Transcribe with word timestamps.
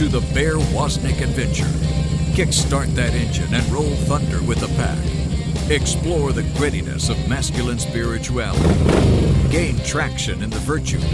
to 0.00 0.08
the 0.08 0.32
Bear 0.32 0.54
Woznick 0.72 1.20
adventure. 1.20 1.66
Kickstart 2.32 2.86
that 2.94 3.12
engine 3.12 3.52
and 3.52 3.62
roll 3.70 3.94
thunder 4.06 4.42
with 4.42 4.58
the 4.60 4.68
pack. 4.68 4.98
Explore 5.70 6.32
the 6.32 6.40
grittiness 6.56 7.10
of 7.10 7.28
masculine 7.28 7.78
spirituality. 7.78 8.64
Gain 9.50 9.78
traction 9.80 10.42
in 10.42 10.48
the 10.48 10.58
virtues. 10.60 11.04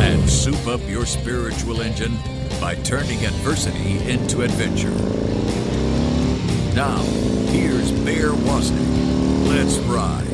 And 0.00 0.28
soup 0.28 0.66
up 0.66 0.80
your 0.88 1.06
spiritual 1.06 1.80
engine 1.80 2.16
by 2.60 2.74
turning 2.74 3.24
adversity 3.24 3.98
into 4.10 4.42
adventure. 4.42 4.90
Now, 6.74 6.98
here's 7.52 7.92
Bear 8.04 8.30
Woznick. 8.30 9.48
Let's 9.48 9.78
ride. 9.86 10.31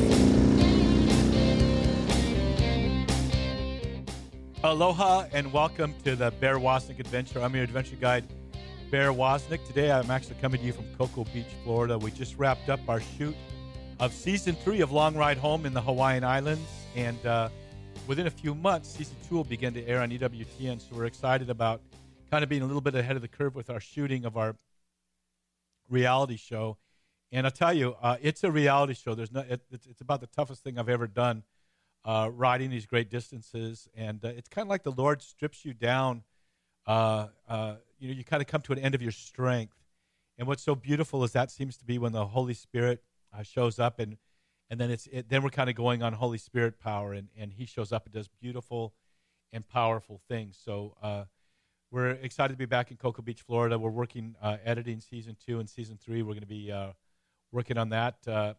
Aloha 4.61 5.25
and 5.31 5.53
welcome 5.53 5.93
to 6.03 6.17
the 6.17 6.31
Bear 6.31 6.57
Woznick 6.57 6.99
Adventure. 6.99 7.39
I'm 7.39 7.55
your 7.55 7.63
adventure 7.63 7.95
guide, 7.95 8.25
Bear 8.91 9.13
Woznick. 9.13 9.65
Today 9.65 9.89
I'm 9.89 10.11
actually 10.11 10.35
coming 10.41 10.59
to 10.59 10.67
you 10.67 10.73
from 10.73 10.83
Cocoa 10.97 11.23
Beach, 11.33 11.47
Florida. 11.63 11.97
We 11.97 12.11
just 12.11 12.37
wrapped 12.37 12.67
up 12.67 12.81
our 12.89 12.99
shoot 12.99 13.37
of 14.01 14.11
season 14.11 14.55
three 14.55 14.81
of 14.81 14.91
Long 14.91 15.15
Ride 15.15 15.37
Home 15.37 15.65
in 15.65 15.73
the 15.73 15.79
Hawaiian 15.79 16.25
Islands, 16.25 16.69
and 16.93 17.25
uh, 17.25 17.47
within 18.05 18.27
a 18.27 18.29
few 18.29 18.53
months, 18.53 18.89
season 18.89 19.15
two 19.29 19.35
will 19.35 19.45
begin 19.45 19.73
to 19.75 19.87
air 19.87 20.01
on 20.01 20.09
EWTN. 20.09 20.81
So 20.81 20.93
we're 20.93 21.05
excited 21.05 21.49
about 21.49 21.79
kind 22.29 22.43
of 22.43 22.49
being 22.49 22.61
a 22.61 22.65
little 22.65 22.81
bit 22.81 22.95
ahead 22.95 23.15
of 23.15 23.21
the 23.21 23.29
curve 23.29 23.55
with 23.55 23.69
our 23.69 23.79
shooting 23.79 24.25
of 24.25 24.35
our 24.35 24.57
reality 25.87 26.35
show. 26.35 26.75
And 27.31 27.47
I'll 27.47 27.51
tell 27.51 27.73
you, 27.73 27.95
uh, 28.01 28.17
it's 28.21 28.43
a 28.43 28.51
reality 28.51 28.93
show. 28.93 29.15
There's 29.15 29.31
no, 29.31 29.39
it, 29.39 29.61
it's, 29.71 29.87
it's 29.87 30.01
about 30.01 30.19
the 30.19 30.27
toughest 30.27 30.65
thing 30.65 30.77
I've 30.77 30.89
ever 30.89 31.07
done 31.07 31.43
uh, 32.05 32.29
riding 32.33 32.69
these 32.69 32.85
great 32.85 33.09
distances, 33.09 33.87
and 33.95 34.23
uh, 34.23 34.29
it's 34.29 34.47
kind 34.47 34.65
of 34.65 34.69
like 34.69 34.83
the 34.83 34.91
Lord 34.91 35.21
strips 35.21 35.65
you 35.65 35.73
down. 35.73 36.23
Uh, 36.87 37.27
uh, 37.47 37.75
you 37.99 38.07
know, 38.07 38.13
you 38.13 38.23
kind 38.23 38.41
of 38.41 38.47
come 38.47 38.61
to 38.61 38.73
an 38.73 38.79
end 38.79 38.95
of 38.95 39.01
your 39.01 39.11
strength, 39.11 39.75
and 40.37 40.47
what's 40.47 40.63
so 40.63 40.75
beautiful 40.75 41.23
is 41.23 41.33
that 41.33 41.51
seems 41.51 41.77
to 41.77 41.85
be 41.85 41.97
when 41.97 42.13
the 42.13 42.25
Holy 42.27 42.53
Spirit 42.53 43.03
uh, 43.37 43.43
shows 43.43 43.79
up, 43.79 43.99
and 43.99 44.17
and 44.69 44.79
then 44.79 44.89
it's 44.89 45.07
it, 45.07 45.29
then 45.29 45.43
we're 45.43 45.49
kind 45.49 45.69
of 45.69 45.75
going 45.75 46.01
on 46.01 46.13
Holy 46.13 46.37
Spirit 46.37 46.79
power, 46.79 47.13
and 47.13 47.27
and 47.37 47.51
He 47.53 47.65
shows 47.65 47.91
up 47.91 48.05
and 48.05 48.13
does 48.13 48.27
beautiful 48.27 48.93
and 49.51 49.67
powerful 49.67 50.21
things. 50.29 50.57
So 50.63 50.95
uh, 51.01 51.25
we're 51.91 52.11
excited 52.11 52.53
to 52.53 52.57
be 52.57 52.65
back 52.65 52.91
in 52.91 52.97
Cocoa 52.97 53.23
Beach, 53.23 53.41
Florida. 53.41 53.77
We're 53.77 53.89
working 53.89 54.35
editing 54.41 55.01
season 55.01 55.35
two 55.45 55.59
and 55.59 55.69
season 55.69 55.97
three. 56.01 56.21
We're 56.21 56.33
going 56.33 56.41
to 56.41 56.47
be 56.47 56.73
working 57.51 57.77
on 57.77 57.89
that, 57.89 58.55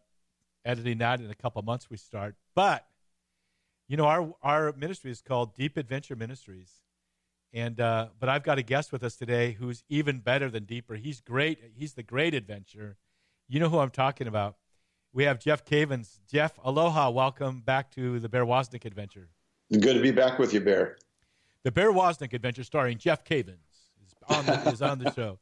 editing 0.63 0.99
that 0.99 1.21
in 1.21 1.31
a 1.31 1.35
couple 1.35 1.61
months. 1.63 1.89
We 1.89 1.97
start, 1.97 2.35
but 2.55 2.85
you 3.91 3.97
know, 3.97 4.05
our 4.05 4.33
our 4.41 4.71
ministry 4.77 5.11
is 5.11 5.21
called 5.21 5.53
Deep 5.53 5.75
Adventure 5.75 6.15
Ministries, 6.15 6.71
and 7.51 7.77
uh, 7.81 8.07
but 8.21 8.29
I've 8.29 8.41
got 8.41 8.57
a 8.57 8.61
guest 8.61 8.93
with 8.93 9.03
us 9.03 9.17
today 9.17 9.51
who's 9.51 9.83
even 9.89 10.19
better 10.19 10.49
than 10.49 10.63
deeper. 10.63 10.95
He's 10.95 11.19
great. 11.19 11.59
He's 11.75 11.91
the 11.95 12.01
great 12.01 12.33
adventure. 12.33 12.95
You 13.49 13.59
know 13.59 13.67
who 13.67 13.79
I'm 13.79 13.89
talking 13.89 14.27
about. 14.27 14.55
We 15.11 15.25
have 15.25 15.41
Jeff 15.41 15.65
Cavins. 15.65 16.19
Jeff, 16.31 16.57
aloha. 16.63 17.09
Welcome 17.09 17.59
back 17.59 17.91
to 17.95 18.17
the 18.21 18.29
Bear 18.29 18.45
Woznick 18.45 18.85
Adventure. 18.85 19.27
Good 19.69 19.95
to 19.95 20.01
be 20.01 20.11
back 20.11 20.39
with 20.39 20.53
you, 20.53 20.61
Bear. 20.61 20.95
The 21.65 21.71
Bear 21.73 21.91
Woznick 21.91 22.31
Adventure, 22.31 22.63
starring 22.63 22.97
Jeff 22.97 23.25
Cavins, 23.25 23.57
is 24.05 24.13
on 24.29 24.45
the, 24.45 24.71
is 24.71 24.81
on 24.81 24.99
the 24.99 25.11
show. 25.17 25.37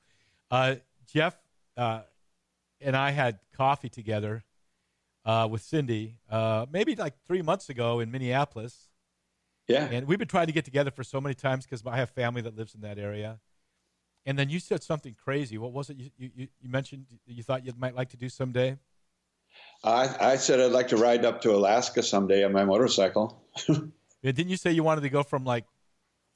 Uh, 0.49 0.77
Jeff 1.05 1.37
uh, 1.77 2.01
and 2.81 2.97
I 2.97 3.11
had 3.11 3.37
coffee 3.55 3.89
together 3.89 4.43
uh, 5.29 5.47
with 5.47 5.61
Cindy, 5.61 6.15
uh, 6.31 6.65
maybe 6.71 6.95
like 6.95 7.13
three 7.27 7.43
months 7.43 7.69
ago 7.69 7.99
in 7.99 8.09
Minneapolis. 8.09 8.89
Yeah. 9.67 9.85
And 9.85 10.07
we've 10.07 10.17
been 10.17 10.27
trying 10.27 10.47
to 10.47 10.53
get 10.53 10.65
together 10.65 10.89
for 10.89 11.03
so 11.03 11.21
many 11.21 11.35
times 11.35 11.65
because 11.65 11.83
I 11.85 11.97
have 11.97 12.09
family 12.09 12.41
that 12.41 12.57
lives 12.57 12.73
in 12.73 12.81
that 12.81 12.97
area. 12.97 13.39
And 14.25 14.39
then 14.39 14.49
you 14.49 14.59
said 14.59 14.81
something 14.81 15.15
crazy. 15.23 15.59
What 15.59 15.71
was 15.71 15.91
it 15.91 15.97
you, 15.97 16.09
you, 16.17 16.47
you 16.59 16.69
mentioned 16.69 17.05
you 17.27 17.43
thought 17.43 17.63
you 17.63 17.73
might 17.77 17.93
like 17.93 18.09
to 18.09 18.17
do 18.17 18.27
someday? 18.27 18.79
I, 19.83 20.31
I 20.31 20.35
said 20.37 20.59
I'd 20.59 20.71
like 20.71 20.87
to 20.87 20.97
ride 20.97 21.23
up 21.23 21.41
to 21.41 21.51
Alaska 21.51 22.01
someday 22.01 22.43
on 22.43 22.51
my 22.51 22.65
motorcycle. 22.65 23.39
yeah, 23.69 24.31
Didn't 24.31 24.49
you 24.49 24.57
say 24.57 24.71
you 24.71 24.83
wanted 24.83 25.01
to 25.01 25.09
go 25.09 25.21
from 25.21 25.45
like 25.45 25.65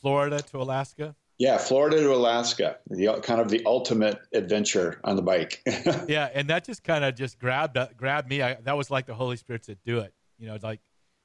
Florida 0.01 0.39
to 0.51 0.61
Alaska? 0.61 1.15
Yeah, 1.39 1.57
Florida 1.57 1.97
to 1.97 2.13
Alaska, 2.13 2.77
the 2.89 3.19
kind 3.23 3.41
of 3.41 3.49
the 3.49 3.63
ultimate 3.65 4.19
adventure 4.33 5.01
on 5.03 5.15
the 5.15 5.21
bike. 5.21 5.61
yeah, 6.07 6.29
and 6.33 6.49
that 6.49 6.65
just 6.65 6.83
kind 6.83 7.03
of 7.03 7.15
just 7.15 7.39
grabbed 7.39 7.75
uh, 7.75 7.87
grabbed 7.97 8.29
me. 8.29 8.41
I, 8.41 8.55
that 8.61 8.77
was 8.77 8.91
like 8.91 9.07
the 9.07 9.15
Holy 9.15 9.35
Spirit 9.35 9.65
said, 9.65 9.79
"Do 9.83 9.99
it." 9.99 10.13
You 10.37 10.47
know, 10.47 10.55
it's 10.55 10.63
like 10.63 10.79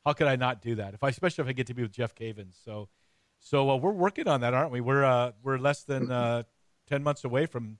how 0.04 0.14
could 0.14 0.26
I 0.26 0.36
not 0.36 0.62
do 0.62 0.76
that? 0.76 0.94
If 0.94 1.04
I, 1.04 1.08
especially 1.08 1.42
if 1.42 1.48
I 1.48 1.52
get 1.52 1.66
to 1.66 1.74
be 1.74 1.82
with 1.82 1.92
Jeff 1.92 2.14
Cavins. 2.14 2.56
So, 2.64 2.88
so 3.40 3.70
uh, 3.70 3.76
we're 3.76 3.92
working 3.92 4.26
on 4.26 4.40
that, 4.40 4.54
aren't 4.54 4.72
we? 4.72 4.80
We're 4.80 5.04
uh, 5.04 5.32
we're 5.42 5.58
less 5.58 5.84
than 5.84 6.10
uh, 6.10 6.44
ten 6.88 7.02
months 7.02 7.24
away 7.24 7.44
from 7.44 7.78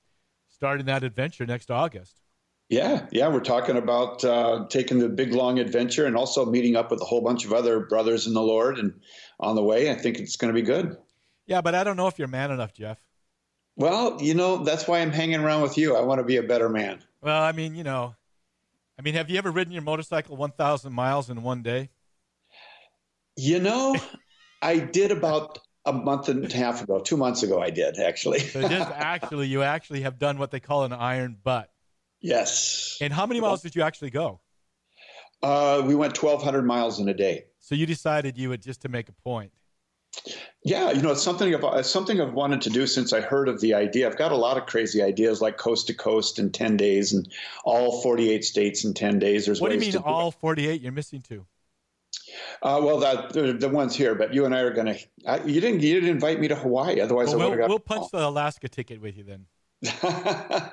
starting 0.48 0.86
that 0.86 1.04
adventure 1.04 1.46
next 1.46 1.70
August. 1.70 2.20
Yeah, 2.68 3.06
yeah, 3.10 3.28
we're 3.28 3.40
talking 3.40 3.78
about 3.78 4.22
uh, 4.24 4.66
taking 4.68 4.98
the 4.98 5.08
big 5.08 5.32
long 5.32 5.58
adventure 5.58 6.04
and 6.04 6.14
also 6.14 6.44
meeting 6.44 6.76
up 6.76 6.90
with 6.90 7.00
a 7.00 7.04
whole 7.04 7.22
bunch 7.22 7.46
of 7.46 7.54
other 7.54 7.80
brothers 7.80 8.26
in 8.26 8.34
the 8.34 8.42
Lord. 8.42 8.78
And 8.78 9.00
on 9.40 9.54
the 9.54 9.62
way, 9.62 9.90
I 9.90 9.94
think 9.94 10.18
it's 10.18 10.36
going 10.36 10.52
to 10.52 10.60
be 10.60 10.66
good. 10.66 10.94
Yeah, 11.48 11.62
but 11.62 11.74
I 11.74 11.82
don't 11.82 11.96
know 11.96 12.06
if 12.06 12.18
you're 12.18 12.28
man 12.28 12.50
enough, 12.50 12.74
Jeff. 12.74 12.98
Well, 13.74 14.20
you 14.20 14.34
know, 14.34 14.58
that's 14.64 14.86
why 14.86 15.00
I'm 15.00 15.10
hanging 15.10 15.40
around 15.40 15.62
with 15.62 15.78
you. 15.78 15.96
I 15.96 16.02
want 16.02 16.18
to 16.18 16.24
be 16.24 16.36
a 16.36 16.42
better 16.42 16.68
man. 16.68 17.02
Well, 17.22 17.42
I 17.42 17.52
mean, 17.52 17.74
you 17.74 17.84
know, 17.84 18.14
I 18.98 19.02
mean, 19.02 19.14
have 19.14 19.30
you 19.30 19.38
ever 19.38 19.50
ridden 19.50 19.72
your 19.72 19.82
motorcycle 19.82 20.36
1,000 20.36 20.92
miles 20.92 21.30
in 21.30 21.42
one 21.42 21.62
day? 21.62 21.88
You 23.36 23.60
know, 23.60 23.96
I 24.62 24.78
did 24.78 25.10
about 25.10 25.58
a 25.86 25.92
month 25.92 26.28
and 26.28 26.52
a 26.52 26.54
half 26.54 26.82
ago, 26.82 26.98
two 26.98 27.16
months 27.16 27.42
ago, 27.42 27.62
I 27.62 27.70
did 27.70 27.98
actually. 27.98 28.40
so 28.40 28.60
just 28.68 28.90
actually, 28.94 29.46
you 29.46 29.62
actually 29.62 30.02
have 30.02 30.18
done 30.18 30.38
what 30.38 30.50
they 30.50 30.60
call 30.60 30.84
an 30.84 30.92
iron 30.92 31.38
butt. 31.42 31.70
Yes. 32.20 32.98
And 33.00 33.10
how 33.10 33.24
many 33.24 33.40
miles 33.40 33.62
did 33.62 33.74
you 33.74 33.82
actually 33.82 34.10
go? 34.10 34.40
Uh, 35.42 35.82
we 35.86 35.94
went 35.94 36.20
1,200 36.20 36.62
miles 36.62 36.98
in 36.98 37.08
a 37.08 37.14
day. 37.14 37.44
So 37.60 37.74
you 37.74 37.86
decided 37.86 38.36
you 38.36 38.50
would 38.50 38.60
just 38.60 38.82
to 38.82 38.88
make 38.88 39.08
a 39.08 39.12
point. 39.12 39.52
Yeah, 40.64 40.90
you 40.90 41.00
know, 41.00 41.12
it's 41.12 41.22
something 41.22 41.54
I've, 41.54 41.64
it's 41.78 41.90
something 41.90 42.20
I've 42.20 42.34
wanted 42.34 42.60
to 42.62 42.70
do 42.70 42.86
since 42.86 43.12
I 43.12 43.20
heard 43.20 43.48
of 43.48 43.60
the 43.60 43.74
idea. 43.74 44.06
I've 44.08 44.18
got 44.18 44.32
a 44.32 44.36
lot 44.36 44.58
of 44.58 44.66
crazy 44.66 45.02
ideas 45.02 45.40
like 45.40 45.56
coast 45.56 45.86
to 45.86 45.94
coast 45.94 46.38
in 46.38 46.50
10 46.50 46.76
days 46.76 47.12
and 47.12 47.28
all 47.64 48.02
48 48.02 48.44
states 48.44 48.84
in 48.84 48.92
10 48.92 49.18
days. 49.18 49.46
There's 49.46 49.60
what 49.60 49.68
do 49.68 49.76
you 49.76 49.80
mean 49.80 49.96
all 49.96 50.30
48? 50.30 50.80
You're 50.80 50.92
missing 50.92 51.22
two. 51.22 51.46
Uh, 52.62 52.80
well, 52.82 52.98
that, 52.98 53.32
the, 53.32 53.52
the 53.52 53.68
ones 53.68 53.94
here, 53.94 54.14
but 54.14 54.34
you 54.34 54.44
and 54.44 54.54
I 54.54 54.60
are 54.60 54.72
going 54.72 54.86
to. 54.86 54.98
You 55.46 55.60
didn't. 55.60 55.80
You 55.80 55.94
didn't 55.94 56.10
invite 56.10 56.40
me 56.40 56.48
to 56.48 56.54
Hawaii. 56.54 57.00
Otherwise, 57.00 57.28
well, 57.28 57.42
I 57.42 57.44
would 57.44 57.50
have 57.52 57.58
got. 57.60 57.68
We'll 57.68 57.78
punch 57.78 58.10
the 58.10 58.26
Alaska 58.26 58.68
ticket 58.68 59.00
with 59.00 59.16
you 59.16 59.24
then. 59.24 59.46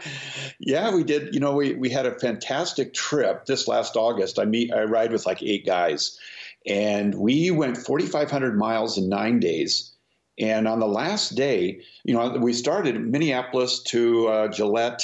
yeah, 0.59 0.93
we 0.93 1.03
did. 1.03 1.33
You 1.33 1.39
know, 1.39 1.53
we 1.53 1.75
we 1.75 1.89
had 1.89 2.05
a 2.05 2.17
fantastic 2.19 2.93
trip 2.93 3.45
this 3.45 3.67
last 3.67 3.95
August. 3.95 4.39
I 4.39 4.45
meet. 4.45 4.73
I 4.73 4.83
ride 4.83 5.11
with 5.11 5.25
like 5.25 5.43
eight 5.43 5.65
guys, 5.65 6.19
and 6.65 7.13
we 7.15 7.51
went 7.51 7.77
4,500 7.77 8.57
miles 8.57 8.97
in 8.97 9.09
nine 9.09 9.39
days. 9.39 9.93
And 10.37 10.67
on 10.67 10.79
the 10.79 10.87
last 10.87 11.35
day, 11.35 11.81
you 12.03 12.13
know, 12.13 12.29
we 12.37 12.53
started 12.53 12.99
Minneapolis 12.99 13.81
to 13.83 14.27
uh, 14.27 14.47
Gillette, 14.49 15.01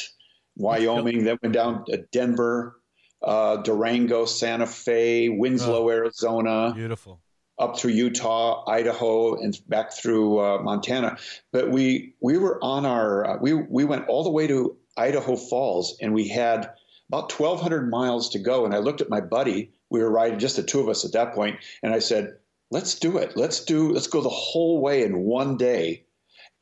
Wyoming, 0.58 1.24
then 1.24 1.38
went 1.42 1.54
down 1.54 1.86
to 1.86 1.98
Denver, 2.12 2.82
uh, 3.24 3.58
Durango, 3.58 4.26
Santa 4.26 4.68
Fe, 4.68 5.30
Winslow, 5.30 5.86
oh, 5.86 5.90
Arizona. 5.90 6.74
Beautiful. 6.76 7.22
Up 7.58 7.78
through 7.78 7.92
Utah, 7.92 8.66
Idaho, 8.68 9.40
and 9.40 9.58
back 9.70 9.94
through 9.94 10.40
uh, 10.40 10.62
Montana. 10.64 11.18
But 11.52 11.70
we 11.70 12.16
we 12.20 12.38
were 12.38 12.62
on 12.64 12.88
our 12.88 13.26
uh, 13.26 13.38
we 13.40 13.54
we 13.54 13.86
went 13.86 14.08
all 14.08 14.24
the 14.24 14.32
way 14.32 14.48
to 14.48 14.76
Idaho 14.98 15.36
Falls, 15.36 15.96
and 16.02 16.14
we 16.14 16.28
had 16.28 16.72
about 17.10 17.32
1,200 17.32 17.90
miles 17.90 18.30
to 18.30 18.40
go. 18.40 18.66
And 18.66 18.74
I 18.74 18.80
looked 18.80 19.02
at 19.02 19.10
my 19.10 19.22
buddy 19.22 19.72
we 19.92 20.02
were 20.02 20.10
riding 20.10 20.40
just 20.40 20.56
the 20.56 20.64
two 20.64 20.80
of 20.80 20.90
us 20.90 21.06
at 21.06 21.12
that 21.12 21.36
point, 21.36 21.60
and 21.84 21.94
I 21.94 22.00
said, 22.00 22.38
"Let's 22.72 22.96
do 22.96 23.18
it. 23.18 23.38
Let's 23.38 23.64
do. 23.64 23.92
Let's 23.92 24.08
go 24.08 24.22
the 24.22 24.30
whole 24.30 24.82
way 24.82 25.04
in 25.04 25.20
one 25.20 25.58
day." 25.58 26.06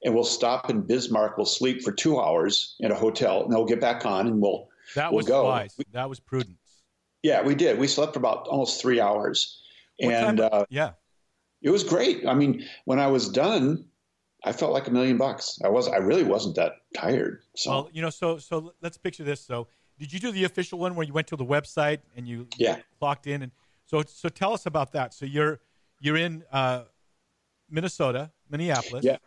And 0.04 0.16
we'll 0.16 0.24
stop 0.24 0.70
in 0.70 0.82
Bismarck. 0.82 1.38
We'll 1.38 1.46
sleep 1.46 1.82
for 1.82 1.92
two 1.92 2.20
hours 2.20 2.76
in 2.80 2.92
a 2.92 2.96
hotel, 2.96 3.44
and 3.44 3.52
then 3.52 3.58
we'll 3.58 3.68
get 3.68 3.82
back 3.82 4.06
on, 4.06 4.28
and 4.28 4.42
we'll 4.42 4.68
that 4.96 5.12
we'll 5.12 5.18
was 5.18 5.28
go. 5.28 5.44
wise. 5.46 5.78
That 5.92 6.10
was 6.10 6.20
prudence. 6.20 6.58
Yeah, 7.22 7.44
we 7.44 7.54
did. 7.54 7.78
We 7.78 7.88
slept 7.88 8.14
for 8.14 8.20
about 8.20 8.48
almost 8.48 8.82
three 8.82 9.00
hours, 9.00 9.62
what 10.00 10.14
and 10.14 10.40
uh, 10.40 10.66
yeah, 10.70 10.92
it 11.62 11.70
was 11.70 11.84
great. 11.84 12.26
I 12.26 12.34
mean, 12.34 12.66
when 12.86 13.00
I 13.00 13.08
was 13.08 13.30
done, 13.30 13.86
I 14.44 14.54
felt 14.54 14.72
like 14.72 14.88
a 14.88 14.92
million 14.92 15.18
bucks. 15.18 15.60
I 15.64 15.70
was. 15.70 15.88
I 15.88 15.98
really 15.98 16.24
wasn't 16.24 16.56
that 16.56 16.74
tired. 16.96 17.42
So. 17.56 17.72
Well, 17.72 17.90
you 17.94 18.02
know, 18.02 18.10
so 18.10 18.38
so 18.40 18.74
let's 18.82 18.98
picture 18.98 19.24
this. 19.24 19.42
So 19.42 19.68
did 20.00 20.14
you 20.14 20.20
do 20.20 20.32
the 20.32 20.46
official 20.46 20.80
one 20.80 20.96
where 20.96 21.06
you 21.06 21.14
went 21.14 21.28
to 21.28 21.36
the 21.36 21.46
website 21.46 22.00
and 22.16 22.28
you 22.28 22.48
yeah. 22.58 22.78
clocked 23.00 23.28
in? 23.28 23.42
And 23.42 23.52
so 23.86 24.04
so 24.08 24.30
tell 24.30 24.54
us 24.54 24.66
about 24.66 24.94
that. 24.94 25.14
So 25.14 25.26
you're 25.26 25.60
you're 26.00 26.18
in 26.18 26.44
uh, 26.52 26.84
Minnesota, 27.70 28.32
Minneapolis. 28.50 29.04
Yeah. 29.04 29.18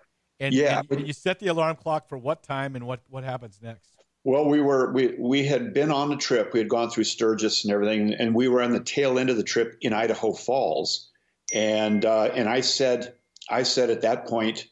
And, 0.40 0.54
yeah. 0.54 0.82
and 0.90 1.06
you 1.06 1.12
set 1.12 1.38
the 1.38 1.46
alarm 1.48 1.76
clock 1.76 2.08
for 2.08 2.18
what 2.18 2.42
time 2.42 2.74
and 2.74 2.86
what 2.86 3.00
what 3.08 3.22
happens 3.22 3.60
next? 3.62 3.90
Well, 4.24 4.46
we 4.46 4.60
were 4.60 4.92
we 4.92 5.14
we 5.18 5.44
had 5.44 5.74
been 5.74 5.90
on 5.92 6.08
the 6.08 6.16
trip. 6.16 6.52
We 6.52 6.60
had 6.60 6.68
gone 6.68 6.90
through 6.90 7.04
Sturgis 7.04 7.64
and 7.64 7.72
everything, 7.72 8.14
and 8.14 8.34
we 8.34 8.48
were 8.48 8.62
on 8.62 8.72
the 8.72 8.82
tail 8.82 9.18
end 9.18 9.30
of 9.30 9.36
the 9.36 9.42
trip 9.42 9.76
in 9.80 9.92
Idaho 9.92 10.32
Falls. 10.32 11.10
And 11.52 12.04
uh, 12.04 12.30
and 12.34 12.48
I 12.48 12.60
said 12.60 13.14
I 13.50 13.64
said 13.64 13.90
at 13.90 14.02
that 14.02 14.26
point, 14.26 14.66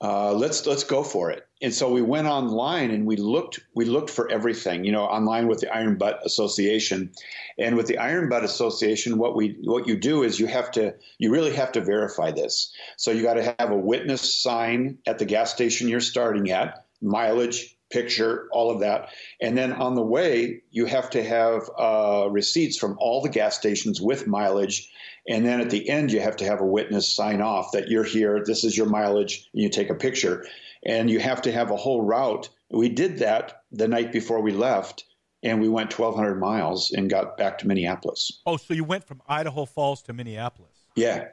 uh, 0.00 0.32
let's 0.32 0.66
let's 0.66 0.84
go 0.84 1.02
for 1.02 1.30
it. 1.30 1.46
And 1.62 1.74
so 1.74 1.92
we 1.92 2.00
went 2.00 2.26
online 2.26 2.90
and 2.90 3.06
we 3.06 3.16
looked 3.16 3.60
we 3.74 3.84
looked 3.84 4.10
for 4.10 4.30
everything, 4.30 4.84
you 4.84 4.92
know, 4.92 5.04
online 5.04 5.46
with 5.46 5.60
the 5.60 5.74
Iron 5.74 5.96
Butt 5.96 6.20
Association, 6.24 7.12
and 7.58 7.76
with 7.76 7.86
the 7.86 7.98
Iron 7.98 8.28
Butt 8.28 8.44
Association, 8.44 9.18
what 9.18 9.36
we 9.36 9.58
what 9.62 9.86
you 9.86 9.96
do 9.96 10.22
is 10.22 10.40
you 10.40 10.46
have 10.46 10.70
to 10.72 10.94
you 11.18 11.30
really 11.30 11.54
have 11.54 11.72
to 11.72 11.80
verify 11.80 12.30
this. 12.30 12.72
So 12.96 13.10
you 13.10 13.22
got 13.22 13.34
to 13.34 13.54
have 13.58 13.70
a 13.70 13.76
witness 13.76 14.42
sign 14.42 14.98
at 15.06 15.18
the 15.18 15.26
gas 15.26 15.52
station 15.52 15.88
you're 15.88 16.00
starting 16.00 16.50
at, 16.50 16.86
mileage, 17.02 17.76
picture, 17.90 18.48
all 18.52 18.70
of 18.70 18.80
that, 18.80 19.10
and 19.42 19.56
then 19.58 19.72
on 19.72 19.94
the 19.94 20.02
way 20.02 20.62
you 20.70 20.86
have 20.86 21.10
to 21.10 21.22
have 21.22 21.68
uh, 21.78 22.28
receipts 22.30 22.78
from 22.78 22.96
all 22.98 23.20
the 23.20 23.28
gas 23.28 23.56
stations 23.56 24.00
with 24.00 24.26
mileage 24.26 24.90
and 25.28 25.46
then 25.46 25.60
at 25.60 25.70
the 25.70 25.88
end, 25.88 26.12
you 26.12 26.20
have 26.20 26.36
to 26.36 26.44
have 26.44 26.60
a 26.60 26.66
witness 26.66 27.08
sign 27.08 27.40
off 27.40 27.72
that 27.72 27.88
you're 27.88 28.04
here, 28.04 28.42
this 28.44 28.64
is 28.64 28.76
your 28.76 28.86
mileage, 28.86 29.48
and 29.52 29.62
you 29.62 29.68
take 29.68 29.90
a 29.90 29.94
picture. 29.94 30.46
And 30.84 31.10
you 31.10 31.20
have 31.20 31.42
to 31.42 31.52
have 31.52 31.70
a 31.70 31.76
whole 31.76 32.02
route. 32.02 32.48
We 32.70 32.88
did 32.88 33.18
that 33.18 33.64
the 33.70 33.88
night 33.88 34.12
before 34.12 34.40
we 34.40 34.52
left, 34.52 35.04
and 35.42 35.60
we 35.60 35.68
went 35.68 35.96
1,200 35.96 36.36
miles 36.36 36.90
and 36.92 37.10
got 37.10 37.36
back 37.36 37.58
to 37.58 37.66
Minneapolis. 37.66 38.40
Oh, 38.46 38.56
so 38.56 38.74
you 38.74 38.84
went 38.84 39.04
from 39.04 39.20
Idaho 39.28 39.64
Falls 39.64 40.02
to 40.04 40.12
Minneapolis? 40.12 40.84
Yeah. 40.96 41.28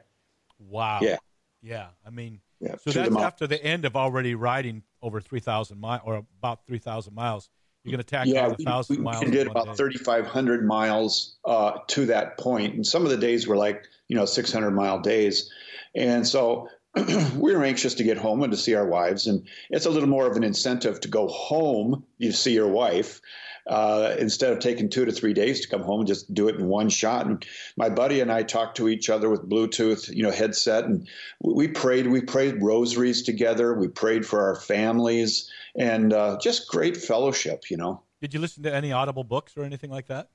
Wow. 0.58 1.00
Yeah. 1.02 1.16
Yeah. 1.62 1.88
I 2.06 2.10
mean, 2.10 2.40
yeah. 2.60 2.76
so 2.76 2.90
that's 2.90 3.10
the 3.10 3.20
after 3.20 3.46
the 3.46 3.62
end 3.62 3.84
of 3.84 3.96
already 3.96 4.34
riding 4.34 4.82
over 5.02 5.20
3,000 5.20 5.78
miles 5.78 6.02
or 6.04 6.24
about 6.38 6.66
3,000 6.66 7.14
miles. 7.14 7.48
You're 7.84 7.92
going 7.92 8.04
to 8.04 8.10
tack 8.10 8.26
yeah, 8.26 8.46
on 8.46 8.52
a 8.52 8.56
thousand 8.56 8.96
we, 8.96 9.02
miles. 9.02 9.24
We 9.24 9.30
did 9.30 9.46
about 9.46 9.76
3,500 9.76 10.66
miles 10.66 11.36
uh, 11.44 11.78
to 11.88 12.06
that 12.06 12.36
point, 12.36 12.74
and 12.74 12.86
some 12.86 13.04
of 13.04 13.10
the 13.10 13.16
days 13.16 13.46
were 13.46 13.56
like 13.56 13.84
you 14.08 14.16
know 14.16 14.24
600 14.24 14.70
mile 14.72 15.00
days, 15.00 15.50
and 15.94 16.26
so 16.26 16.68
we 16.94 17.04
were 17.52 17.64
anxious 17.64 17.94
to 17.94 18.04
get 18.04 18.16
home 18.16 18.42
and 18.42 18.52
to 18.52 18.58
see 18.58 18.74
our 18.74 18.86
wives, 18.86 19.26
and 19.26 19.46
it's 19.70 19.86
a 19.86 19.90
little 19.90 20.08
more 20.08 20.26
of 20.26 20.36
an 20.36 20.44
incentive 20.44 21.00
to 21.00 21.08
go 21.08 21.28
home. 21.28 22.04
You 22.18 22.32
see 22.32 22.52
your 22.52 22.68
wife. 22.68 23.20
Uh, 23.66 24.16
instead 24.18 24.50
of 24.50 24.60
taking 24.60 24.88
two 24.88 25.04
to 25.04 25.12
three 25.12 25.34
days 25.34 25.60
to 25.60 25.68
come 25.68 25.82
home, 25.82 26.00
and 26.00 26.08
just 26.08 26.32
do 26.32 26.48
it 26.48 26.54
in 26.54 26.68
one 26.68 26.88
shot. 26.88 27.26
And 27.26 27.44
my 27.76 27.90
buddy 27.90 28.20
and 28.20 28.32
I 28.32 28.42
talked 28.42 28.78
to 28.78 28.88
each 28.88 29.10
other 29.10 29.28
with 29.28 29.46
Bluetooth, 29.46 30.08
you 30.08 30.22
know, 30.22 30.30
headset, 30.30 30.84
and 30.84 31.06
we 31.42 31.68
prayed. 31.68 32.06
We 32.06 32.22
prayed 32.22 32.62
rosaries 32.62 33.22
together. 33.22 33.74
We 33.74 33.88
prayed 33.88 34.24
for 34.24 34.40
our 34.40 34.56
families 34.56 35.50
and 35.76 36.14
uh, 36.14 36.38
just 36.40 36.68
great 36.68 36.96
fellowship, 36.96 37.70
you 37.70 37.76
know. 37.76 38.00
Did 38.22 38.32
you 38.32 38.40
listen 38.40 38.62
to 38.62 38.74
any 38.74 38.90
Audible 38.90 39.22
books 39.22 39.54
or 39.54 39.64
anything 39.64 39.90
like 39.90 40.06
that? 40.06 40.30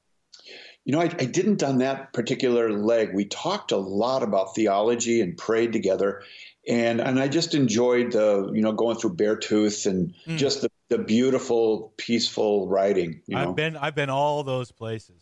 You 0.86 0.92
know, 0.92 1.00
I, 1.00 1.06
I 1.06 1.25
didn't 1.25 1.63
on 1.63 1.78
that 1.78 2.12
particular 2.13 2.72
leg. 2.72 3.13
We 3.13 3.25
talked 3.25 3.72
a 3.72 3.78
lot 3.78 4.22
about 4.22 4.56
theology 4.56 5.22
and 5.22 5.38
prayed 5.38 5.72
together, 5.72 6.24
and 6.68 7.00
and 7.00 7.19
I 7.19 7.28
just 7.28 7.56
enjoyed 7.56 8.12
the 8.12 8.51
you 8.54 8.62
know 8.62 8.74
going 8.74 8.98
through 8.98 9.16
Beartooth 9.16 9.86
and 9.86 10.13
mm. 10.28 10.38
just 10.38 10.62
the, 10.62 10.69
the 10.90 10.98
beautiful, 10.98 11.94
peaceful 11.98 12.68
writing. 12.68 13.22
You 13.28 13.36
know? 13.36 13.50
I've 13.50 13.56
been 13.56 13.78
I've 13.78 13.95
been 13.95 14.10
all 14.10 14.44
those 14.44 14.72
places, 14.72 15.22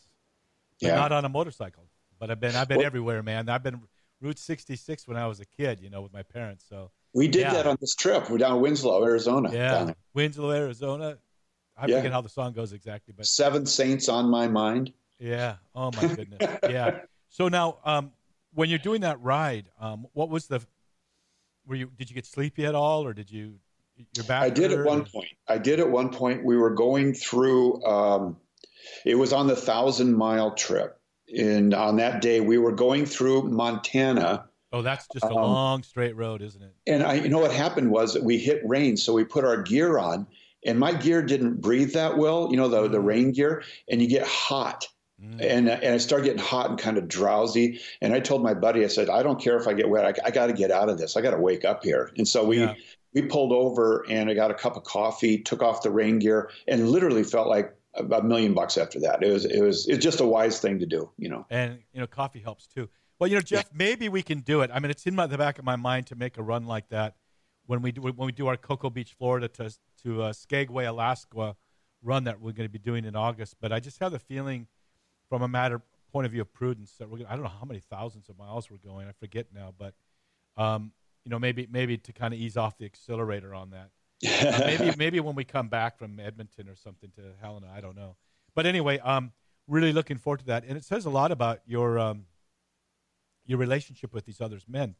yeah. 0.80 0.96
not 0.96 1.12
on 1.12 1.26
a 1.26 1.30
motorcycle, 1.30 1.86
but 2.20 2.32
I've 2.32 2.40
been 2.40 2.56
I've 2.56 2.68
been 2.68 2.78
well, 2.78 2.88
everywhere, 2.88 3.22
man. 3.22 3.48
I've 3.48 3.64
been 3.64 3.82
Route 4.20 4.40
66 4.40 5.08
when 5.08 5.18
I 5.18 5.28
was 5.28 5.40
a 5.40 5.46
kid, 5.46 5.80
you 5.82 5.90
know, 5.90 6.02
with 6.02 6.14
my 6.14 6.24
parents. 6.24 6.66
So 6.68 6.92
we 7.14 7.28
did 7.28 7.42
yeah. 7.42 7.54
that 7.54 7.68
on 7.68 7.78
this 7.82 7.96
trip. 7.96 8.30
We're 8.30 8.38
down 8.38 8.62
Winslow, 8.62 9.04
Arizona. 9.04 9.52
Yeah, 9.52 9.94
Winslow, 10.14 10.52
Arizona. 10.52 11.18
I 11.78 11.88
yeah. 11.88 11.98
forget 11.98 12.12
how 12.12 12.22
the 12.22 12.30
song 12.30 12.54
goes 12.54 12.74
exactly, 12.74 13.14
but 13.16 13.26
Seven 13.26 13.66
Saints 13.66 14.10
on 14.10 14.30
My 14.30 14.48
Mind. 14.48 14.94
Yeah. 15.22 15.56
Oh 15.76 15.92
my 15.92 16.08
goodness. 16.16 16.58
yeah. 16.70 17.00
So 17.30 17.48
now, 17.48 17.78
um, 17.86 18.12
when 18.54 18.70
you're 18.70 18.80
doing 18.80 19.02
that 19.02 19.22
ride, 19.22 19.70
um, 19.80 20.08
what 20.14 20.30
was 20.30 20.48
the? 20.48 20.62
Were 21.66 21.76
you? 21.76 21.92
Did 21.98 22.10
you 22.10 22.16
get 22.16 22.26
sleepy 22.26 22.66
at 22.66 22.76
all, 22.76 23.06
or 23.06 23.14
did 23.14 23.32
you? 23.32 23.60
Your 24.16 24.26
back. 24.26 24.44
I 24.44 24.50
did 24.50 24.72
at 24.72 24.86
one 24.86 25.06
point. 25.06 25.30
I 25.48 25.58
did 25.58 25.80
at 25.80 25.90
one 25.90 26.10
point. 26.10 26.44
We 26.44 26.58
were 26.58 26.72
going 26.72 27.14
through. 27.14 27.84
Um, 27.86 28.38
it 29.06 29.16
was 29.16 29.32
on 29.32 29.48
the 29.48 29.56
thousand 29.56 30.16
mile 30.16 30.56
trip, 30.56 31.00
and 31.38 31.74
on 31.74 31.98
that 31.98 32.22
day 32.22 32.42
we 32.42 32.58
were 32.58 32.72
going 32.72 33.06
through 33.06 33.44
Montana 33.44 34.46
Oh, 34.74 34.82
that's 34.82 35.08
just 35.12 35.26
a 35.26 35.30
um, 35.30 35.34
long 35.36 35.84
straight 35.84 36.16
road, 36.16 36.42
isn't 36.42 36.62
it? 36.62 36.74
And 36.88 37.04
I, 37.04 37.16
you 37.16 37.30
know, 37.30 37.40
what 37.40 37.52
happened 37.52 37.92
was 37.92 38.14
that 38.14 38.24
we 38.24 38.38
hit 38.38 38.62
rain, 38.66 38.96
so 38.96 39.12
we 39.14 39.26
put 39.26 39.44
our 39.44 39.62
gear 39.62 39.98
on, 39.98 40.28
and 40.66 40.80
my 40.80 40.94
gear 40.94 41.22
didn't 41.22 41.60
breathe 41.60 41.94
that 41.94 42.18
well. 42.18 42.48
You 42.52 42.58
know, 42.58 42.70
the 42.70 42.84
mm. 42.84 42.92
the 42.92 43.02
rain 43.02 43.32
gear, 43.32 43.64
and 43.90 44.02
you 44.02 44.08
get 44.08 44.26
hot. 44.26 44.88
And, 45.22 45.70
and 45.70 45.94
I 45.94 45.98
started 45.98 46.26
getting 46.26 46.42
hot 46.42 46.70
and 46.70 46.80
kind 46.80 46.98
of 46.98 47.08
drowsy. 47.08 47.80
And 48.02 48.14
I 48.14 48.20
told 48.20 48.44
my 48.44 48.54
buddy, 48.54 48.84
I 48.84 48.88
said, 48.88 49.10
I 49.10 49.24
don't 49.24 49.40
care 49.40 49.58
if 49.58 49.68
I 49.68 49.74
get 49.74 49.90
wet. 49.90 50.06
I, 50.06 50.28
I 50.28 50.32
got 50.32 50.48
to 50.48 50.54
get 50.54 50.72
out 50.72 50.90
of 50.90 50.98
this. 50.98 51.16
I 51.16 51.22
got 51.22 51.32
to 51.32 51.38
wake 51.38 51.66
up 51.66 51.84
here. 51.84 52.12
And 52.18 52.28
so 52.28 52.46
we 52.46 52.60
yeah. 52.60 52.74
we 53.14 53.24
pulled 53.24 53.52
over 53.52 54.06
and 54.10 54.30
I 54.30 54.34
got 54.34 54.52
a 54.52 54.56
cup 54.56 54.78
of 54.78 54.84
coffee, 54.84 55.38
took 55.38 55.62
off 55.62 55.84
the 55.84 55.92
rain 55.92 56.20
gear, 56.20 56.50
and 56.68 56.90
literally 56.90 57.24
felt 57.24 57.48
like 57.48 57.76
a 57.96 58.24
million 58.24 58.54
bucks 58.54 58.78
after 58.78 59.00
that. 59.02 59.24
It 59.24 59.32
was 59.32 59.46
it 59.46 59.62
was 59.62 59.88
it's 59.88 60.04
just 60.04 60.22
a 60.22 60.26
wise 60.26 60.60
thing 60.60 60.80
to 60.80 60.86
do, 60.86 61.10
you 61.18 61.30
know. 61.30 61.46
And 61.50 61.80
you 61.94 62.00
know, 62.00 62.08
coffee 62.08 62.40
helps 62.40 62.68
too. 62.68 62.90
Well, 63.20 63.30
you 63.30 63.36
know, 63.36 63.42
Jeff, 63.42 63.70
maybe 63.74 64.10
we 64.10 64.24
can 64.24 64.40
do 64.40 64.62
it. 64.62 64.72
I 64.74 64.80
mean, 64.80 64.90
it's 64.90 65.06
in 65.06 65.14
my, 65.14 65.28
the 65.28 65.38
back 65.38 65.60
of 65.60 65.66
my 65.66 65.76
mind 65.76 66.08
to 66.08 66.16
make 66.16 66.40
a 66.40 66.42
run 66.42 66.66
like 66.66 66.90
that 66.90 67.16
when 67.68 67.82
we 67.82 67.92
do, 67.92 68.02
when 68.02 68.16
we 68.18 68.32
do 68.32 68.48
our 68.48 68.58
Cocoa 68.58 68.90
Beach, 68.90 69.14
Florida 69.18 69.48
to 69.48 69.72
to 70.04 70.24
uh, 70.24 70.34
Skagway, 70.34 70.86
Alaska 70.86 71.56
run 72.04 72.24
that 72.24 72.42
we're 72.42 72.52
going 72.52 72.68
to 72.68 72.72
be 72.72 72.80
doing 72.80 73.06
in 73.06 73.16
August. 73.16 73.56
But 73.62 73.72
I 73.72 73.80
just 73.80 74.00
have 74.00 74.12
the 74.12 74.20
feeling, 74.20 74.68
from 75.32 75.44
a 75.44 75.48
matter 75.48 75.82
point 76.12 76.26
of 76.26 76.32
view 76.34 76.42
of 76.42 76.52
prudence, 76.52 76.92
that 77.00 77.10
we're 77.10 77.20
gonna, 77.20 77.30
I 77.30 77.36
don't 77.36 77.44
know 77.44 77.52
how 77.58 77.66
many 77.66 77.80
thousands 77.80 78.28
of 78.28 78.38
miles 78.38 78.70
we're 78.70 78.76
going. 78.86 79.08
I 79.08 79.14
forget 79.14 79.48
now, 79.56 79.74
but 79.80 79.94
um, 80.58 80.92
you 81.24 81.30
know, 81.32 81.40
maybe 81.40 81.70
maybe 81.72 81.98
to 81.98 82.12
kind 82.12 82.34
of 82.34 82.40
ease 82.40 82.58
off 82.58 82.78
the 82.78 82.84
accelerator 82.84 83.56
on 83.56 83.70
that. 83.70 83.92
uh, 84.46 84.60
maybe 84.66 84.94
maybe 84.98 85.20
when 85.22 85.34
we 85.34 85.46
come 85.46 85.70
back 85.70 85.98
from 85.98 86.20
Edmonton 86.20 86.68
or 86.68 86.76
something 86.76 87.12
to 87.16 87.22
Helena, 87.42 87.68
I 87.74 87.80
don't 87.80 87.96
know. 87.96 88.18
But 88.56 88.66
anyway, 88.66 89.00
um, 89.00 89.32
really 89.70 89.94
looking 89.94 90.18
forward 90.18 90.42
to 90.42 90.46
that, 90.48 90.66
and 90.68 90.78
it 90.78 90.84
says 90.84 91.06
a 91.06 91.10
lot 91.10 91.32
about 91.32 91.62
your 91.66 91.98
um, 91.98 92.26
your 93.46 93.58
relationship 93.58 94.14
with 94.14 94.26
these 94.26 94.42
other 94.42 94.60
men, 94.68 94.96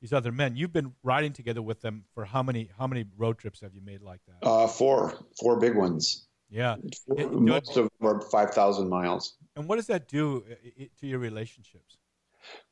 these 0.00 0.12
other 0.12 0.32
men. 0.32 0.56
You've 0.56 0.72
been 0.72 0.92
riding 1.04 1.32
together 1.32 1.62
with 1.62 1.82
them 1.82 2.02
for 2.14 2.24
how 2.24 2.42
many 2.42 2.68
how 2.76 2.88
many 2.88 3.04
road 3.16 3.38
trips 3.38 3.60
have 3.60 3.76
you 3.76 3.80
made 3.80 4.02
like 4.02 4.22
that? 4.26 4.44
Uh, 4.44 4.66
four, 4.66 5.14
four 5.38 5.60
big 5.60 5.76
ones. 5.76 6.27
Yeah, 6.50 6.76
it, 7.16 7.32
most 7.32 7.76
of 7.76 7.88
them 8.00 8.08
are 8.08 8.20
five 8.20 8.50
thousand 8.50 8.88
miles. 8.88 9.34
And 9.56 9.68
what 9.68 9.76
does 9.76 9.86
that 9.88 10.08
do 10.08 10.44
uh, 10.50 10.84
to 11.00 11.06
your 11.06 11.18
relationships? 11.18 11.98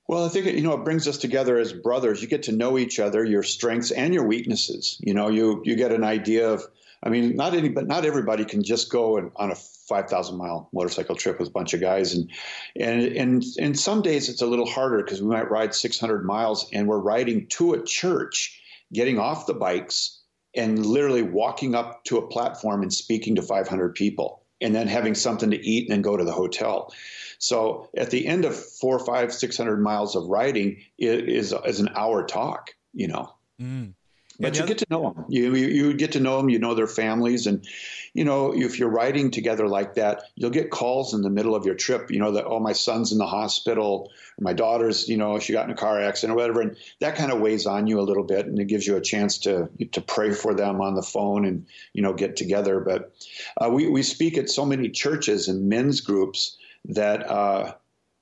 Well, 0.08 0.24
I 0.24 0.28
think 0.28 0.46
you 0.46 0.62
know 0.62 0.74
it 0.74 0.84
brings 0.84 1.06
us 1.08 1.18
together 1.18 1.58
as 1.58 1.72
brothers. 1.72 2.22
You 2.22 2.28
get 2.28 2.44
to 2.44 2.52
know 2.52 2.78
each 2.78 2.98
other, 3.00 3.24
your 3.24 3.42
strengths 3.42 3.90
and 3.90 4.14
your 4.14 4.26
weaknesses. 4.26 4.98
You 5.00 5.14
know, 5.14 5.28
you 5.28 5.62
you 5.64 5.76
get 5.76 5.92
an 5.92 6.04
idea 6.04 6.50
of 6.50 6.66
I 7.02 7.08
mean, 7.08 7.36
not 7.36 7.54
any, 7.54 7.68
but 7.68 7.86
not 7.86 8.04
everybody 8.04 8.44
can 8.44 8.62
just 8.62 8.90
go 8.90 9.16
and, 9.18 9.30
on 9.36 9.50
a 9.50 9.54
5,000 9.54 10.36
mile 10.36 10.68
motorcycle 10.72 11.14
trip 11.14 11.38
with 11.38 11.48
a 11.48 11.52
bunch 11.52 11.74
of 11.74 11.80
guys. 11.80 12.14
And, 12.14 12.30
and, 12.74 13.02
and, 13.02 13.44
and 13.60 13.78
some 13.78 14.02
days 14.02 14.28
it's 14.28 14.42
a 14.42 14.46
little 14.46 14.66
harder 14.66 15.02
because 15.02 15.22
we 15.22 15.28
might 15.28 15.50
ride 15.50 15.74
600 15.74 16.24
miles 16.24 16.68
and 16.72 16.88
we're 16.88 16.98
riding 16.98 17.46
to 17.48 17.74
a 17.74 17.82
church, 17.84 18.60
getting 18.92 19.18
off 19.18 19.46
the 19.46 19.54
bikes 19.54 20.15
and 20.56 20.84
literally 20.84 21.22
walking 21.22 21.74
up 21.74 22.04
to 22.04 22.18
a 22.18 22.26
platform 22.26 22.82
and 22.82 22.92
speaking 22.92 23.34
to 23.36 23.42
500 23.42 23.94
people 23.94 24.42
and 24.60 24.74
then 24.74 24.88
having 24.88 25.14
something 25.14 25.50
to 25.50 25.66
eat 25.66 25.84
and 25.84 25.92
then 25.92 26.02
go 26.02 26.16
to 26.16 26.24
the 26.24 26.32
hotel. 26.32 26.92
So 27.38 27.88
at 27.96 28.10
the 28.10 28.26
end 28.26 28.44
of 28.44 28.56
four, 28.56 28.98
five, 28.98 29.32
600 29.32 29.76
miles 29.82 30.16
of 30.16 30.26
riding 30.26 30.82
is, 30.98 31.52
is 31.52 31.80
an 31.80 31.90
hour 31.94 32.26
talk, 32.26 32.74
you 32.94 33.08
know. 33.08 33.34
Mm. 33.60 33.92
But 34.38 34.58
you 34.58 34.66
get 34.66 34.78
to 34.78 34.86
know 34.90 35.12
them. 35.12 35.24
You, 35.28 35.54
you, 35.54 35.66
you 35.68 35.94
get 35.94 36.12
to 36.12 36.20
know 36.20 36.36
them. 36.36 36.48
You 36.48 36.58
know 36.58 36.74
their 36.74 36.86
families, 36.86 37.46
and 37.46 37.66
you 38.12 38.24
know 38.24 38.52
if 38.54 38.78
you're 38.78 38.90
riding 38.90 39.30
together 39.30 39.66
like 39.68 39.94
that, 39.94 40.24
you'll 40.34 40.50
get 40.50 40.70
calls 40.70 41.14
in 41.14 41.22
the 41.22 41.30
middle 41.30 41.54
of 41.54 41.64
your 41.64 41.74
trip. 41.74 42.10
You 42.10 42.18
know 42.18 42.32
that 42.32 42.44
oh 42.44 42.60
my 42.60 42.72
son's 42.72 43.12
in 43.12 43.18
the 43.18 43.26
hospital, 43.26 44.10
or 44.38 44.42
my 44.42 44.52
daughter's 44.52 45.08
you 45.08 45.16
know 45.16 45.38
she 45.38 45.52
got 45.52 45.64
in 45.64 45.70
a 45.70 45.76
car 45.76 46.00
accident 46.00 46.34
or 46.34 46.40
whatever, 46.40 46.60
and 46.60 46.76
that 47.00 47.16
kind 47.16 47.32
of 47.32 47.40
weighs 47.40 47.66
on 47.66 47.86
you 47.86 47.98
a 48.00 48.02
little 48.02 48.24
bit, 48.24 48.46
and 48.46 48.58
it 48.58 48.66
gives 48.66 48.86
you 48.86 48.96
a 48.96 49.00
chance 49.00 49.38
to 49.38 49.70
to 49.92 50.00
pray 50.00 50.32
for 50.32 50.54
them 50.54 50.80
on 50.80 50.94
the 50.94 51.02
phone 51.02 51.44
and 51.44 51.66
you 51.92 52.02
know 52.02 52.12
get 52.12 52.36
together. 52.36 52.80
But 52.80 53.12
uh, 53.58 53.70
we 53.70 53.88
we 53.88 54.02
speak 54.02 54.36
at 54.36 54.50
so 54.50 54.66
many 54.66 54.90
churches 54.90 55.48
and 55.48 55.68
men's 55.68 56.00
groups 56.00 56.56
that. 56.86 57.28
Uh, 57.28 57.74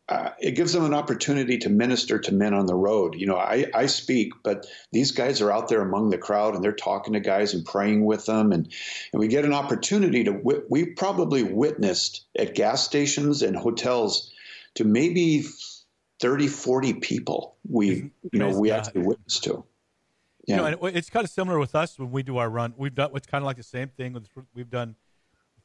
uh, 0.08 0.30
it 0.38 0.52
gives 0.52 0.72
them 0.72 0.84
an 0.84 0.92
opportunity 0.92 1.56
to 1.56 1.70
minister 1.70 2.18
to 2.18 2.34
men 2.34 2.52
on 2.52 2.66
the 2.66 2.74
road. 2.74 3.14
You 3.14 3.26
know, 3.26 3.36
I, 3.36 3.66
I 3.74 3.86
speak, 3.86 4.32
but 4.42 4.66
these 4.92 5.12
guys 5.12 5.40
are 5.40 5.50
out 5.50 5.68
there 5.68 5.80
among 5.80 6.10
the 6.10 6.18
crowd 6.18 6.54
and 6.54 6.62
they're 6.62 6.72
talking 6.72 7.14
to 7.14 7.20
guys 7.20 7.54
and 7.54 7.64
praying 7.64 8.04
with 8.04 8.26
them. 8.26 8.52
And, 8.52 8.70
and 9.12 9.20
we 9.20 9.28
get 9.28 9.46
an 9.46 9.54
opportunity 9.54 10.24
to, 10.24 10.64
we 10.68 10.86
probably 10.86 11.42
witnessed 11.42 12.26
at 12.38 12.54
gas 12.54 12.84
stations 12.84 13.40
and 13.40 13.56
hotels 13.56 14.30
to 14.74 14.84
maybe 14.84 15.44
30, 16.20 16.48
40 16.48 16.94
people 16.94 17.56
we, 17.66 18.10
you 18.30 18.38
know, 18.38 18.58
we 18.58 18.70
actually 18.70 19.02
witnessed 19.02 19.44
to. 19.44 19.64
Yeah. 20.46 20.68
You 20.68 20.76
know, 20.76 20.86
it's 20.86 21.08
kind 21.08 21.24
of 21.24 21.30
similar 21.30 21.58
with 21.58 21.74
us 21.74 21.98
when 21.98 22.10
we 22.10 22.22
do 22.22 22.36
our 22.36 22.50
run. 22.50 22.74
We've 22.76 22.94
done, 22.94 23.10
it's 23.14 23.26
kind 23.26 23.42
of 23.42 23.46
like 23.46 23.56
the 23.56 23.62
same 23.62 23.88
thing. 23.88 24.22
We've 24.54 24.68
done 24.68 24.96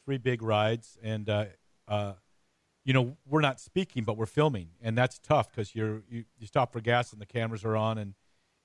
three 0.05 0.17
big 0.17 0.41
rides 0.41 0.97
and, 1.03 1.29
uh, 1.29 1.45
uh, 1.89 2.13
you 2.85 2.93
know, 2.93 3.17
we're 3.27 3.41
not 3.41 3.59
speaking, 3.59 4.03
but 4.03 4.17
we're 4.17 4.25
filming, 4.25 4.69
and 4.81 4.97
that's 4.97 5.19
tough 5.19 5.51
because 5.51 5.75
you're 5.75 6.01
you, 6.09 6.25
you 6.37 6.47
stop 6.47 6.71
for 6.73 6.81
gas 6.81 7.11
and 7.11 7.21
the 7.21 7.25
cameras 7.25 7.63
are 7.65 7.75
on, 7.75 7.97
and 7.97 8.13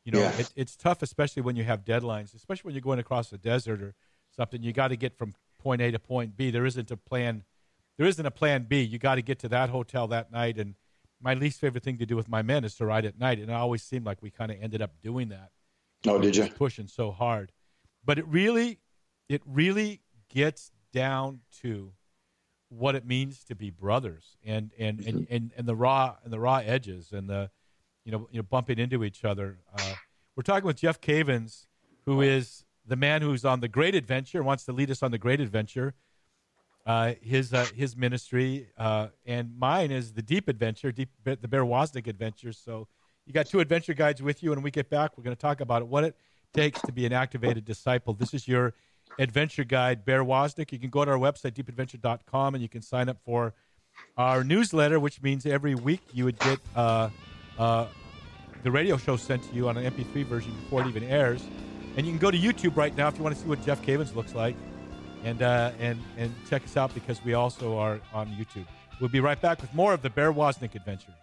You 0.06 0.12
know, 0.12 0.20
Yeah. 0.20 0.36
it, 0.38 0.52
it's 0.54 0.76
tough, 0.76 1.00
especially 1.02 1.40
when 1.42 1.56
you 1.56 1.64
have 1.64 1.82
deadlines, 1.82 2.34
especially 2.34 2.68
when 2.68 2.74
you're 2.74 2.82
going 2.82 2.98
across 2.98 3.30
the 3.30 3.38
desert 3.38 3.80
or 3.80 3.94
something. 4.36 4.62
You 4.62 4.70
got 4.72 4.88
to 4.88 4.96
get 4.96 5.16
from 5.16 5.32
point 5.58 5.80
A 5.80 5.90
to 5.92 5.98
point 5.98 6.36
B. 6.36 6.50
There 6.50 6.66
isn't 6.66 6.90
a 6.90 6.96
plan. 6.98 7.44
There 7.96 8.06
isn't 8.06 8.26
a 8.26 8.30
plan 8.30 8.66
B. 8.68 8.82
You 8.82 8.98
got 8.98 9.14
to 9.14 9.22
get 9.22 9.38
to 9.38 9.48
that 9.48 9.70
hotel 9.70 10.06
that 10.08 10.30
night. 10.30 10.58
And 10.58 10.74
my 11.22 11.32
least 11.32 11.58
favorite 11.58 11.82
thing 11.84 11.96
to 11.98 12.04
do 12.04 12.16
with 12.16 12.28
my 12.28 12.42
men 12.42 12.64
is 12.64 12.74
to 12.76 12.84
ride 12.84 13.06
at 13.06 13.18
night. 13.18 13.38
And 13.38 13.48
it 13.48 13.54
always 13.54 13.82
seemed 13.82 14.04
like 14.04 14.20
we 14.20 14.30
kind 14.30 14.52
of 14.52 14.58
ended 14.60 14.82
up 14.82 15.00
doing 15.00 15.30
that. 15.30 15.50
Oh, 16.06 16.20
did 16.20 16.36
you? 16.36 16.48
Pushing 16.48 16.86
so 16.86 17.10
hard. 17.10 17.50
But 18.04 18.18
it 18.18 18.26
really, 18.28 18.80
it 19.30 19.40
really 19.46 20.02
gets 20.28 20.70
down 20.92 21.40
to 21.62 21.94
what 22.76 22.94
it 22.94 23.06
means 23.06 23.44
to 23.44 23.54
be 23.54 23.70
brothers 23.70 24.36
and 24.44 24.70
and, 24.78 25.00
and, 25.00 25.26
and, 25.30 25.52
and 25.56 25.66
the 25.66 25.74
raw 25.74 26.16
and 26.24 26.32
the 26.32 26.40
raw 26.40 26.56
edges 26.64 27.12
and 27.12 27.28
the 27.28 27.50
you 28.04 28.12
know 28.12 28.28
you 28.30 28.38
know 28.38 28.42
bumping 28.42 28.78
into 28.78 29.04
each 29.04 29.24
other. 29.24 29.58
Uh, 29.76 29.94
we're 30.36 30.42
talking 30.42 30.66
with 30.66 30.76
Jeff 30.76 31.00
Cavins, 31.00 31.66
who 32.06 32.20
is 32.20 32.64
the 32.86 32.96
man 32.96 33.22
who's 33.22 33.44
on 33.44 33.60
the 33.60 33.68
Great 33.68 33.94
Adventure, 33.94 34.42
wants 34.42 34.64
to 34.64 34.72
lead 34.72 34.90
us 34.90 35.02
on 35.02 35.10
the 35.10 35.18
Great 35.18 35.40
Adventure. 35.40 35.94
Uh, 36.86 37.14
his 37.22 37.54
uh, 37.54 37.66
his 37.74 37.96
ministry 37.96 38.68
uh, 38.76 39.08
and 39.24 39.58
mine 39.58 39.90
is 39.90 40.12
the 40.12 40.22
Deep 40.22 40.48
Adventure, 40.48 40.92
Deep 40.92 41.08
the 41.24 41.48
Bear 41.48 41.64
Woznick 41.64 42.06
Adventure. 42.06 42.52
So 42.52 42.88
you 43.26 43.32
got 43.32 43.46
two 43.46 43.60
adventure 43.60 43.94
guides 43.94 44.22
with 44.22 44.42
you, 44.42 44.52
and 44.52 44.58
when 44.58 44.64
we 44.64 44.70
get 44.70 44.90
back, 44.90 45.16
we're 45.16 45.24
going 45.24 45.36
to 45.36 45.40
talk 45.40 45.60
about 45.60 45.80
it, 45.80 45.88
what 45.88 46.04
it 46.04 46.16
takes 46.52 46.80
to 46.82 46.92
be 46.92 47.06
an 47.06 47.12
activated 47.12 47.64
disciple. 47.64 48.12
This 48.12 48.34
is 48.34 48.46
your 48.46 48.74
adventure 49.18 49.64
guide, 49.64 50.04
Bear 50.04 50.24
Woznick. 50.24 50.72
You 50.72 50.78
can 50.78 50.90
go 50.90 51.04
to 51.04 51.10
our 51.10 51.18
website, 51.18 51.52
deepadventure.com, 51.52 52.54
and 52.54 52.62
you 52.62 52.68
can 52.68 52.82
sign 52.82 53.08
up 53.08 53.18
for 53.24 53.54
our 54.16 54.44
newsletter, 54.44 54.98
which 54.98 55.22
means 55.22 55.46
every 55.46 55.74
week 55.74 56.00
you 56.12 56.24
would 56.24 56.38
get 56.38 56.58
uh, 56.74 57.08
uh, 57.58 57.86
the 58.62 58.70
radio 58.70 58.96
show 58.96 59.16
sent 59.16 59.42
to 59.48 59.54
you 59.54 59.68
on 59.68 59.76
an 59.76 59.92
MP3 59.92 60.24
version 60.24 60.52
before 60.62 60.82
it 60.82 60.88
even 60.88 61.04
airs. 61.04 61.42
And 61.96 62.06
you 62.06 62.12
can 62.12 62.18
go 62.18 62.30
to 62.30 62.38
YouTube 62.38 62.76
right 62.76 62.96
now 62.96 63.08
if 63.08 63.16
you 63.16 63.22
want 63.22 63.36
to 63.36 63.40
see 63.40 63.48
what 63.48 63.64
Jeff 63.64 63.82
Cavins 63.82 64.14
looks 64.14 64.34
like, 64.34 64.56
and 65.22 65.42
uh, 65.42 65.70
and 65.78 66.00
and 66.16 66.34
check 66.50 66.64
us 66.64 66.76
out 66.76 66.92
because 66.92 67.24
we 67.24 67.34
also 67.34 67.78
are 67.78 68.00
on 68.12 68.26
YouTube. 68.28 68.66
We'll 69.00 69.10
be 69.10 69.20
right 69.20 69.40
back 69.40 69.60
with 69.60 69.72
more 69.74 69.94
of 69.94 70.02
the 70.02 70.10
Bear 70.10 70.32
Woznick 70.32 70.74
adventure. 70.74 71.14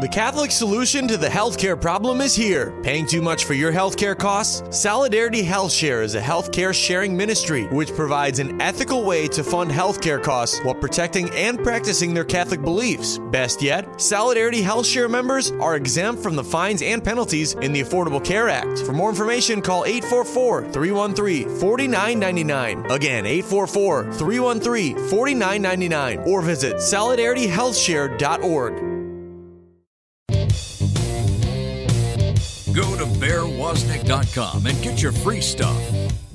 The 0.00 0.08
Catholic 0.08 0.52
solution 0.52 1.08
to 1.08 1.16
the 1.16 1.26
healthcare 1.26 1.80
problem 1.80 2.20
is 2.20 2.36
here. 2.36 2.72
Paying 2.84 3.08
too 3.08 3.20
much 3.20 3.46
for 3.46 3.54
your 3.54 3.72
healthcare 3.72 4.16
costs? 4.16 4.62
Solidarity 4.70 5.42
Health 5.42 5.72
Share 5.72 6.02
is 6.02 6.14
a 6.14 6.20
healthcare 6.20 6.72
sharing 6.72 7.16
ministry 7.16 7.64
which 7.64 7.92
provides 7.92 8.38
an 8.38 8.62
ethical 8.62 9.02
way 9.02 9.26
to 9.26 9.42
fund 9.42 9.72
healthcare 9.72 10.22
costs 10.22 10.60
while 10.60 10.76
protecting 10.76 11.28
and 11.30 11.60
practicing 11.64 12.14
their 12.14 12.24
Catholic 12.24 12.62
beliefs. 12.62 13.18
Best 13.32 13.60
yet, 13.60 14.00
Solidarity 14.00 14.62
Health 14.62 14.86
Share 14.86 15.08
members 15.08 15.50
are 15.50 15.74
exempt 15.74 16.22
from 16.22 16.36
the 16.36 16.44
fines 16.44 16.80
and 16.80 17.02
penalties 17.02 17.54
in 17.54 17.72
the 17.72 17.82
Affordable 17.82 18.24
Care 18.24 18.48
Act. 18.48 18.78
For 18.86 18.92
more 18.92 19.10
information, 19.10 19.60
call 19.60 19.84
844 19.84 20.70
313 20.70 21.48
4999. 21.58 22.88
Again, 22.92 23.26
844 23.26 24.12
313 24.12 25.08
4999 25.08 26.18
or 26.20 26.40
visit 26.40 26.76
solidarityhealthshare.org. 26.76 28.97
Go 32.78 32.96
to 32.96 33.06
bearwoznick.com 33.06 34.66
and 34.66 34.82
get 34.82 35.02
your 35.02 35.10
free 35.10 35.40
stuff. 35.40 35.82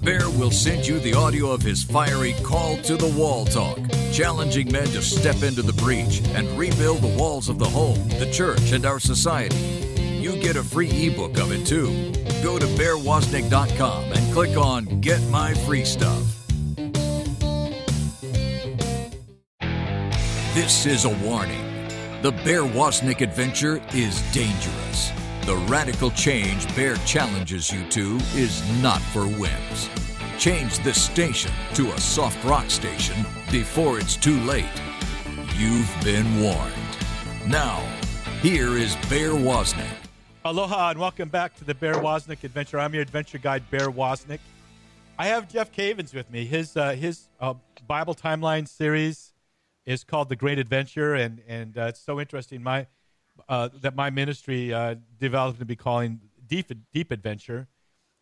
Bear 0.01 0.29
will 0.31 0.51
send 0.51 0.85
you 0.85 0.99
the 0.99 1.13
audio 1.13 1.51
of 1.51 1.61
his 1.61 1.85
fiery 1.85 2.35
call 2.43 2.75
to 2.79 2.97
the 2.97 3.07
wall 3.17 3.45
talk, 3.45 3.79
challenging 4.11 4.69
men 4.69 4.87
to 4.87 5.01
step 5.01 5.41
into 5.41 5.61
the 5.61 5.71
breach 5.71 6.21
and 6.35 6.45
rebuild 6.59 6.97
the 6.97 7.15
walls 7.17 7.47
of 7.47 7.59
the 7.59 7.65
home, 7.65 8.09
the 8.19 8.29
church, 8.29 8.73
and 8.73 8.85
our 8.85 8.99
society. 8.99 9.55
You 10.21 10.35
get 10.35 10.57
a 10.57 10.63
free 10.63 10.89
ebook 10.89 11.37
of 11.37 11.53
it 11.53 11.65
too. 11.65 12.11
Go 12.43 12.59
to 12.59 12.65
bearwoznick.com 12.65 14.11
and 14.11 14.33
click 14.33 14.57
on 14.57 14.99
Get 14.99 15.25
My 15.29 15.53
Free 15.53 15.85
Stuff. 15.85 16.23
This 20.53 20.85
is 20.85 21.05
a 21.05 21.17
warning. 21.25 21.63
The 22.21 22.33
Bear 22.43 22.63
Woznick 22.63 23.21
adventure 23.21 23.81
is 23.93 24.21
dangerous. 24.33 25.22
The 25.45 25.57
radical 25.67 26.09
change 26.11 26.73
Bear 26.73 26.95
challenges 27.05 27.69
you 27.69 27.83
to 27.89 28.15
is 28.33 28.63
not 28.81 29.01
for 29.01 29.25
whims. 29.25 29.89
Change 30.37 30.79
this 30.79 31.01
station 31.01 31.51
to 31.73 31.91
a 31.91 31.99
soft 31.99 32.41
rock 32.45 32.69
station 32.69 33.25
before 33.51 33.99
it's 33.99 34.15
too 34.15 34.39
late. 34.43 34.71
You've 35.57 35.93
been 36.01 36.41
warned. 36.41 36.73
Now, 37.45 37.85
here 38.41 38.77
is 38.77 38.95
Bear 39.09 39.31
Woznick. 39.31 39.93
Aloha 40.45 40.91
and 40.91 40.99
welcome 41.01 41.27
back 41.27 41.53
to 41.57 41.65
the 41.65 41.75
Bear 41.75 41.95
Woznick 41.95 42.45
Adventure. 42.45 42.79
I'm 42.79 42.93
your 42.93 43.03
adventure 43.03 43.37
guide, 43.37 43.69
Bear 43.69 43.89
Woznick. 43.89 44.39
I 45.19 45.25
have 45.25 45.51
Jeff 45.51 45.73
Cavins 45.73 46.13
with 46.13 46.31
me. 46.31 46.45
His 46.45 46.77
uh, 46.77 46.91
his 46.91 47.27
uh, 47.41 47.55
Bible 47.85 48.15
timeline 48.15 48.65
series 48.65 49.33
is 49.85 50.05
called 50.05 50.29
The 50.29 50.37
Great 50.37 50.57
Adventure, 50.57 51.15
and 51.15 51.41
and 51.49 51.77
uh, 51.77 51.87
it's 51.87 51.99
so 51.99 52.21
interesting. 52.21 52.63
My 52.63 52.87
uh, 53.53 53.69
that 53.81 53.95
my 53.95 54.09
ministry 54.09 54.73
uh, 54.73 54.95
developed 55.19 55.59
to 55.59 55.65
be 55.65 55.75
calling 55.75 56.19
Deep 56.47 56.71
Deep 56.91 57.11
Adventure, 57.11 57.67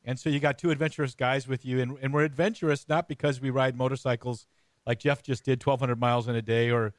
and 0.04 0.20
so 0.20 0.30
you 0.30 0.40
got 0.40 0.58
two 0.58 0.72
adventurous 0.72 1.16
guys 1.16 1.48
with 1.48 1.66
you, 1.66 1.80
and, 1.80 1.98
and 2.02 2.14
we're 2.14 2.24
adventurous 2.24 2.90
not 2.90 3.08
because 3.08 3.40
we 3.40 3.50
ride 3.50 3.78
motorcycles 3.78 4.46
like 4.86 5.00
Jeff 5.00 5.22
just 5.24 5.46
did, 5.46 5.66
1,200 5.66 6.00
miles 6.00 6.28
in 6.28 6.36
a 6.36 6.42
day, 6.42 6.72
or 6.72 6.94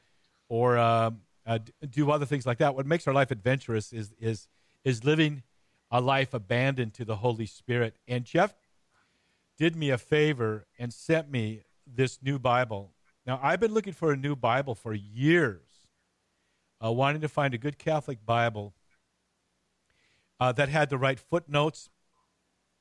or 0.48 0.78
um, 0.78 1.20
uh, 1.46 1.58
do 1.90 2.10
other 2.10 2.26
things 2.26 2.46
like 2.46 2.58
that. 2.58 2.74
What 2.74 2.86
makes 2.86 3.06
our 3.06 3.14
life 3.14 3.30
adventurous 3.30 3.92
is 3.92 4.12
is 4.18 4.48
is 4.84 5.04
living 5.04 5.42
a 5.90 6.00
life 6.00 6.32
abandoned 6.32 6.94
to 6.94 7.04
the 7.04 7.16
Holy 7.16 7.46
Spirit. 7.46 7.96
And 8.08 8.24
Jeff 8.24 8.54
did 9.58 9.76
me 9.76 9.90
a 9.90 9.98
favor 9.98 10.66
and 10.78 10.92
sent 10.92 11.30
me 11.30 11.64
this 11.86 12.22
new 12.22 12.38
Bible. 12.38 12.92
Now 13.26 13.38
I've 13.42 13.60
been 13.60 13.74
looking 13.74 13.92
for 13.92 14.12
a 14.12 14.16
new 14.16 14.34
Bible 14.34 14.74
for 14.74 14.94
years, 14.94 15.71
uh, 16.84 16.90
wanting 16.92 17.20
to 17.22 17.28
find 17.28 17.54
a 17.54 17.58
good 17.58 17.78
Catholic 17.78 18.24
Bible 18.24 18.74
uh, 20.40 20.52
that 20.52 20.68
had 20.68 20.90
the 20.90 20.98
right 20.98 21.18
footnotes. 21.18 21.90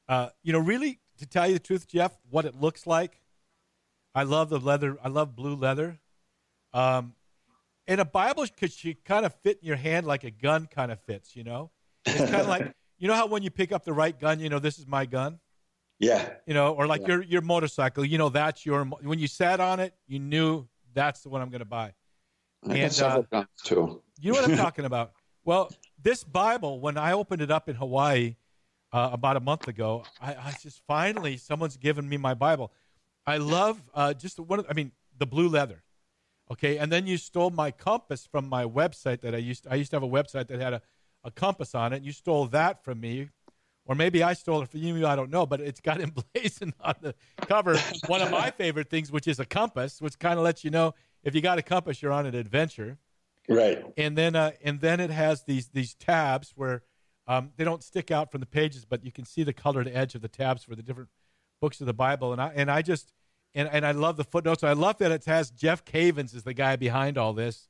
Uh, 0.08 0.29
you 0.43 0.51
know, 0.51 0.60
really, 0.60 1.00
to 1.17 1.25
tell 1.25 1.48
you 1.48 1.53
the 1.53 1.60
truth, 1.60 1.88
Jeff, 1.88 2.17
what 2.29 2.46
it 2.46 2.55
looks 2.60 2.88
like. 2.88 3.22
I 4.13 4.24
love 4.24 4.50
the 4.50 4.60
leather. 4.60 4.98
I 5.03 5.08
love 5.08 5.36
blue 5.36 5.55
leather. 5.55 6.00
Um, 6.74 7.13
and 7.88 8.01
a 8.01 8.05
Bible 8.05 8.46
could 8.58 8.72
she 8.72 8.93
kind 8.93 9.25
of 9.25 9.34
fit 9.43 9.60
in 9.62 9.67
your 9.67 9.75
hand 9.77 10.05
like 10.05 10.24
a 10.24 10.31
gun 10.31 10.67
kind 10.67 10.91
of 10.91 11.00
fits. 11.01 11.36
You 11.36 11.43
know, 11.43 11.72
it's 12.05 12.17
kind 12.17 12.36
of 12.41 12.48
like 12.48 12.74
you 12.98 13.08
know 13.08 13.13
how 13.13 13.27
when 13.27 13.43
you 13.43 13.50
pick 13.51 13.72
up 13.72 13.86
the 13.86 13.93
right 13.93 14.17
gun, 14.17 14.39
you 14.39 14.50
know 14.50 14.60
this 14.60 14.79
is 14.79 14.88
my 14.88 15.05
gun. 15.05 15.39
Yeah. 16.00 16.29
You 16.48 16.53
know, 16.53 16.74
or 16.74 16.88
like 16.88 17.01
Yeah. 17.01 17.08
your 17.08 17.22
your 17.24 17.41
motorcycle. 17.41 18.03
You 18.03 18.17
know 18.17 18.29
that's 18.29 18.65
your. 18.65 18.84
When 18.86 19.20
you 19.20 19.27
sat 19.27 19.60
on 19.60 19.79
it, 19.79 19.93
you 20.08 20.20
knew 20.20 20.67
that's 20.93 21.22
the 21.22 21.29
one 21.29 21.41
I'm 21.41 21.50
going 21.50 21.60
to 21.60 21.65
buy. 21.65 21.93
And, 22.70 22.91
several 22.91 23.25
uh, 23.32 23.46
too. 23.63 24.01
You 24.20 24.34
know 24.34 24.41
what 24.41 24.51
I'm 24.51 24.58
talking 24.58 24.86
about? 24.86 25.13
Well, 25.44 25.72
this 26.00 26.24
Bible, 26.24 26.80
when 26.80 27.00
I 27.00 27.13
opened 27.13 27.41
it 27.41 27.50
up 27.50 27.68
in 27.68 27.75
Hawaii 27.75 28.36
uh, 28.94 29.10
about 29.12 29.38
a 29.38 29.39
month 29.39 29.68
ago, 29.68 30.03
I, 30.22 30.36
I 30.36 30.53
just 30.62 30.84
finally 30.86 31.36
someone's 31.38 31.77
given 31.77 32.08
me 32.08 32.18
my 32.18 32.36
Bible. 32.36 32.72
I 33.25 33.38
love 33.38 33.82
uh, 33.96 34.13
just 34.13 34.39
one. 34.39 34.60
Of, 34.60 34.68
I 34.70 34.74
mean, 34.74 34.91
the 35.18 35.25
blue 35.25 35.48
leather. 35.50 35.82
Okay, 36.51 36.77
and 36.77 36.91
then 36.91 37.08
you 37.08 37.18
stole 37.18 37.50
my 37.50 37.72
compass 37.72 38.27
from 38.27 38.48
my 38.48 38.65
website 38.65 39.22
that 39.22 39.34
I 39.34 39.39
used. 39.39 39.65
I 39.68 39.75
used 39.75 39.89
to 39.91 39.96
have 39.96 40.03
a 40.03 40.08
website 40.08 40.46
that 40.48 40.60
had 40.60 40.74
a, 40.74 40.82
a 41.24 41.32
compass 41.32 41.74
on 41.74 41.91
it. 41.91 42.03
You 42.03 42.12
stole 42.12 42.46
that 42.48 42.84
from 42.84 43.00
me, 43.00 43.30
or 43.86 43.96
maybe 43.96 44.22
I 44.22 44.34
stole 44.34 44.62
it 44.62 44.70
from 44.70 44.82
you. 44.82 45.08
I 45.08 45.15
don't 45.15 45.32
know, 45.32 45.48
but 45.48 45.62
it's 45.62 45.82
got 45.82 46.01
emblazoned 46.36 46.74
on 46.82 46.96
the 47.01 47.15
cover 47.48 47.77
one 48.08 48.22
of 48.22 48.30
my 48.30 48.51
favorite 48.51 48.89
things, 48.89 49.12
which 49.12 49.27
is 49.27 49.39
a 49.39 49.46
compass, 49.46 50.01
which 50.01 50.20
kind 50.20 50.38
of 50.38 50.46
lets 50.46 50.63
you 50.63 50.70
know 50.70 50.94
if 51.24 51.36
you 51.36 51.42
got 51.42 51.58
a 51.58 51.62
compass, 51.62 52.01
you're 52.01 52.12
on 52.12 52.25
an 52.25 52.36
adventure 52.36 52.98
Right. 53.50 53.84
and 53.98 54.18
then 54.18 54.36
uh, 54.36 54.51
and 54.63 54.80
then 54.82 55.00
it 55.00 55.10
has 55.10 55.44
these 55.44 55.70
these 55.70 55.94
tabs 55.96 56.54
where 56.56 56.84
um, 57.28 57.51
they 57.58 57.63
don't 57.63 57.84
stick 57.84 58.12
out 58.12 58.32
from 58.32 58.40
the 58.40 58.46
pages, 58.48 58.86
but 58.86 59.04
you 59.06 59.12
can 59.12 59.25
see 59.25 59.44
the 59.44 59.54
colored 59.54 59.88
edge 59.88 60.16
of 60.16 60.22
the 60.22 60.28
tabs 60.28 60.63
for 60.63 60.75
the 60.75 60.84
different 60.84 61.10
books 61.60 61.80
of 61.82 61.88
the 61.88 61.94
Bible. 61.94 62.34
And 62.34 62.42
I 62.42 62.51
and 62.56 62.70
I 62.70 62.82
just 62.82 63.12
and, 63.54 63.68
and 63.72 63.86
I 63.86 63.92
love 63.92 64.18
the 64.18 64.24
footnotes. 64.24 64.63
I 64.63 64.74
love 64.74 64.98
that 65.00 65.12
it 65.12 65.25
has 65.25 65.50
Jeff 65.51 65.84
Cavins 65.86 66.36
is 66.36 66.44
the 66.44 66.54
guy 66.54 66.75
behind 66.75 67.18
all 67.18 67.34
this. 67.34 67.68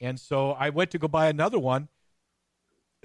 And 0.00 0.18
so 0.18 0.52
I 0.52 0.70
went 0.70 0.90
to 0.92 0.98
go 0.98 1.08
buy 1.08 1.28
another 1.28 1.58
one. 1.58 1.88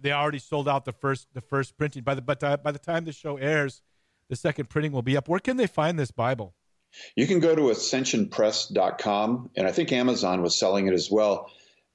They 0.02 0.12
already 0.12 0.40
sold 0.40 0.68
out 0.68 0.86
the 0.86 0.94
first 0.94 1.28
the 1.34 1.42
first 1.42 1.78
printing. 1.78 2.04
By 2.04 2.16
the 2.16 2.22
but 2.22 2.44
uh, 2.44 2.58
by 2.58 2.72
the 2.72 2.80
time 2.80 3.06
the 3.06 3.12
show 3.12 3.38
airs, 3.38 3.82
the 4.30 4.36
second 4.36 4.70
printing 4.70 4.92
will 4.92 5.02
be 5.02 5.18
up. 5.18 5.28
Where 5.28 5.40
can 5.40 5.58
they 5.58 5.68
find 5.68 5.98
this 5.98 6.12
Bible? 6.12 6.54
You 7.16 7.28
can 7.28 7.40
go 7.40 7.56
to 7.56 7.64
ascensionpress.com, 7.64 9.50
and 9.56 9.68
I 9.68 9.72
think 9.72 9.92
Amazon 9.92 10.42
was 10.42 10.58
selling 10.58 10.88
it 10.88 10.94
as 10.94 11.10
well. 11.12 11.50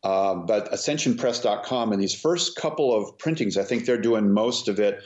Uh, 0.05 0.35
but 0.37 0.71
ascensionpress.com, 0.73 1.93
and 1.93 2.01
these 2.01 2.15
first 2.15 2.57
couple 2.57 2.95
of 2.95 3.19
printings, 3.19 3.57
I 3.57 3.65
think 3.65 3.85
they're 3.85 4.01
doing 4.01 4.33
most 4.33 4.69
of 4.69 4.79
it. 4.79 5.01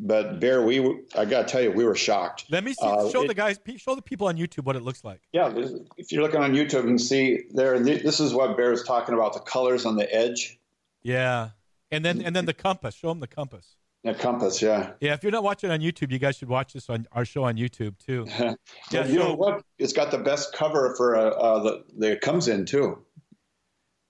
But 0.00 0.38
Bear, 0.40 0.62
we 0.62 0.78
I 1.16 1.24
got 1.24 1.46
to 1.48 1.52
tell 1.52 1.60
you, 1.60 1.72
we 1.72 1.84
were 1.84 1.96
shocked. 1.96 2.44
Let 2.50 2.62
me 2.62 2.72
see, 2.72 2.78
Uh, 2.86 3.10
show 3.10 3.24
it- 3.24 3.28
the 3.28 3.34
guys, 3.34 3.58
show 3.76 3.94
the 3.96 4.02
people 4.02 4.28
on 4.28 4.36
YouTube 4.36 4.64
what 4.64 4.76
it 4.76 4.82
looks 4.82 5.02
like. 5.04 5.20
Yeah, 5.32 5.52
if 5.96 6.12
you're 6.12 6.22
looking 6.22 6.40
on 6.40 6.52
YouTube, 6.54 6.82
you 6.82 6.82
can 6.84 6.98
see 7.00 7.40
there. 7.50 7.78
This 7.80 8.20
is 8.20 8.32
what 8.32 8.56
Bear 8.56 8.72
is 8.72 8.84
talking 8.84 9.14
about: 9.14 9.34
the 9.34 9.40
colors 9.40 9.84
on 9.84 9.96
the 9.96 10.12
edge. 10.14 10.58
Yeah, 11.02 11.50
and 11.90 12.04
then 12.04 12.22
and 12.22 12.34
then 12.34 12.46
the 12.46 12.54
compass. 12.54 12.94
Show 12.94 13.08
them 13.08 13.18
the 13.20 13.26
compass. 13.26 13.74
A 14.04 14.14
compass, 14.14 14.62
yeah. 14.62 14.92
Yeah, 15.00 15.14
if 15.14 15.24
you're 15.24 15.32
not 15.32 15.42
watching 15.42 15.70
on 15.70 15.80
YouTube, 15.80 16.12
you 16.12 16.20
guys 16.20 16.36
should 16.36 16.48
watch 16.48 16.72
this 16.72 16.88
on 16.88 17.06
our 17.12 17.24
show 17.24 17.44
on 17.44 17.56
YouTube 17.56 17.98
too. 17.98 18.26
yeah, 18.38 18.54
yeah 18.92 19.06
you 19.06 19.18
so, 19.18 19.28
know 19.28 19.34
what? 19.34 19.62
It's 19.78 19.92
got 19.92 20.12
the 20.12 20.18
best 20.18 20.54
cover 20.54 20.94
for 20.96 21.16
uh, 21.16 21.30
uh, 21.30 21.62
the 21.62 21.84
that 21.98 22.12
it 22.12 22.20
comes 22.20 22.46
in 22.46 22.64
too. 22.64 23.04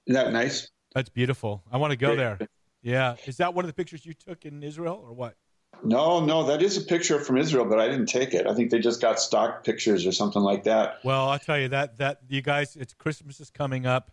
Isn't 0.06 0.14
that 0.14 0.32
nice? 0.32 0.68
That's 0.94 1.08
beautiful. 1.08 1.62
I 1.72 1.78
want 1.78 1.92
to 1.92 1.96
go 1.96 2.14
there. 2.14 2.38
Yeah, 2.82 3.16
is 3.26 3.38
that 3.38 3.54
one 3.54 3.64
of 3.64 3.68
the 3.68 3.74
pictures 3.74 4.04
you 4.04 4.12
took 4.12 4.44
in 4.44 4.62
Israel 4.62 5.02
or 5.02 5.12
what? 5.12 5.36
No, 5.82 6.24
no, 6.24 6.44
that 6.46 6.62
is 6.62 6.76
a 6.76 6.82
picture 6.82 7.20
from 7.20 7.38
Israel, 7.38 7.64
but 7.64 7.78
I 7.78 7.88
didn't 7.88 8.06
take 8.06 8.34
it. 8.34 8.46
I 8.46 8.54
think 8.54 8.70
they 8.70 8.80
just 8.80 9.00
got 9.00 9.20
stock 9.20 9.64
pictures 9.64 10.06
or 10.06 10.12
something 10.12 10.42
like 10.42 10.64
that. 10.64 10.98
Well, 11.04 11.28
I'll 11.28 11.38
tell 11.38 11.58
you 11.58 11.68
that 11.68 11.98
that 11.98 12.20
you 12.28 12.42
guys, 12.42 12.76
it's 12.76 12.92
Christmas 12.92 13.40
is 13.40 13.50
coming 13.50 13.86
up. 13.86 14.10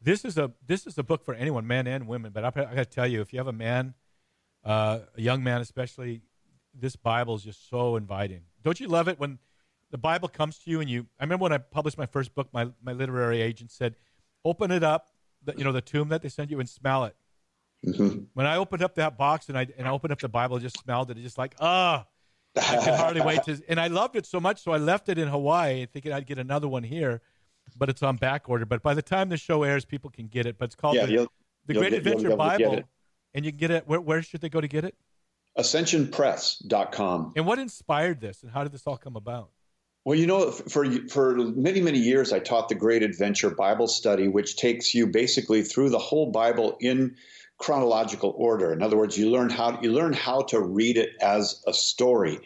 This 0.00 0.24
is 0.24 0.38
a 0.38 0.52
this 0.66 0.86
is 0.86 0.98
a 0.98 1.02
book 1.02 1.24
for 1.24 1.34
anyone, 1.34 1.66
men 1.66 1.86
and 1.86 2.06
women. 2.06 2.32
But 2.32 2.44
I, 2.44 2.48
I 2.48 2.74
got 2.74 2.76
to 2.76 2.84
tell 2.84 3.06
you, 3.06 3.20
if 3.20 3.32
you 3.32 3.38
have 3.38 3.48
a 3.48 3.52
man 3.52 3.94
uh, 4.64 5.00
a 5.16 5.20
young 5.20 5.42
man 5.42 5.60
especially, 5.60 6.22
this 6.74 6.96
Bible 6.96 7.34
is 7.34 7.42
just 7.42 7.68
so 7.68 7.96
inviting. 7.96 8.42
Don't 8.62 8.78
you 8.80 8.88
love 8.88 9.08
it 9.08 9.18
when 9.18 9.38
the 9.90 9.98
Bible 9.98 10.28
comes 10.28 10.58
to 10.58 10.70
you 10.70 10.80
and 10.80 10.88
you? 10.88 11.06
I 11.18 11.24
remember 11.24 11.44
when 11.44 11.52
I 11.52 11.58
published 11.58 11.98
my 11.98 12.06
first 12.06 12.34
book, 12.34 12.48
my 12.52 12.68
my 12.82 12.92
literary 12.92 13.40
agent 13.40 13.70
said, 13.70 13.96
"Open 14.44 14.70
it 14.70 14.82
up, 14.82 15.08
the, 15.42 15.54
you 15.56 15.64
know, 15.64 15.72
the 15.72 15.80
tomb 15.80 16.08
that 16.08 16.22
they 16.22 16.28
send 16.28 16.50
you, 16.50 16.60
and 16.60 16.68
smell 16.68 17.04
it." 17.04 17.16
Mm-hmm. 17.86 18.24
When 18.34 18.46
I 18.46 18.56
opened 18.56 18.82
up 18.82 18.94
that 18.96 19.16
box 19.16 19.48
and 19.48 19.56
I 19.56 19.66
and 19.78 19.88
I 19.88 19.90
opened 19.90 20.12
up 20.12 20.20
the 20.20 20.28
Bible, 20.28 20.56
I 20.56 20.60
just 20.60 20.78
smelled 20.80 21.10
it. 21.10 21.16
It's 21.16 21.24
just 21.24 21.38
like 21.38 21.54
ah. 21.60 22.06
I 22.56 22.60
can 22.60 22.98
hardly 22.98 23.20
wait 23.20 23.44
to, 23.44 23.62
and 23.68 23.78
I 23.78 23.86
loved 23.86 24.16
it 24.16 24.26
so 24.26 24.40
much, 24.40 24.60
so 24.60 24.72
I 24.72 24.76
left 24.76 25.08
it 25.08 25.18
in 25.18 25.28
Hawaii, 25.28 25.86
thinking 25.86 26.12
I'd 26.12 26.26
get 26.26 26.40
another 26.40 26.66
one 26.66 26.82
here, 26.82 27.22
but 27.76 27.88
it's 27.88 28.02
on 28.02 28.16
back 28.16 28.48
order. 28.48 28.66
But 28.66 28.82
by 28.82 28.92
the 28.92 29.02
time 29.02 29.28
the 29.28 29.36
show 29.36 29.62
airs, 29.62 29.84
people 29.84 30.10
can 30.10 30.26
get 30.26 30.46
it. 30.46 30.58
But 30.58 30.64
it's 30.64 30.74
called 30.74 30.96
yeah, 30.96 31.06
the, 31.06 31.28
the 31.66 31.74
Great 31.74 31.90
get, 31.90 31.98
Adventure 31.98 32.36
Bible 32.36 32.82
and 33.34 33.44
you 33.44 33.52
can 33.52 33.58
get 33.58 33.70
it. 33.70 33.86
Where, 33.86 34.00
where 34.00 34.22
should 34.22 34.40
they 34.40 34.48
go 34.48 34.60
to 34.60 34.68
get 34.68 34.84
it? 34.84 34.94
Ascensionpress.com. 35.58 37.32
And 37.36 37.46
what 37.46 37.58
inspired 37.58 38.20
this, 38.20 38.42
and 38.42 38.52
how 38.52 38.62
did 38.62 38.72
this 38.72 38.86
all 38.86 38.96
come 38.96 39.16
about? 39.16 39.50
Well, 40.04 40.18
you 40.18 40.26
know, 40.26 40.50
for 40.50 40.86
for 41.08 41.36
many 41.36 41.82
many 41.82 41.98
years, 41.98 42.32
I 42.32 42.38
taught 42.38 42.68
the 42.68 42.74
Great 42.74 43.02
Adventure 43.02 43.50
Bible 43.50 43.86
Study, 43.86 44.28
which 44.28 44.56
takes 44.56 44.94
you 44.94 45.06
basically 45.06 45.62
through 45.62 45.90
the 45.90 45.98
whole 45.98 46.30
Bible 46.30 46.78
in 46.80 47.16
chronological 47.58 48.34
order. 48.36 48.72
In 48.72 48.82
other 48.82 48.96
words, 48.96 49.18
you 49.18 49.30
learn 49.30 49.50
how 49.50 49.78
you 49.82 49.92
learn 49.92 50.14
how 50.14 50.42
to 50.42 50.60
read 50.60 50.96
it 50.96 51.10
as 51.20 51.62
a 51.66 51.74
story. 51.74 52.40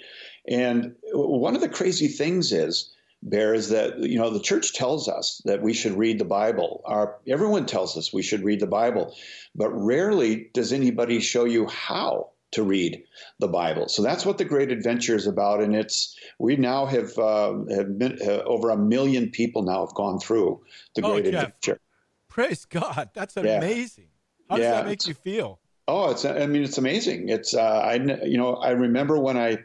And 0.48 0.96
one 1.12 1.54
of 1.54 1.60
the 1.60 1.68
crazy 1.68 2.08
things 2.08 2.52
is 2.52 2.93
bear 3.24 3.54
is 3.54 3.70
that 3.70 3.98
you 3.98 4.18
know 4.18 4.30
the 4.30 4.40
church 4.40 4.74
tells 4.74 5.08
us 5.08 5.42
that 5.44 5.62
we 5.62 5.72
should 5.72 5.96
read 5.96 6.18
the 6.18 6.24
bible. 6.24 6.82
Our 6.84 7.16
everyone 7.26 7.66
tells 7.66 7.96
us 7.96 8.12
we 8.12 8.22
should 8.22 8.44
read 8.44 8.60
the 8.60 8.66
bible 8.66 9.16
but 9.54 9.70
rarely 9.70 10.50
does 10.52 10.72
anybody 10.72 11.20
show 11.20 11.44
you 11.44 11.66
how 11.68 12.30
to 12.52 12.62
read 12.62 13.02
the 13.40 13.48
bible. 13.48 13.88
So 13.88 14.02
that's 14.02 14.24
what 14.24 14.38
the 14.38 14.44
great 14.44 14.70
adventure 14.70 15.16
is 15.16 15.26
about 15.26 15.60
and 15.60 15.74
it's 15.74 16.16
we 16.38 16.56
now 16.56 16.86
have, 16.86 17.16
uh, 17.18 17.54
have 17.70 17.98
been, 17.98 18.18
uh, 18.22 18.42
over 18.44 18.70
a 18.70 18.76
million 18.76 19.30
people 19.30 19.62
now 19.62 19.84
have 19.84 19.94
gone 19.94 20.20
through 20.20 20.62
the 20.94 21.02
oh, 21.02 21.12
great 21.12 21.24
Jeff, 21.24 21.34
adventure. 21.34 21.80
Praise 22.28 22.64
god. 22.64 23.10
That's 23.14 23.36
amazing. 23.36 24.04
Yeah. 24.04 24.50
how 24.50 24.56
does 24.56 24.66
that 24.66 24.86
make 24.86 25.06
you 25.06 25.14
feel? 25.14 25.60
Oh 25.86 26.10
it's 26.10 26.24
i 26.24 26.46
mean 26.46 26.62
it's 26.62 26.78
amazing. 26.78 27.28
It's 27.28 27.54
uh, 27.54 27.60
i 27.60 27.94
you 28.24 28.38
know 28.38 28.54
i 28.54 28.70
remember 28.70 29.18
when 29.18 29.36
i 29.36 29.58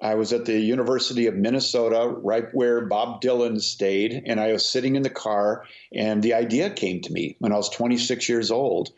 I 0.00 0.14
was 0.14 0.32
at 0.32 0.44
the 0.44 0.58
University 0.58 1.26
of 1.26 1.34
Minnesota, 1.34 2.08
right 2.08 2.46
where 2.52 2.86
Bob 2.86 3.20
Dylan 3.20 3.60
stayed, 3.60 4.22
and 4.26 4.38
I 4.38 4.52
was 4.52 4.64
sitting 4.64 4.94
in 4.94 5.02
the 5.02 5.10
car, 5.10 5.64
and 5.92 6.22
the 6.22 6.34
idea 6.34 6.70
came 6.70 7.00
to 7.02 7.12
me 7.12 7.36
when 7.40 7.52
I 7.52 7.56
was 7.56 7.68
26 7.68 8.28
years 8.28 8.50
old. 8.50 8.90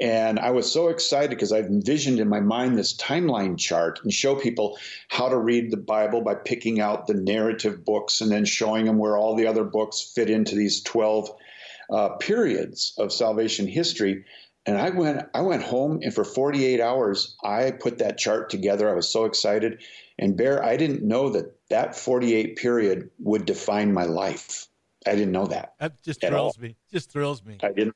And 0.00 0.38
I 0.38 0.50
was 0.50 0.70
so 0.70 0.88
excited 0.88 1.30
because 1.30 1.52
I've 1.52 1.66
envisioned 1.66 2.20
in 2.20 2.28
my 2.28 2.40
mind 2.40 2.78
this 2.78 2.96
timeline 2.96 3.58
chart 3.58 4.00
and 4.02 4.12
show 4.12 4.36
people 4.36 4.78
how 5.08 5.28
to 5.28 5.36
read 5.36 5.70
the 5.70 5.76
Bible 5.76 6.20
by 6.20 6.34
picking 6.36 6.80
out 6.80 7.06
the 7.06 7.14
narrative 7.14 7.84
books 7.84 8.20
and 8.20 8.30
then 8.30 8.44
showing 8.44 8.84
them 8.86 8.98
where 8.98 9.16
all 9.16 9.34
the 9.34 9.48
other 9.48 9.64
books 9.64 10.12
fit 10.14 10.30
into 10.30 10.54
these 10.54 10.82
12 10.82 11.30
uh, 11.90 12.08
periods 12.16 12.94
of 12.98 13.12
salvation 13.12 13.66
history. 13.66 14.24
And 14.66 14.76
I 14.76 14.90
went, 14.90 15.26
I 15.34 15.40
went 15.40 15.62
home, 15.62 16.00
and 16.02 16.14
for 16.14 16.24
48 16.24 16.80
hours, 16.80 17.36
I 17.42 17.70
put 17.70 17.98
that 17.98 18.18
chart 18.18 18.50
together. 18.50 18.88
I 18.88 18.94
was 18.94 19.08
so 19.08 19.24
excited. 19.24 19.82
And 20.18 20.36
Bear, 20.36 20.64
I 20.64 20.76
didn't 20.76 21.02
know 21.02 21.30
that 21.30 21.54
that 21.70 21.96
48 21.96 22.56
period 22.56 23.10
would 23.20 23.44
define 23.44 23.92
my 23.92 24.04
life. 24.04 24.66
I 25.06 25.14
didn't 25.14 25.32
know 25.32 25.46
that. 25.46 25.74
That 25.78 26.02
just 26.02 26.20
thrills 26.20 26.56
all. 26.56 26.62
me. 26.62 26.76
Just 26.92 27.12
thrills 27.12 27.44
me. 27.44 27.58
I 27.62 27.72
didn't. 27.72 27.94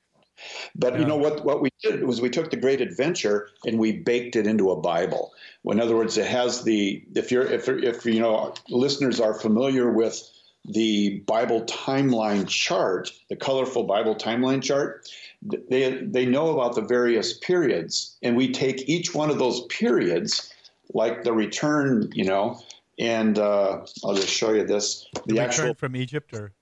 But 0.75 0.95
yeah. 0.95 1.01
you 1.01 1.07
know 1.07 1.17
what? 1.17 1.45
What 1.45 1.61
we 1.61 1.71
did 1.83 2.05
was 2.05 2.21
we 2.21 2.31
took 2.31 2.51
the 2.51 2.57
Great 2.57 2.81
Adventure 2.81 3.49
and 3.67 3.79
we 3.79 3.93
baked 3.93 4.37
it 4.37 4.47
into 4.47 4.71
a 4.71 4.81
Bible. 4.81 5.33
In 5.65 5.81
other 5.81 5.97
words, 5.97 6.17
it 6.17 6.27
has 6.27 6.65
the 6.65 7.05
if 7.15 7.31
you're 7.31 7.45
if 7.45 7.69
if 7.69 8.05
you 8.05 8.21
know 8.21 8.55
listeners 8.69 9.21
are 9.21 9.35
familiar 9.35 9.91
with 9.91 10.23
the 10.65 11.21
Bible 11.27 11.63
timeline 11.63 12.47
chart, 12.47 13.11
the 13.29 13.37
colorful 13.37 13.85
Bible 13.85 14.15
timeline 14.15 14.63
chart, 14.63 15.09
they 15.43 16.03
they 16.03 16.27
know 16.27 16.51
about 16.51 16.75
the 16.75 16.83
various 16.83 17.37
periods, 17.39 18.17
and 18.23 18.37
we 18.37 18.53
take 18.53 18.89
each 18.89 19.15
one 19.15 19.31
of 19.31 19.39
those 19.39 19.67
periods 19.67 20.52
like 20.95 21.25
the 21.25 21.33
return, 21.33 22.11
you 22.15 22.25
know, 22.25 22.61
and 22.99 23.39
uh, 23.39 23.85
I'll 24.05 24.15
just 24.15 24.29
show 24.29 24.53
you 24.53 24.65
this. 24.65 25.07
The, 25.27 25.35
the 25.35 25.41
actual 25.41 25.75
from 25.75 25.97
Egypt, 25.97 26.33
or 26.35 26.53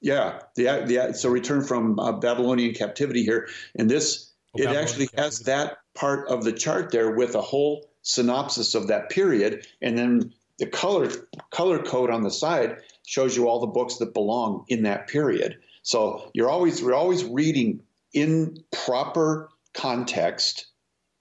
yeah, 0.00 0.40
the 0.54 0.64
the 0.86 1.12
so 1.14 1.28
return 1.28 1.62
from 1.62 1.98
uh, 1.98 2.12
Babylonian 2.12 2.74
captivity 2.74 3.24
here, 3.24 3.48
and 3.76 3.90
this 3.90 4.32
oh, 4.54 4.62
it 4.62 4.64
Babylonian 4.64 4.82
actually 4.82 5.06
captivity. 5.06 5.24
has 5.24 5.40
that 5.40 5.78
part 5.94 6.28
of 6.28 6.44
the 6.44 6.52
chart 6.52 6.90
there 6.90 7.10
with 7.10 7.34
a 7.34 7.42
whole 7.42 7.88
synopsis 8.02 8.74
of 8.74 8.88
that 8.88 9.10
period, 9.10 9.66
and 9.82 9.98
then 9.98 10.32
the 10.58 10.66
color 10.66 11.10
color 11.50 11.82
code 11.82 12.10
on 12.10 12.22
the 12.22 12.30
side 12.30 12.78
shows 13.06 13.36
you 13.36 13.48
all 13.48 13.60
the 13.60 13.66
books 13.66 13.96
that 13.96 14.12
belong 14.12 14.64
in 14.68 14.82
that 14.82 15.08
period. 15.08 15.58
So 15.82 16.30
you're 16.34 16.50
always 16.50 16.82
we're 16.82 16.94
always 16.94 17.24
reading 17.24 17.80
in 18.12 18.62
proper 18.70 19.48
context 19.74 20.66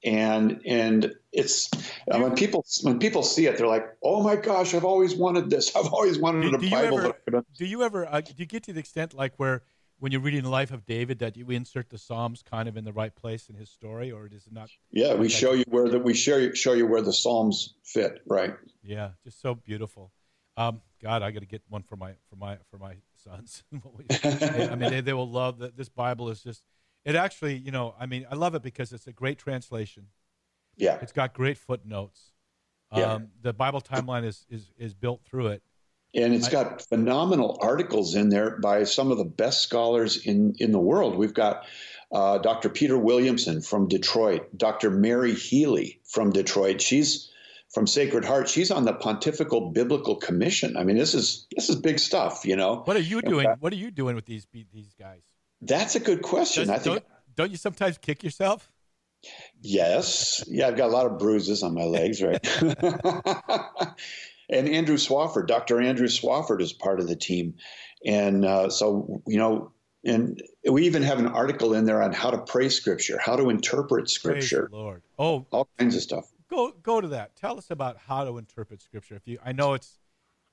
and 0.07 0.61
and 0.65 1.13
it's 1.33 1.69
uh, 2.09 2.19
when 2.19 2.33
people 2.35 2.65
when 2.83 2.97
people 2.97 3.23
see 3.23 3.45
it, 3.45 3.57
they're 3.57 3.67
like, 3.67 3.85
"Oh 4.01 4.23
my 4.23 4.37
gosh, 4.37 4.73
I've 4.73 4.85
always 4.85 5.15
wanted 5.15 5.49
this. 5.49 5.75
I've 5.75 5.91
always 5.91 6.17
wanted 6.17 6.49
do, 6.49 6.55
a 6.55 6.59
do 6.59 6.69
Bible." 6.69 7.01
You 7.01 7.13
ever, 7.27 7.45
do 7.55 7.65
you 7.65 7.83
ever 7.83 8.05
uh, 8.07 8.21
do 8.21 8.33
you 8.37 8.45
get 8.45 8.63
to 8.63 8.73
the 8.73 8.79
extent 8.79 9.13
like 9.13 9.33
where 9.37 9.63
when 9.99 10.11
you're 10.11 10.21
reading 10.21 10.43
the 10.43 10.49
life 10.49 10.71
of 10.71 10.85
David 10.85 11.19
that 11.19 11.35
you 11.35 11.49
insert 11.49 11.89
the 11.89 11.97
Psalms 11.97 12.41
kind 12.41 12.69
of 12.69 12.77
in 12.77 12.85
the 12.85 12.93
right 12.93 13.13
place 13.13 13.49
in 13.49 13.55
his 13.55 13.69
story, 13.69 14.11
or 14.11 14.29
does 14.29 14.47
it 14.47 14.53
not? 14.53 14.69
Yeah, 14.91 15.15
we 15.15 15.27
show 15.27 15.53
you 15.53 15.65
where 15.67 15.89
that 15.89 16.03
we 16.03 16.13
show 16.13 16.37
you 16.37 16.55
show 16.55 16.73
you 16.73 16.87
where 16.87 17.01
the 17.01 17.13
Psalms 17.13 17.75
fit, 17.83 18.21
right? 18.25 18.55
Yeah, 18.81 19.09
just 19.25 19.41
so 19.41 19.55
beautiful. 19.55 20.11
Um, 20.55 20.81
God, 21.03 21.21
I 21.21 21.31
got 21.31 21.41
to 21.41 21.45
get 21.45 21.61
one 21.67 21.83
for 21.83 21.97
my 21.97 22.13
for 22.29 22.37
my 22.37 22.57
for 22.71 22.77
my 22.77 22.95
sons. 23.23 23.63
I 24.23 24.75
mean, 24.75 24.89
they, 24.89 25.01
they 25.01 25.13
will 25.13 25.29
love 25.29 25.59
that. 25.59 25.75
This 25.75 25.89
Bible 25.89 26.29
is 26.29 26.41
just 26.41 26.63
it 27.07 27.15
actually, 27.15 27.55
you 27.55 27.71
know, 27.71 27.95
I 27.97 28.05
mean, 28.05 28.27
I 28.29 28.35
love 28.35 28.53
it 28.53 28.61
because 28.61 28.91
it's 28.91 29.07
a 29.07 29.13
great 29.13 29.39
translation. 29.39 30.07
Yeah. 30.75 30.99
It's 31.01 31.13
got 31.13 31.33
great 31.33 31.57
footnotes. 31.57 32.33
Yeah. 32.93 33.13
Um, 33.13 33.29
the 33.41 33.53
Bible 33.53 33.79
timeline 33.79 34.25
is, 34.25 34.45
is, 34.49 34.73
is 34.77 34.93
built 34.93 35.21
through 35.23 35.47
it. 35.47 35.63
And 36.13 36.33
it's 36.33 36.49
got 36.49 36.81
phenomenal 36.81 37.59
articles 37.61 38.15
in 38.15 38.27
there 38.27 38.57
by 38.59 38.83
some 38.83 39.11
of 39.11 39.17
the 39.17 39.25
best 39.25 39.61
scholars 39.61 40.25
in, 40.25 40.55
in 40.59 40.73
the 40.73 40.79
world. 40.79 41.15
We've 41.15 41.33
got 41.33 41.63
uh, 42.11 42.39
Dr. 42.39 42.67
Peter 42.67 42.97
Williamson 42.97 43.61
from 43.61 43.87
Detroit, 43.87 44.57
Dr. 44.57 44.91
Mary 44.91 45.33
Healy 45.33 46.01
from 46.03 46.31
Detroit. 46.31 46.81
She's 46.81 47.31
from 47.73 47.87
Sacred 47.87 48.25
Heart. 48.25 48.49
She's 48.49 48.69
on 48.69 48.83
the 48.83 48.93
Pontifical 48.93 49.71
Biblical 49.71 50.17
Commission. 50.17 50.75
I 50.75 50.83
mean, 50.83 50.97
this 50.97 51.13
is 51.13 51.47
this 51.55 51.69
is 51.69 51.75
big 51.77 51.99
stuff, 51.99 52.45
you 52.45 52.55
know. 52.55 52.81
What 52.85 52.97
are 52.97 53.01
you 53.01 53.21
doing? 53.21 53.47
What 53.59 53.71
are 53.71 53.77
you 53.77 53.91
doing 53.91 54.15
with 54.15 54.25
these 54.25 54.47
these 54.51 54.93
guys? 54.99 55.21
That's 55.61 55.95
a 55.95 55.99
good 55.99 56.21
question. 56.21 56.67
Does, 56.67 56.69
I 56.69 56.79
think. 56.79 56.95
Don't, 56.95 57.05
don't 57.35 57.51
you 57.51 57.57
sometimes 57.57 57.97
kick 57.97 58.23
yourself? 58.23 58.71
Yes. 59.61 60.43
Yeah, 60.47 60.67
I've 60.67 60.77
got 60.77 60.89
a 60.89 60.93
lot 60.93 61.05
of 61.05 61.17
bruises 61.17 61.63
on 61.63 61.73
my 61.73 61.83
legs, 61.83 62.21
right? 62.21 62.45
and 64.49 64.69
Andrew 64.69 64.97
Swafford, 64.97 65.47
Dr. 65.47 65.81
Andrew 65.81 66.07
Swafford 66.07 66.61
is 66.61 66.73
part 66.73 66.99
of 66.99 67.07
the 67.07 67.15
team. 67.15 67.55
And 68.05 68.45
uh, 68.45 68.69
so, 68.69 69.21
you 69.25 69.37
know, 69.37 69.71
and 70.03 70.41
we 70.69 70.85
even 70.85 71.03
have 71.03 71.19
an 71.19 71.27
article 71.27 71.73
in 71.73 71.85
there 71.85 72.01
on 72.01 72.13
how 72.13 72.29
to 72.29 72.37
pray 72.37 72.69
scripture, 72.69 73.19
how 73.19 73.35
to 73.35 73.49
interpret 73.49 74.09
scripture. 74.09 74.69
Lord. 74.71 75.03
Oh, 75.17 75.45
all 75.51 75.67
kinds 75.77 75.95
of 75.95 76.01
stuff. 76.01 76.31
Go 76.49 76.71
go 76.81 77.01
to 77.01 77.09
that. 77.09 77.35
Tell 77.35 77.57
us 77.57 77.71
about 77.71 77.97
how 77.97 78.23
to 78.23 78.37
interpret 78.37 78.81
scripture. 78.81 79.15
If 79.15 79.27
you 79.27 79.37
I 79.43 79.51
know 79.51 79.73
it's 79.73 79.97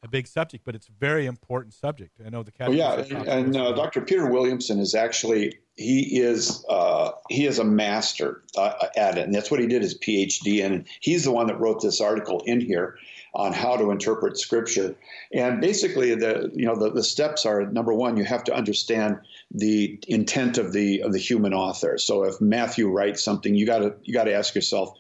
a 0.05 0.09
big 0.09 0.27
subject, 0.27 0.65
but 0.65 0.75
it's 0.75 0.89
a 0.89 0.93
very 1.01 1.27
important 1.27 1.73
subject. 1.75 2.21
I 2.25 2.29
know 2.29 2.43
the 2.43 2.53
oh, 2.61 2.71
yeah, 2.71 2.95
and, 2.95 3.27
and 3.27 3.57
uh, 3.57 3.73
Dr. 3.73 4.03
Peter 4.03 4.31
Williamson 4.31 4.79
is 4.79 4.95
actually 4.95 5.59
he 5.77 6.21
is 6.21 6.65
uh, 6.69 7.13
he 7.31 7.47
is 7.47 7.59
a 7.59 7.65
master 7.65 8.43
uh, 8.57 8.75
at 8.97 9.17
it, 9.19 9.25
and 9.25 9.35
that's 9.35 9.51
what 9.51 9.61
he 9.61 9.67
did 9.67 9.83
his 9.83 9.99
PhD 9.99 10.59
in. 10.59 10.73
And 10.73 10.87
he's 11.01 11.25
the 11.25 11.33
one 11.33 11.47
that 11.47 11.59
wrote 11.59 11.81
this 11.81 12.01
article 12.01 12.43
in 12.45 12.61
here 12.61 12.97
on 13.35 13.53
how 13.53 13.77
to 13.77 13.91
interpret 13.91 14.39
Scripture. 14.39 14.95
And 15.33 15.61
basically, 15.61 16.15
the 16.15 16.53
you 16.55 16.67
know 16.67 16.77
the, 16.77 16.91
the 16.91 17.03
steps 17.03 17.47
are 17.47 17.65
number 17.65 17.95
one, 17.95 18.19
you 18.19 18.25
have 18.25 18.45
to 18.45 18.55
understand 18.55 19.19
the 19.51 19.99
intent 20.07 20.59
of 20.59 20.73
the 20.75 21.03
of 21.03 21.13
the 21.13 21.19
human 21.19 21.55
author. 21.55 21.97
So 21.97 22.25
if 22.25 22.41
Matthew 22.43 22.89
writes 22.89 23.25
something, 23.25 23.55
you 23.55 23.65
got 23.65 23.79
to 23.79 23.95
you 24.03 24.13
got 24.13 24.25
to 24.25 24.35
ask 24.35 24.55
yourself 24.55 24.99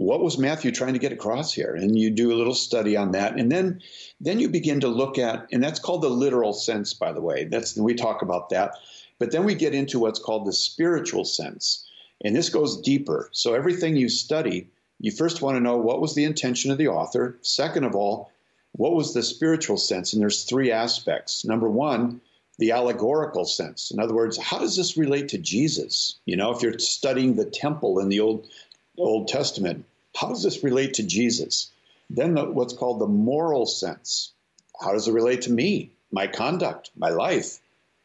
what 0.00 0.22
was 0.22 0.38
Matthew 0.38 0.72
trying 0.72 0.94
to 0.94 0.98
get 0.98 1.12
across 1.12 1.52
here? 1.52 1.74
And 1.74 1.98
you 1.98 2.08
do 2.08 2.32
a 2.32 2.38
little 2.38 2.54
study 2.54 2.96
on 2.96 3.12
that, 3.12 3.38
and 3.38 3.52
then 3.52 3.82
then 4.18 4.40
you 4.40 4.48
begin 4.48 4.80
to 4.80 4.88
look 4.88 5.18
at, 5.18 5.46
and 5.52 5.62
that's 5.62 5.78
called 5.78 6.00
the 6.00 6.08
literal 6.08 6.54
sense, 6.54 6.94
by 6.94 7.12
the 7.12 7.20
way. 7.20 7.44
That's 7.44 7.76
we 7.76 7.94
talk 7.94 8.22
about 8.22 8.48
that, 8.48 8.76
but 9.18 9.30
then 9.30 9.44
we 9.44 9.54
get 9.54 9.74
into 9.74 9.98
what's 9.98 10.18
called 10.18 10.46
the 10.46 10.54
spiritual 10.54 11.26
sense, 11.26 11.86
and 12.24 12.34
this 12.34 12.48
goes 12.48 12.80
deeper. 12.80 13.28
So 13.32 13.52
everything 13.52 13.94
you 13.94 14.08
study, 14.08 14.68
you 15.00 15.10
first 15.10 15.42
want 15.42 15.56
to 15.56 15.60
know 15.60 15.76
what 15.76 16.00
was 16.00 16.14
the 16.14 16.24
intention 16.24 16.70
of 16.70 16.78
the 16.78 16.88
author. 16.88 17.38
Second 17.42 17.84
of 17.84 17.94
all, 17.94 18.32
what 18.72 18.94
was 18.94 19.12
the 19.12 19.22
spiritual 19.22 19.76
sense? 19.76 20.14
And 20.14 20.22
there's 20.22 20.44
three 20.44 20.72
aspects. 20.72 21.44
Number 21.44 21.68
one, 21.68 22.22
the 22.58 22.70
allegorical 22.70 23.44
sense. 23.44 23.90
In 23.90 24.00
other 24.00 24.14
words, 24.14 24.38
how 24.38 24.60
does 24.60 24.76
this 24.76 24.96
relate 24.96 25.28
to 25.28 25.38
Jesus? 25.38 26.18
You 26.24 26.36
know, 26.38 26.52
if 26.52 26.62
you're 26.62 26.78
studying 26.78 27.34
the 27.34 27.44
temple 27.44 27.98
in 27.98 28.08
the 28.08 28.20
Old 28.20 28.48
Old 28.96 29.28
Testament, 29.28 29.84
how 30.16 30.28
does 30.28 30.42
this 30.42 30.64
relate 30.64 30.94
to 30.94 31.02
Jesus? 31.02 31.70
Then 32.08 32.34
the, 32.34 32.44
what's 32.44 32.74
called 32.74 33.00
the 33.00 33.06
moral 33.06 33.66
sense. 33.66 34.32
How 34.80 34.92
does 34.92 35.08
it 35.08 35.12
relate 35.12 35.42
to 35.42 35.52
me, 35.52 35.92
my 36.10 36.26
conduct, 36.26 36.90
my 36.96 37.10
life? 37.10 37.58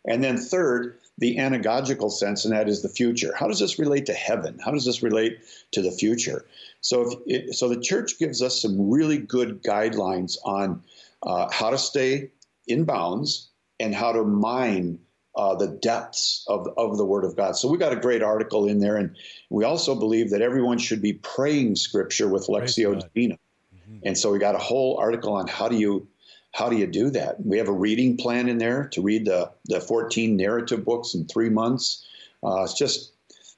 And 0.06 0.24
then 0.24 0.38
third, 0.38 0.98
the 1.18 1.38
anagogical 1.38 2.12
sense, 2.12 2.46
and 2.46 2.54
that 2.54 2.68
is 2.68 2.82
the 2.82 2.90
future. 2.90 3.34
How 3.36 3.48
does 3.48 3.60
this 3.60 3.80
relate 3.80 4.06
to 4.08 4.14
heaven? 4.14 4.60
How 4.64 4.72
does 4.72 4.86
this 4.86 5.02
relate 5.02 5.40
to 5.72 5.82
the 5.82 5.92
future? 5.92 6.46
So, 6.82 7.24
it, 7.26 7.56
so 7.56 7.70
the 7.70 7.80
church 7.80 8.20
gives 8.20 8.42
us 8.42 8.62
some 8.62 8.90
really 8.90 9.18
good 9.18 9.64
guidelines 9.64 10.38
on 10.44 10.84
uh, 11.24 11.50
how 11.52 11.70
to 11.72 11.78
stay 11.78 12.32
in 12.68 12.84
bounds 12.84 13.50
and 13.80 13.96
how 13.96 14.12
to 14.12 14.24
mine 14.24 15.00
uh, 15.36 15.56
the 15.56 15.68
depths 15.68 16.46
of, 16.48 16.68
of 16.78 16.98
the 16.98 17.06
Word 17.06 17.26
of 17.26 17.36
God. 17.36 17.56
So 17.56 17.68
we 17.70 17.78
got 17.78 17.92
a 17.92 17.98
great 17.98 18.24
article 18.24 18.68
in 18.68 18.80
there, 18.80 18.96
and 18.96 19.16
we 19.50 19.64
also 19.64 19.96
believe 19.96 20.32
that 20.32 20.42
everyone 20.42 20.78
should 20.78 21.02
be 21.02 21.14
praying 21.14 21.76
Scripture 21.76 22.28
with 22.28 22.48
Lectio 22.48 23.00
Divina. 23.00 23.38
Mm-hmm. 23.76 24.00
And 24.06 24.18
so 24.18 24.32
we 24.32 24.40
got 24.40 24.56
a 24.56 24.60
whole 24.60 24.98
article 24.98 25.34
on 25.34 25.48
how 25.48 25.68
do 25.68 25.78
you 25.78 26.08
how 26.54 26.70
do 26.70 26.78
you 26.78 26.88
do 26.88 27.10
that? 27.10 27.46
We 27.46 27.58
have 27.58 27.68
a 27.68 27.74
reading 27.74 28.16
plan 28.16 28.48
in 28.48 28.60
there 28.60 28.88
to 28.94 29.02
read 29.02 29.26
the 29.26 29.52
the 29.66 29.82
14 29.82 30.38
narrative 30.38 30.86
books 30.86 31.14
in 31.14 31.26
three 31.26 31.50
months. 31.50 32.08
Uh, 32.42 32.64
it's 32.64 32.76
just 32.76 33.12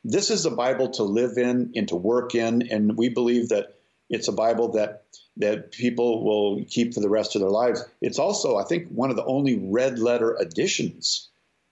this 0.04 0.32
is 0.32 0.46
a 0.46 0.52
Bible 0.52 0.90
to 0.92 1.04
live 1.04 1.38
in 1.38 1.74
and 1.76 1.88
to 1.90 1.96
work 1.96 2.34
in, 2.34 2.64
and 2.72 2.98
we 2.98 3.10
believe 3.10 3.50
that 3.50 3.76
it's 4.10 4.28
a 4.28 4.32
Bible 4.32 4.72
that 4.72 5.04
that 5.38 5.72
people 5.72 6.24
will 6.24 6.66
keep 6.66 6.96
for 6.96 7.02
the 7.02 7.10
rest 7.10 7.36
of 7.36 7.42
their 7.42 7.52
lives. 7.52 7.86
It's 8.02 8.18
also, 8.18 8.58
I 8.58 8.64
think, 8.64 8.88
one 8.88 9.12
of 9.12 9.16
the 9.16 9.26
only 9.26 9.60
red 9.60 10.00
letter 10.00 10.36
editions 10.42 11.30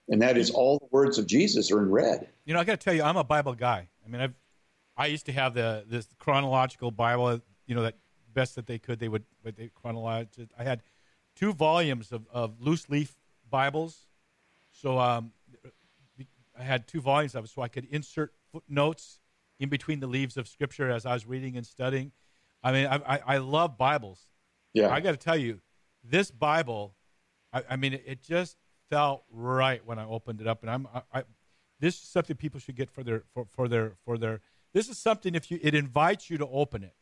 and 0.08 0.22
that 0.22 0.36
is 0.36 0.50
all 0.50 0.78
the 0.78 0.88
words 0.90 1.18
of 1.18 1.26
Jesus 1.26 1.70
are 1.70 1.82
in 1.82 1.90
red. 1.90 2.28
You 2.44 2.54
know, 2.54 2.60
I 2.60 2.64
got 2.64 2.80
to 2.80 2.84
tell 2.84 2.94
you, 2.94 3.02
I'm 3.02 3.16
a 3.16 3.24
Bible 3.24 3.54
guy. 3.54 3.88
I 4.04 4.08
mean, 4.08 4.20
I've 4.20 4.34
I 4.96 5.06
used 5.06 5.26
to 5.26 5.32
have 5.32 5.54
the 5.54 5.84
this 5.86 6.08
chronological 6.18 6.90
Bible. 6.90 7.40
You 7.66 7.74
know, 7.74 7.82
that 7.82 7.96
best 8.32 8.54
that 8.54 8.66
they 8.66 8.78
could, 8.78 8.98
they 8.98 9.08
would, 9.08 9.24
but 9.42 9.56
they 9.56 9.70
chronologized 9.74 10.38
it. 10.38 10.50
I 10.58 10.64
had 10.64 10.82
two 11.34 11.52
volumes 11.52 12.12
of, 12.12 12.26
of 12.32 12.60
loose 12.60 12.88
leaf 12.88 13.16
Bibles, 13.50 14.06
so 14.70 14.98
um, 14.98 15.32
I 16.58 16.62
had 16.62 16.86
two 16.86 17.00
volumes 17.00 17.34
of 17.34 17.44
it, 17.44 17.50
so 17.50 17.62
I 17.62 17.68
could 17.68 17.86
insert 17.86 18.32
footnotes 18.52 19.20
in 19.58 19.68
between 19.68 20.00
the 20.00 20.06
leaves 20.06 20.36
of 20.36 20.46
Scripture 20.46 20.90
as 20.90 21.06
I 21.06 21.14
was 21.14 21.26
reading 21.26 21.56
and 21.56 21.66
studying. 21.66 22.12
I 22.62 22.72
mean, 22.72 22.86
I, 22.86 22.96
I, 22.96 23.20
I 23.26 23.36
love 23.38 23.76
Bibles. 23.76 24.26
Yeah, 24.72 24.90
I 24.90 25.00
got 25.00 25.12
to 25.12 25.16
tell 25.16 25.36
you, 25.36 25.60
this 26.04 26.30
Bible, 26.30 26.94
I, 27.52 27.62
I 27.70 27.76
mean, 27.76 27.94
it, 27.94 28.04
it 28.06 28.22
just 28.22 28.56
felt 28.90 29.24
right 29.30 29.84
when 29.84 29.98
I 29.98 30.06
opened 30.06 30.40
it 30.40 30.46
up, 30.46 30.62
and 30.62 30.70
I'm 30.70 30.88
I, 30.94 31.02
I, 31.12 31.22
this 31.80 31.94
is 31.96 32.08
something 32.08 32.36
people 32.36 32.60
should 32.60 32.76
get 32.76 32.90
for 32.90 33.02
their 33.02 33.24
for, 33.34 33.46
for 33.50 33.68
their 33.68 33.94
for 34.04 34.18
their. 34.18 34.40
This 34.72 34.88
is 34.88 34.98
something 34.98 35.34
if 35.34 35.50
you 35.50 35.58
it 35.62 35.74
invites 35.74 36.28
you 36.30 36.38
to 36.38 36.46
open 36.46 36.82
it, 36.82 36.94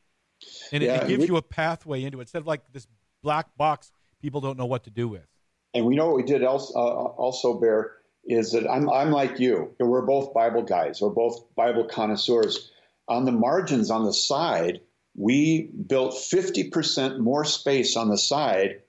and 0.73 0.83
yeah, 0.83 0.97
it, 0.97 1.03
it, 1.05 1.09
gives 1.09 1.21
we, 1.23 1.27
you 1.29 1.37
a 1.37 1.43
pathway 1.43 2.05
into 2.05 2.19
it 2.19 2.23
instead 2.23 2.39
of 2.39 2.47
like 2.47 2.63
this 2.73 2.87
black 3.23 3.57
box 3.57 3.91
people 4.25 4.41
don't 4.41 4.57
know 4.57 4.67
what 4.67 4.85
to 4.85 4.91
do 4.91 5.07
with. 5.07 5.27
And 5.75 5.85
we 5.85 5.97
know 5.97 6.07
what 6.07 6.17
we 6.17 6.23
did 6.23 6.43
also, 6.45 6.73
uh, 6.75 6.79
also 6.79 7.61
Bear 7.61 7.93
is 8.25 8.53
that 8.53 8.67
I'm 8.71 8.89
I'm 8.89 9.11
like 9.11 9.39
you. 9.39 9.75
We're 9.79 10.07
both 10.07 10.33
Bible 10.33 10.63
guys. 10.63 11.03
We're 11.03 11.11
both 11.11 11.55
Bible 11.55 11.85
connoisseurs. 11.85 12.71
On 13.07 13.27
the 13.27 13.33
margins 13.33 13.91
on 13.91 14.05
the 14.05 14.15
side, 14.15 14.81
we 15.15 15.71
built 15.87 16.15
50% 16.15 17.19
more 17.19 17.45
space 17.45 17.97
on 17.97 18.09
the 18.09 18.17
side 18.17 18.81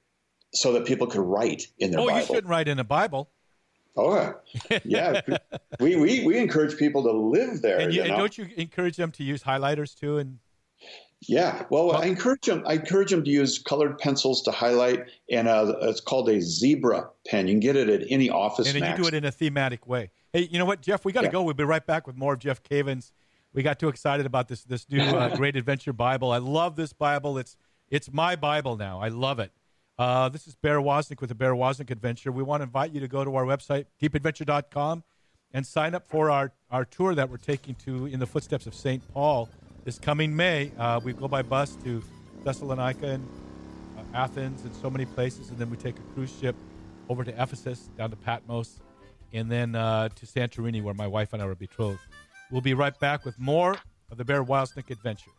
so 0.55 0.73
that 0.73 0.85
people 0.85 1.07
could 1.07 1.21
write 1.21 1.67
in 1.79 1.91
their 1.91 1.99
oh, 1.99 2.07
Bible. 2.07 2.19
you 2.19 2.25
shouldn't 2.25 2.47
write 2.47 2.67
in 2.67 2.79
a 2.79 2.83
Bible. 2.83 3.29
Oh, 3.97 4.33
yeah. 4.83 5.21
we, 5.79 5.95
we, 5.95 6.25
we 6.25 6.37
encourage 6.37 6.77
people 6.77 7.03
to 7.03 7.11
live 7.11 7.61
there. 7.61 7.79
And, 7.79 7.93
you, 7.93 8.01
you 8.01 8.07
know? 8.07 8.15
and 8.15 8.19
don't 8.19 8.37
you 8.37 8.49
encourage 8.57 8.97
them 8.97 9.11
to 9.13 9.23
use 9.23 9.43
highlighters 9.43 9.97
too? 9.97 10.17
And 10.17 10.39
yeah, 11.21 11.65
well, 11.69 11.87
well, 11.87 12.01
I 12.01 12.05
encourage 12.05 12.41
them. 12.41 12.63
I 12.67 12.73
encourage 12.73 13.11
them 13.11 13.23
to 13.23 13.29
use 13.29 13.57
colored 13.57 13.97
pencils 13.97 14.43
to 14.43 14.51
highlight, 14.51 15.05
and 15.31 15.47
uh, 15.47 15.75
it's 15.83 16.01
called 16.01 16.29
a 16.29 16.41
zebra 16.41 17.09
pen. 17.25 17.47
You 17.47 17.53
can 17.53 17.59
get 17.61 17.75
it 17.75 17.89
at 17.89 18.01
any 18.09 18.29
office. 18.29 18.67
And 18.67 18.85
you 18.85 18.95
do 19.03 19.07
it 19.07 19.13
in 19.13 19.25
a 19.25 19.31
thematic 19.31 19.87
way. 19.87 20.11
Hey, 20.33 20.47
you 20.51 20.59
know 20.59 20.65
what, 20.65 20.81
Jeff? 20.81 21.05
We 21.05 21.13
got 21.13 21.21
to 21.21 21.27
yeah. 21.27 21.31
go. 21.31 21.43
We'll 21.43 21.53
be 21.53 21.63
right 21.63 21.85
back 21.85 22.05
with 22.05 22.17
more 22.17 22.33
of 22.33 22.39
Jeff 22.39 22.61
Cavins. 22.61 23.11
We 23.53 23.63
got 23.63 23.79
too 23.79 23.87
excited 23.87 24.25
about 24.25 24.49
this 24.49 24.63
this 24.63 24.89
new 24.89 25.01
uh, 25.01 25.35
Great 25.37 25.55
Adventure 25.55 25.93
Bible. 25.93 26.31
I 26.31 26.37
love 26.37 26.75
this 26.75 26.93
Bible. 26.93 27.37
It's 27.37 27.55
it's 27.89 28.11
my 28.11 28.35
Bible 28.35 28.75
now. 28.75 28.99
I 28.99 29.07
love 29.07 29.39
it. 29.39 29.51
Uh, 29.97 30.27
this 30.27 30.45
is 30.45 30.55
Bear 30.55 30.79
Woznick 30.79 31.21
with 31.21 31.29
the 31.29 31.35
Bear 31.35 31.53
Woznick 31.53 31.89
Adventure. 31.89 32.31
We 32.31 32.43
want 32.43 32.59
to 32.59 32.65
invite 32.65 32.91
you 32.91 32.99
to 32.99 33.07
go 33.07 33.23
to 33.23 33.35
our 33.35 33.45
website, 33.45 33.85
deepadventure.com, 34.01 35.03
and 35.53 35.65
sign 35.65 35.95
up 35.95 36.05
for 36.05 36.29
our, 36.29 36.51
our 36.69 36.83
tour 36.83 37.15
that 37.15 37.29
we're 37.29 37.37
taking 37.37 37.75
to 37.75 38.05
in 38.07 38.19
the 38.19 38.27
footsteps 38.27 38.67
of 38.67 38.73
St. 38.73 39.01
Paul 39.13 39.47
this 39.85 39.97
coming 39.97 40.35
May. 40.35 40.71
Uh, 40.77 40.99
we 41.01 41.13
go 41.13 41.29
by 41.29 41.43
bus 41.43 41.77
to 41.85 42.03
Thessalonica 42.43 43.07
and 43.07 43.27
uh, 43.97 44.17
Athens 44.17 44.65
and 44.65 44.75
so 44.75 44.89
many 44.89 45.05
places, 45.05 45.49
and 45.49 45.57
then 45.57 45.69
we 45.69 45.77
take 45.77 45.97
a 45.97 46.13
cruise 46.13 46.33
ship 46.41 46.57
over 47.07 47.23
to 47.23 47.31
Ephesus, 47.41 47.89
down 47.97 48.09
to 48.09 48.17
Patmos, 48.17 48.81
and 49.31 49.49
then 49.49 49.75
uh, 49.75 50.09
to 50.09 50.25
Santorini, 50.25 50.83
where 50.83 50.93
my 50.93 51.07
wife 51.07 51.31
and 51.31 51.41
I 51.41 51.45
were 51.45 51.55
betrothed. 51.55 52.01
We'll 52.51 52.61
be 52.61 52.73
right 52.73 52.97
back 52.99 53.23
with 53.23 53.39
more 53.39 53.77
of 54.11 54.17
the 54.17 54.25
Bear 54.25 54.43
Woznick 54.43 54.89
Adventure. 54.89 55.31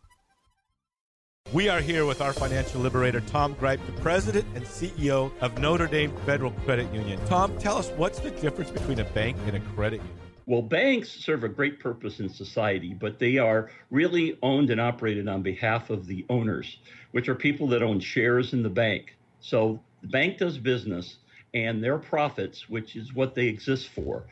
We 1.53 1.69
are 1.69 1.79
here 1.79 2.05
with 2.05 2.19
our 2.19 2.33
financial 2.33 2.81
liberator, 2.81 3.21
Tom 3.21 3.55
Gryp, 3.55 3.79
the 3.85 3.93
president 4.01 4.45
and 4.53 4.65
CEO 4.65 5.31
of 5.39 5.57
Notre 5.59 5.87
Dame 5.87 6.11
Federal 6.25 6.51
Credit 6.51 6.93
Union. 6.93 7.17
Tom, 7.25 7.57
tell 7.57 7.77
us 7.77 7.89
what's 7.91 8.19
the 8.19 8.31
difference 8.31 8.69
between 8.69 8.99
a 8.99 9.05
bank 9.05 9.37
and 9.45 9.55
a 9.55 9.61
credit 9.61 10.01
union? 10.01 10.17
Well, 10.45 10.61
banks 10.61 11.09
serve 11.09 11.45
a 11.45 11.47
great 11.47 11.79
purpose 11.79 12.19
in 12.19 12.27
society, 12.27 12.93
but 12.93 13.17
they 13.17 13.37
are 13.37 13.71
really 13.91 14.37
owned 14.43 14.71
and 14.71 14.81
operated 14.81 15.29
on 15.29 15.41
behalf 15.41 15.89
of 15.89 16.05
the 16.05 16.25
owners, 16.29 16.79
which 17.11 17.29
are 17.29 17.35
people 17.35 17.67
that 17.69 17.81
own 17.81 18.01
shares 18.01 18.51
in 18.51 18.61
the 18.61 18.69
bank. 18.69 19.15
So 19.39 19.79
the 20.01 20.09
bank 20.09 20.39
does 20.39 20.57
business, 20.57 21.15
and 21.53 21.81
their 21.81 21.97
profits, 21.97 22.67
which 22.67 22.97
is 22.97 23.13
what 23.13 23.35
they 23.35 23.47
exist 23.47 23.87
for, 23.87 24.25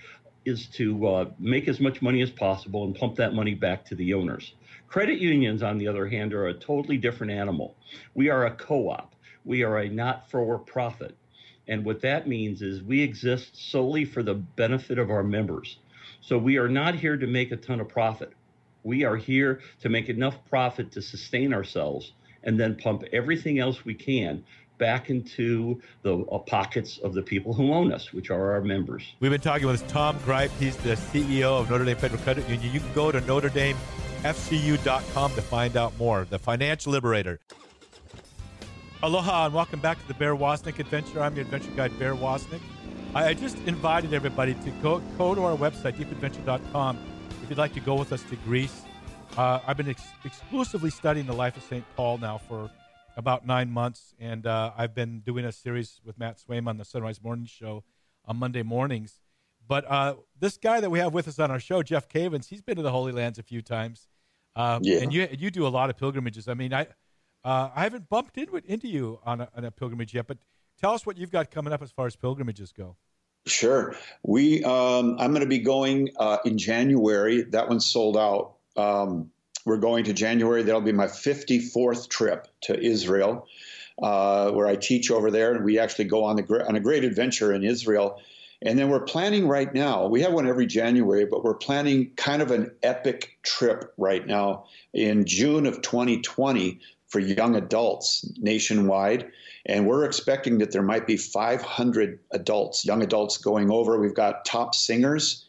is 0.43 0.67
to 0.67 1.08
uh, 1.08 1.25
make 1.39 1.69
as 1.69 1.80
much 1.80 2.01
money 2.01 2.21
as 2.21 2.30
possible 2.30 2.84
and 2.84 2.93
pump 2.93 3.15
that 3.15 3.34
money 3.34 3.54
back 3.54 3.86
to 3.86 3.95
the 3.95 4.13
owners. 4.13 4.54
Credit 4.95 5.19
unions, 5.19 5.62
on 5.62 5.77
the 5.77 5.89
other 5.89 6.08
hand, 6.08 6.34
are 6.34 6.47
a 6.47 6.53
totally 6.53 6.95
different 6.95 7.34
animal. 7.34 7.75
We 8.13 8.29
are 8.29 8.45
a 8.45 8.51
co 8.51 8.91
op, 8.91 9.13
we 9.43 9.62
are 9.62 9.79
a 9.79 9.89
not 9.89 10.31
for 10.31 10.58
profit. 10.58 11.17
And 11.67 11.84
what 11.84 11.99
that 11.99 12.29
means 12.29 12.62
is 12.62 12.81
we 12.81 13.01
exist 13.01 13.58
solely 13.71 14.05
for 14.05 14.23
the 14.23 14.36
benefit 14.36 14.97
of 14.97 15.10
our 15.10 15.21
members. 15.21 15.79
So 16.21 16.38
we 16.38 16.55
are 16.55 16.69
not 16.69 16.95
here 16.95 17.17
to 17.17 17.27
make 17.27 17.51
a 17.51 17.58
ton 17.58 17.81
of 17.81 17.89
profit. 17.89 18.31
We 18.84 19.03
are 19.03 19.17
here 19.17 19.60
to 19.81 19.89
make 19.89 20.08
enough 20.08 20.36
profit 20.49 20.93
to 20.93 21.01
sustain 21.01 21.53
ourselves 21.53 22.13
and 22.45 22.58
then 22.58 22.77
pump 22.77 23.03
everything 23.12 23.60
else 23.60 23.84
we 23.84 23.95
can 23.95 24.45
back 24.77 25.10
into 25.10 25.81
the 26.03 26.19
uh, 26.19 26.38
pockets 26.38 26.99
of 26.99 27.13
the 27.13 27.21
people 27.21 27.53
who 27.53 27.73
own 27.73 27.91
us, 27.91 28.13
which 28.13 28.29
are 28.29 28.53
our 28.53 28.62
members. 28.62 29.03
We've 29.19 29.29
been 29.29 29.41
talking 29.41 29.67
with 29.67 29.86
Tom 29.89 30.17
Gryp. 30.19 30.51
He's 30.58 30.77
the 30.77 30.95
CEO 30.95 31.60
of 31.60 31.69
Notre 31.69 31.84
Dame 31.84 31.97
Federal 31.97 32.21
Credit 32.21 32.47
Union. 32.47 32.73
You 32.73 32.79
can 32.79 32.93
go 32.93 33.12
to 33.12 33.19
Notre 33.19 33.49
Dame 33.49 33.75
fcu.com 34.26 35.36
to 35.36 35.42
find 35.42 35.78
out 35.78 35.96
more. 36.00 36.26
The 36.28 36.40
Financial 36.40 36.92
Liberator. 36.92 37.40
Aloha 39.04 39.46
and 39.46 39.54
welcome 39.54 39.80
back 39.80 40.02
to 40.02 40.08
the 40.08 40.16
Bear 40.16 40.36
Woznick 40.36 40.80
Adventure. 40.80 41.22
I'm 41.22 41.36
your 41.36 41.46
adventure 41.46 41.70
guide, 41.76 41.98
Bear 42.00 42.16
Woznick. 42.16 42.62
I 43.14 43.36
just 43.36 43.56
invited 43.68 44.16
everybody 44.16 44.56
to 44.56 44.72
go, 44.82 45.00
go 45.20 45.36
to 45.36 45.44
our 45.44 45.56
website, 45.56 45.98
deepadventure.com, 45.98 46.98
if 47.44 47.50
you'd 47.50 47.60
like 47.60 47.76
to 47.76 47.80
go 47.80 47.94
with 47.94 48.12
us 48.12 48.24
to 48.24 48.36
Greece. 48.38 48.82
Uh, 49.38 49.60
I've 49.68 49.78
been 49.78 49.90
ex- 49.90 50.02
exclusively 50.24 50.90
studying 50.90 51.28
the 51.28 51.34
life 51.34 51.56
of 51.56 51.62
St. 51.62 51.86
Paul 51.96 52.18
now 52.18 52.40
for 52.40 52.72
about 53.16 53.46
nine 53.46 53.70
months, 53.70 54.16
and 54.20 54.48
uh, 54.48 54.72
I've 54.76 54.96
been 54.96 55.20
doing 55.20 55.46
a 55.46 55.52
series 55.52 56.02
with 56.04 56.18
Matt 56.18 56.40
Swaim 56.40 56.68
on 56.68 56.78
the 56.78 56.86
Sunrise 56.86 57.22
Morning 57.22 57.46
Show 57.46 57.84
on 58.26 58.38
Monday 58.38 58.64
mornings. 58.64 59.22
But 59.68 59.86
uh, 59.88 60.16
this 60.40 60.58
guy 60.58 60.80
that 60.80 60.90
we 60.90 60.98
have 60.98 61.14
with 61.14 61.28
us 61.28 61.38
on 61.38 61.52
our 61.52 61.60
show, 61.60 61.84
Jeff 61.84 62.10
Cavins, 62.10 62.48
he's 62.48 62.64
been 62.64 62.76
to 62.76 62.82
the 62.82 62.92
Holy 62.92 63.12
Lands 63.12 63.38
a 63.38 63.44
few 63.44 63.62
times. 63.62 64.08
Um, 64.56 64.82
yeah. 64.84 65.00
And 65.00 65.13
you 65.13 65.28
you 65.32 65.52
do 65.52 65.68
a 65.68 65.70
lot 65.70 65.89
of 65.89 65.98
pilgrimages. 65.98 66.48
I 66.48 66.54
mean, 66.54 66.74
I 66.74 66.88
uh, 67.44 67.70
I 67.76 67.84
haven't 67.84 68.10
bumped 68.10 68.38
into 68.38 68.56
into 68.65 68.88
you 68.88 69.20
on 69.26 69.41
a, 69.41 69.50
on 69.56 69.65
a 69.65 69.72
pilgrimage 69.72 70.13
yet, 70.13 70.28
but 70.28 70.38
tell 70.80 70.94
us 70.94 71.06
what 71.06 71.18
you've 71.18 71.32
got 71.32 71.52
coming 71.52 71.74
up 71.74 71.82
as 71.82 71.91
far 71.91 72.08
as 72.08 72.15
pilgrimages 72.15 72.72
go. 72.72 72.96
Sure. 73.48 73.96
We 74.24 74.63
um, 74.63 75.18
I'm 75.20 75.32
going 75.32 75.41
to 75.41 75.48
be 75.48 75.60
going 75.60 76.10
uh, 76.18 76.38
in 76.46 76.58
January. 76.58 77.44
That 77.44 77.70
one's 77.70 77.86
sold 77.86 78.18
out. 78.18 78.56
Um, 78.76 79.32
we're 79.65 79.78
going 79.78 80.06
to 80.06 80.13
January. 80.13 80.63
That'll 80.63 80.82
be 80.82 80.91
my 80.91 81.08
54th 81.08 82.10
trip 82.10 82.48
to 82.62 82.80
Israel, 82.80 83.48
uh, 84.02 84.52
where 84.52 84.68
I 84.68 84.76
teach 84.76 85.12
over 85.12 85.32
there, 85.32 85.54
and 85.54 85.63
we 85.63 85.80
actually 85.80 86.06
go 86.06 86.24
on 86.24 86.36
the 86.36 86.65
on 86.68 86.76
a 86.76 86.80
great 86.80 87.04
adventure 87.04 87.54
in 87.54 87.63
Israel. 87.63 88.22
And 88.62 88.80
then 88.80 88.89
we're 88.89 89.04
planning 89.04 89.48
right 89.48 89.74
now. 89.74 90.08
We 90.08 90.22
have 90.22 90.34
one 90.34 90.48
every 90.48 90.65
January, 90.65 91.26
but 91.26 91.44
we're 91.44 91.56
planning 91.56 92.12
kind 92.15 92.41
of 92.41 92.52
an 92.52 92.72
epic 92.84 93.38
trip 93.44 93.94
right 93.98 94.26
now 94.26 94.65
in 94.94 95.26
June 95.26 95.65
of 95.65 95.82
2020 95.82 96.80
for 97.08 97.20
young 97.20 97.56
adults 97.56 98.26
nationwide. 98.38 99.30
And 99.65 99.88
we're 99.88 100.06
expecting 100.06 100.60
that 100.60 100.72
there 100.72 100.84
might 100.84 101.08
be 101.08 101.18
500 101.18 102.20
adults, 102.32 102.86
young 102.86 103.02
adults 103.04 103.38
going 103.38 103.72
over. 103.72 104.00
We've 104.00 104.13
got 104.13 104.46
top 104.46 104.76
singers. 104.76 105.46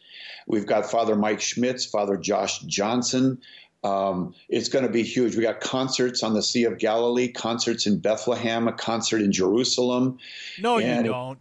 We've 0.47 0.65
got 0.65 0.89
Father 0.89 1.15
Mike 1.15 1.41
Schmitz, 1.41 1.85
Father 1.85 2.17
Josh 2.17 2.59
Johnson, 2.61 3.39
um, 3.83 4.33
it's 4.49 4.69
going 4.69 4.85
to 4.85 4.91
be 4.91 5.03
huge. 5.03 5.35
We 5.35 5.43
got 5.43 5.61
concerts 5.61 6.23
on 6.23 6.33
the 6.33 6.41
Sea 6.41 6.63
of 6.65 6.77
Galilee, 6.77 7.31
concerts 7.31 7.85
in 7.85 7.99
Bethlehem, 7.99 8.67
a 8.67 8.73
concert 8.73 9.21
in 9.21 9.31
Jerusalem. 9.31 10.17
No, 10.59 10.77
you 10.77 11.03
don't. 11.03 11.39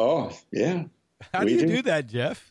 Oh, 0.00 0.32
yeah. 0.50 0.84
How 1.34 1.44
do 1.44 1.52
you 1.52 1.60
do. 1.60 1.66
do 1.66 1.82
that, 1.82 2.06
Jeff? 2.06 2.50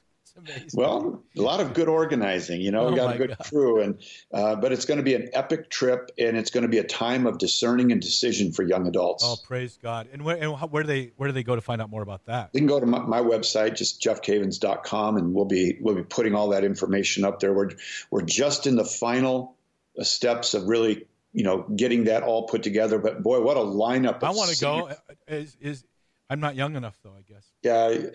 Well, 0.73 1.21
a 1.37 1.41
lot 1.41 1.59
of 1.59 1.73
good 1.73 1.87
organizing. 1.87 2.61
You 2.61 2.71
know, 2.71 2.87
oh 2.87 2.91
we 2.91 2.95
got 2.95 3.15
a 3.15 3.17
good 3.17 3.29
God. 3.29 3.49
crew, 3.49 3.81
and 3.81 3.99
uh, 4.33 4.55
but 4.55 4.71
it's 4.71 4.85
going 4.85 4.97
to 4.97 5.03
be 5.03 5.15
an 5.15 5.29
epic 5.33 5.69
trip, 5.69 6.11
and 6.17 6.37
it's 6.37 6.49
going 6.49 6.61
to 6.61 6.69
be 6.69 6.77
a 6.77 6.83
time 6.83 7.25
of 7.25 7.39
discerning 7.39 7.91
and 7.91 8.01
decision 8.01 8.51
for 8.51 8.63
young 8.63 8.87
adults. 8.87 9.23
Oh, 9.25 9.35
praise 9.43 9.77
God! 9.81 10.07
And 10.13 10.23
where, 10.23 10.37
and 10.37 10.53
where 10.71 10.83
do 10.83 10.87
they 10.87 11.11
where 11.17 11.27
do 11.27 11.33
they 11.33 11.43
go 11.43 11.55
to 11.55 11.61
find 11.61 11.81
out 11.81 11.89
more 11.89 12.01
about 12.01 12.25
that? 12.27 12.53
They 12.53 12.59
can 12.59 12.67
go 12.67 12.79
to 12.79 12.85
my, 12.85 12.99
my 12.99 13.19
website, 13.19 13.75
just 13.75 14.01
jeffcavins.com, 14.01 15.17
and 15.17 15.33
we'll 15.33 15.45
be 15.45 15.77
we'll 15.81 15.95
be 15.95 16.03
putting 16.03 16.35
all 16.35 16.49
that 16.49 16.63
information 16.63 17.25
up 17.25 17.39
there. 17.39 17.53
We're 17.53 17.71
we're 18.11 18.21
just 18.21 18.67
in 18.67 18.75
the 18.75 18.85
final 18.85 19.55
steps 20.01 20.53
of 20.53 20.67
really 20.67 21.05
you 21.33 21.43
know 21.43 21.65
getting 21.75 22.05
that 22.05 22.23
all 22.23 22.47
put 22.47 22.63
together. 22.63 22.99
But 22.99 23.23
boy, 23.23 23.41
what 23.41 23.57
a 23.57 23.61
lineup! 23.61 24.23
I 24.23 24.31
want 24.31 24.51
to 24.51 24.61
go. 24.61 24.91
Is 25.27 25.57
is 25.59 25.83
I'm 26.29 26.39
not 26.39 26.55
young 26.55 26.75
enough 26.75 26.97
though, 27.03 27.13
I 27.17 27.21
guess. 27.21 27.45
Yeah, 27.63 28.09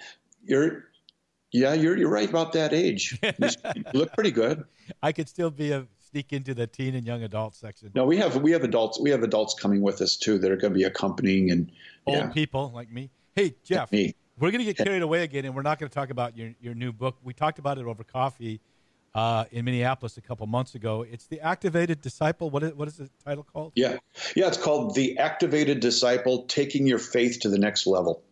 you're 0.44 0.85
yeah, 1.53 1.74
you're 1.74 1.96
you're 1.96 2.11
right 2.11 2.29
about 2.29 2.53
that 2.53 2.72
age. 2.72 3.18
You 3.38 3.85
look 3.92 4.12
pretty 4.12 4.31
good. 4.31 4.64
I 5.03 5.12
could 5.12 5.29
still 5.29 5.50
be 5.50 5.72
a 5.72 5.87
sneak 6.00 6.33
into 6.33 6.55
the 6.55 6.66
teen 6.66 6.94
and 6.94 7.07
young 7.07 7.22
adult 7.22 7.55
section. 7.55 7.90
No, 7.94 8.05
we 8.05 8.16
have 8.18 8.37
we 8.37 8.53
have 8.53 8.64
adults 8.64 9.00
we 9.00 9.11
have 9.11 9.22
adults 9.22 9.55
coming 9.55 9.81
with 9.81 10.00
us 10.00 10.16
too 10.16 10.38
that 10.38 10.50
are 10.50 10.57
going 10.57 10.72
to 10.72 10.79
be 10.79 10.85
accompanying 10.85 11.50
and 11.50 11.70
old 12.07 12.18
yeah. 12.18 12.27
people 12.29 12.70
like 12.74 12.90
me. 12.90 13.11
Hey, 13.35 13.55
Jeff, 13.64 13.90
me. 13.90 14.14
we're 14.38 14.50
going 14.50 14.64
to 14.64 14.72
get 14.72 14.85
carried 14.85 15.03
away 15.03 15.24
again, 15.24 15.44
and 15.44 15.55
we're 15.55 15.62
not 15.62 15.79
going 15.79 15.88
to 15.88 15.94
talk 15.94 16.11
about 16.11 16.37
your 16.37 16.53
your 16.61 16.74
new 16.74 16.92
book. 16.92 17.16
We 17.22 17.35
talked 17.35 17.59
about 17.59 17.79
it 17.79 17.85
over 17.85 18.05
coffee 18.05 18.61
uh, 19.14 19.44
in 19.50 19.64
Minneapolis 19.64 20.16
a 20.16 20.20
couple 20.20 20.46
months 20.46 20.74
ago. 20.74 21.03
It's 21.03 21.27
the 21.27 21.40
Activated 21.40 22.00
Disciple. 22.00 22.50
What 22.50 22.62
is 22.62 22.74
what 22.74 22.88
is 22.88 22.96
the 22.96 23.11
title 23.24 23.44
called? 23.44 23.72
Yeah, 23.74 23.98
yeah, 24.35 24.48
it's 24.48 24.59
called 24.59 24.94
the 24.94 25.18
Activated 25.18 25.81
Disciple: 25.81 26.44
Taking 26.46 26.87
Your 26.87 26.98
Faith 26.98 27.40
to 27.40 27.48
the 27.48 27.59
Next 27.59 27.87
Level. 27.87 28.22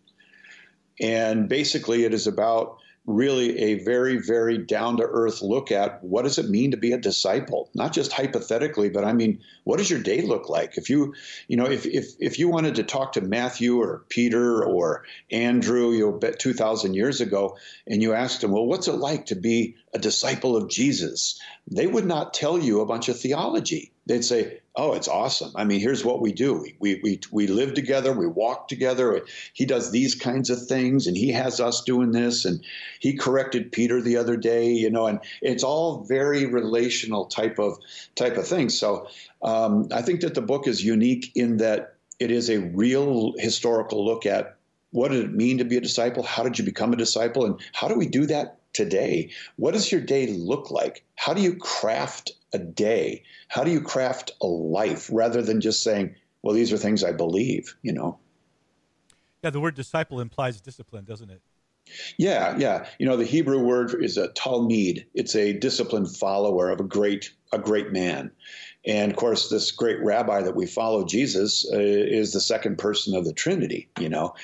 And 1.00 1.48
basically, 1.48 2.04
it 2.04 2.12
is 2.12 2.26
about 2.26 2.78
really 3.06 3.58
a 3.58 3.82
very, 3.82 4.18
very 4.18 4.58
down 4.58 4.96
to 4.96 5.02
earth 5.02 5.42
look 5.42 5.72
at 5.72 6.02
what 6.04 6.22
does 6.22 6.38
it 6.38 6.48
mean 6.48 6.70
to 6.70 6.76
be 6.76 6.92
a 6.92 6.98
disciple? 6.98 7.68
Not 7.74 7.92
just 7.92 8.12
hypothetically, 8.12 8.90
but 8.90 9.04
I 9.04 9.12
mean, 9.12 9.40
what 9.64 9.78
does 9.78 9.90
your 9.90 10.00
day 10.00 10.22
look 10.22 10.48
like? 10.48 10.78
If 10.78 10.88
you, 10.88 11.14
you 11.48 11.56
know, 11.56 11.66
if, 11.66 11.84
if, 11.84 12.14
if 12.20 12.38
you 12.38 12.48
wanted 12.48 12.76
to 12.76 12.84
talk 12.84 13.12
to 13.12 13.20
Matthew 13.20 13.80
or 13.80 14.04
Peter 14.08 14.64
or 14.64 15.04
Andrew, 15.30 15.90
you 15.90 16.06
know, 16.06 16.12
bet 16.12 16.38
2,000 16.38 16.94
years 16.94 17.20
ago, 17.20 17.56
and 17.86 18.00
you 18.00 18.12
asked 18.12 18.40
them, 18.40 18.52
well, 18.52 18.66
what's 18.66 18.88
it 18.88 18.92
like 18.92 19.26
to 19.26 19.34
be 19.34 19.76
a 19.92 19.98
disciple 19.98 20.56
of 20.56 20.70
Jesus? 20.70 21.40
They 21.70 21.86
would 21.86 22.06
not 22.06 22.34
tell 22.34 22.58
you 22.58 22.80
a 22.80 22.86
bunch 22.86 23.08
of 23.08 23.18
theology. 23.18 23.91
They'd 24.06 24.24
say, 24.24 24.60
oh, 24.74 24.94
it's 24.94 25.08
awesome. 25.08 25.52
I 25.54 25.64
mean, 25.64 25.80
here's 25.80 26.04
what 26.04 26.20
we 26.20 26.32
do. 26.32 26.66
We, 26.80 27.00
we, 27.02 27.20
we 27.30 27.46
live 27.46 27.74
together. 27.74 28.12
We 28.12 28.26
walk 28.26 28.68
together. 28.68 29.20
He 29.52 29.66
does 29.66 29.90
these 29.90 30.14
kinds 30.14 30.50
of 30.50 30.66
things 30.66 31.06
and 31.06 31.16
he 31.16 31.30
has 31.32 31.60
us 31.60 31.82
doing 31.82 32.10
this. 32.10 32.44
And 32.44 32.64
he 33.00 33.14
corrected 33.16 33.70
Peter 33.70 34.00
the 34.00 34.16
other 34.16 34.36
day, 34.36 34.70
you 34.70 34.90
know, 34.90 35.06
and 35.06 35.20
it's 35.40 35.62
all 35.62 36.04
very 36.04 36.46
relational 36.46 37.26
type 37.26 37.58
of, 37.58 37.78
type 38.14 38.36
of 38.36 38.46
things. 38.46 38.78
So 38.78 39.08
um, 39.42 39.88
I 39.92 40.02
think 40.02 40.20
that 40.22 40.34
the 40.34 40.42
book 40.42 40.66
is 40.66 40.82
unique 40.82 41.30
in 41.34 41.58
that 41.58 41.94
it 42.18 42.30
is 42.30 42.48
a 42.48 42.58
real 42.58 43.34
historical 43.38 44.04
look 44.04 44.26
at 44.26 44.56
what 44.90 45.10
did 45.10 45.24
it 45.24 45.32
mean 45.32 45.58
to 45.58 45.64
be 45.64 45.76
a 45.76 45.80
disciple? 45.80 46.22
How 46.22 46.42
did 46.42 46.58
you 46.58 46.64
become 46.64 46.92
a 46.92 46.96
disciple? 46.96 47.46
And 47.46 47.60
how 47.72 47.88
do 47.88 47.94
we 47.94 48.06
do 48.06 48.26
that 48.26 48.58
today? 48.72 49.30
What 49.56 49.72
does 49.72 49.90
your 49.90 50.00
day 50.00 50.26
look 50.26 50.70
like? 50.70 51.04
How 51.16 51.34
do 51.34 51.42
you 51.42 51.56
craft 51.56 52.32
a 52.52 52.58
day? 52.58 53.22
How 53.48 53.64
do 53.64 53.70
you 53.70 53.80
craft 53.80 54.32
a 54.40 54.46
life 54.46 55.08
rather 55.12 55.42
than 55.42 55.60
just 55.60 55.82
saying, 55.82 56.14
well, 56.42 56.54
these 56.54 56.72
are 56.72 56.78
things 56.78 57.04
I 57.04 57.12
believe, 57.12 57.76
you 57.82 57.92
know? 57.92 58.18
Yeah, 59.42 59.50
the 59.50 59.60
word 59.60 59.74
disciple 59.74 60.20
implies 60.20 60.60
discipline, 60.60 61.04
doesn't 61.04 61.30
it? 61.30 61.42
Yeah, 62.16 62.56
yeah. 62.58 62.86
You 62.98 63.06
know, 63.06 63.16
the 63.16 63.24
Hebrew 63.24 63.58
word 63.58 64.02
is 64.02 64.16
a 64.16 64.28
talmid. 64.28 65.04
It's 65.14 65.34
a 65.34 65.52
disciplined 65.52 66.14
follower 66.14 66.70
of 66.70 66.80
a 66.80 66.84
great 66.84 67.32
a 67.52 67.58
great 67.58 67.92
man. 67.92 68.30
And 68.84 69.12
of 69.12 69.16
course, 69.16 69.48
this 69.48 69.70
great 69.70 70.02
rabbi 70.02 70.42
that 70.42 70.56
we 70.56 70.66
follow, 70.66 71.04
Jesus, 71.04 71.68
uh, 71.72 71.78
is 71.78 72.32
the 72.32 72.40
second 72.40 72.78
person 72.78 73.14
of 73.14 73.24
the 73.24 73.32
Trinity. 73.32 73.88
You 74.00 74.08
know, 74.08 74.34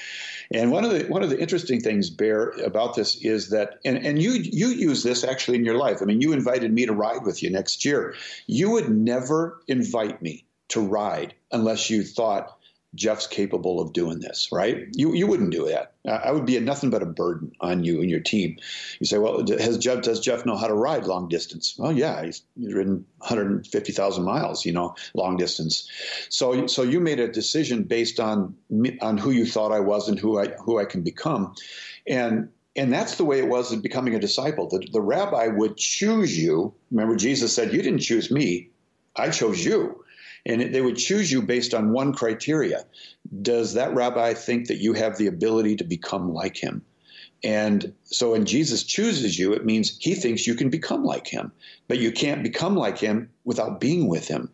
and 0.53 0.70
one 0.70 0.85
of 0.85 0.90
the 0.90 1.05
one 1.07 1.22
of 1.22 1.31
the 1.31 1.40
interesting 1.40 1.81
things, 1.81 2.11
Bear, 2.11 2.51
about 2.64 2.94
this 2.94 3.16
is 3.22 3.51
that, 3.51 3.79
and, 3.85 3.98
and 3.98 4.22
you 4.22 4.33
you 4.33 4.68
use 4.68 5.03
this 5.03 5.24
actually 5.24 5.59
in 5.59 5.64
your 5.64 5.77
life. 5.77 5.98
I 6.01 6.05
mean, 6.05 6.20
you 6.20 6.33
invited 6.33 6.72
me 6.72 6.87
to 6.87 6.92
ride 6.92 7.24
with 7.24 7.42
you 7.42 7.51
next 7.51 7.85
year. 7.85 8.14
You 8.46 8.70
would 8.70 8.90
never 8.90 9.61
invite 9.68 10.22
me 10.22 10.44
to 10.68 10.81
ride 10.81 11.35
unless 11.51 11.90
you 11.90 12.05
thought 12.05 12.58
Jeff's 12.94 13.27
capable 13.27 13.81
of 13.81 13.92
doing 13.92 14.18
this, 14.20 14.48
right? 14.51 14.87
You 14.92 15.12
you 15.12 15.27
wouldn't 15.27 15.53
do 15.53 15.66
that. 15.66 15.92
I 16.09 16.33
would 16.33 16.46
be 16.46 16.57
a, 16.57 16.61
nothing 16.61 16.88
but 16.88 17.03
a 17.03 17.07
burden 17.07 17.53
on 17.61 17.85
you 17.85 18.01
and 18.01 18.11
your 18.11 18.20
team. 18.20 18.57
You 18.98 19.07
say, 19.07 19.18
well, 19.18 19.44
has 19.59 19.77
Jeff 19.77 20.03
does 20.03 20.20
Jeff 20.20 20.46
know 20.46 20.57
how 20.57 20.68
to 20.68 20.74
ride 20.74 21.05
long 21.05 21.29
distance? 21.29 21.77
Well, 21.79 21.92
yeah, 21.92 22.24
he's, 22.24 22.42
he's 22.59 22.72
ridden 22.72 23.05
150,000 23.18 24.24
miles, 24.24 24.64
you 24.64 24.72
know, 24.72 24.94
long 25.14 25.37
distance. 25.37 25.88
So 26.31 26.66
so 26.66 26.83
you 26.83 27.01
made 27.01 27.20
a 27.20 27.29
decision 27.29 27.85
based 27.85 28.20
on 28.20 28.57
on 29.03 29.18
who 29.18 29.31
you 29.31 29.44
thought 29.44 29.70
I 29.72 29.81
was 29.81 30.09
and 30.09 30.18
who 30.18 30.38
I 30.38 30.48
who 30.64 30.79
I 30.79 30.87
can 30.87 31.03
become, 31.03 31.55
and 32.07 32.48
and 32.74 32.92
that's 32.92 33.16
the 33.16 33.24
way 33.24 33.38
it 33.38 33.48
was 33.48 33.70
in 33.70 33.81
becoming 33.81 34.14
a 34.14 34.20
disciple. 34.20 34.68
The, 34.68 34.87
the 34.92 35.03
rabbi 35.03 35.48
would 35.48 35.77
choose 35.77 36.38
you. 36.38 36.72
Remember, 36.90 37.16
Jesus 37.16 37.55
said, 37.55 37.74
"You 37.74 37.83
didn't 37.83 38.01
choose 38.01 38.31
me; 38.31 38.70
I 39.14 39.29
chose 39.29 39.62
you." 39.62 40.05
And 40.48 40.74
they 40.74 40.80
would 40.80 40.96
choose 40.96 41.30
you 41.30 41.42
based 41.42 41.74
on 41.74 41.92
one 41.92 42.12
criteria. 42.12 42.84
Does 43.42 43.74
that 43.74 43.94
rabbi 43.94 44.34
think 44.34 44.68
that 44.68 44.78
you 44.78 44.94
have 44.94 45.18
the 45.18 45.26
ability 45.26 45.76
to 45.76 45.84
become 45.84 46.32
like 46.32 46.56
him? 46.56 46.82
And 47.44 47.94
so 48.02 48.32
when 48.32 48.46
Jesus 48.46 48.82
chooses 48.82 49.38
you, 49.38 49.52
it 49.52 49.64
means 49.64 49.96
he 50.00 50.14
thinks 50.14 50.46
you 50.46 50.56
can 50.56 50.70
become 50.70 51.04
like 51.04 51.28
him, 51.28 51.52
but 51.87 51.98
you 51.98 52.11
can't 52.11 52.42
become 52.42 52.74
like 52.74 52.98
him 52.98 53.30
without 53.44 53.78
being 53.78 54.08
with 54.08 54.26
him. 54.26 54.50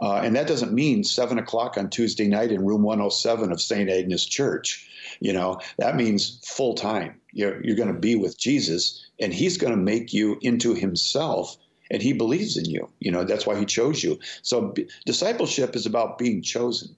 Uh, 0.00 0.14
and 0.14 0.34
that 0.34 0.48
doesn't 0.48 0.72
mean 0.72 1.04
seven 1.04 1.38
o'clock 1.38 1.78
on 1.78 1.90
Tuesday 1.90 2.26
night 2.26 2.50
in 2.50 2.64
room 2.64 2.82
107 2.82 3.52
of 3.52 3.62
St. 3.62 3.88
Agnes 3.88 4.24
Church. 4.24 4.88
You 5.20 5.32
know, 5.32 5.60
that 5.78 5.94
means 5.94 6.40
full 6.44 6.74
time. 6.74 7.20
You're, 7.32 7.64
you're 7.64 7.76
going 7.76 7.92
to 7.92 8.00
be 8.00 8.16
with 8.16 8.36
Jesus, 8.36 9.06
and 9.20 9.32
he's 9.32 9.56
going 9.56 9.72
to 9.72 9.80
make 9.80 10.12
you 10.12 10.38
into 10.40 10.74
himself 10.74 11.56
and 11.94 12.02
he 12.02 12.12
believes 12.12 12.56
in 12.56 12.64
you. 12.64 12.90
You 12.98 13.12
know, 13.12 13.22
that's 13.22 13.46
why 13.46 13.56
he 13.56 13.64
chose 13.64 14.02
you. 14.02 14.18
So 14.42 14.72
b- 14.72 14.90
discipleship 15.06 15.76
is 15.76 15.86
about 15.86 16.18
being 16.18 16.42
chosen. 16.42 16.96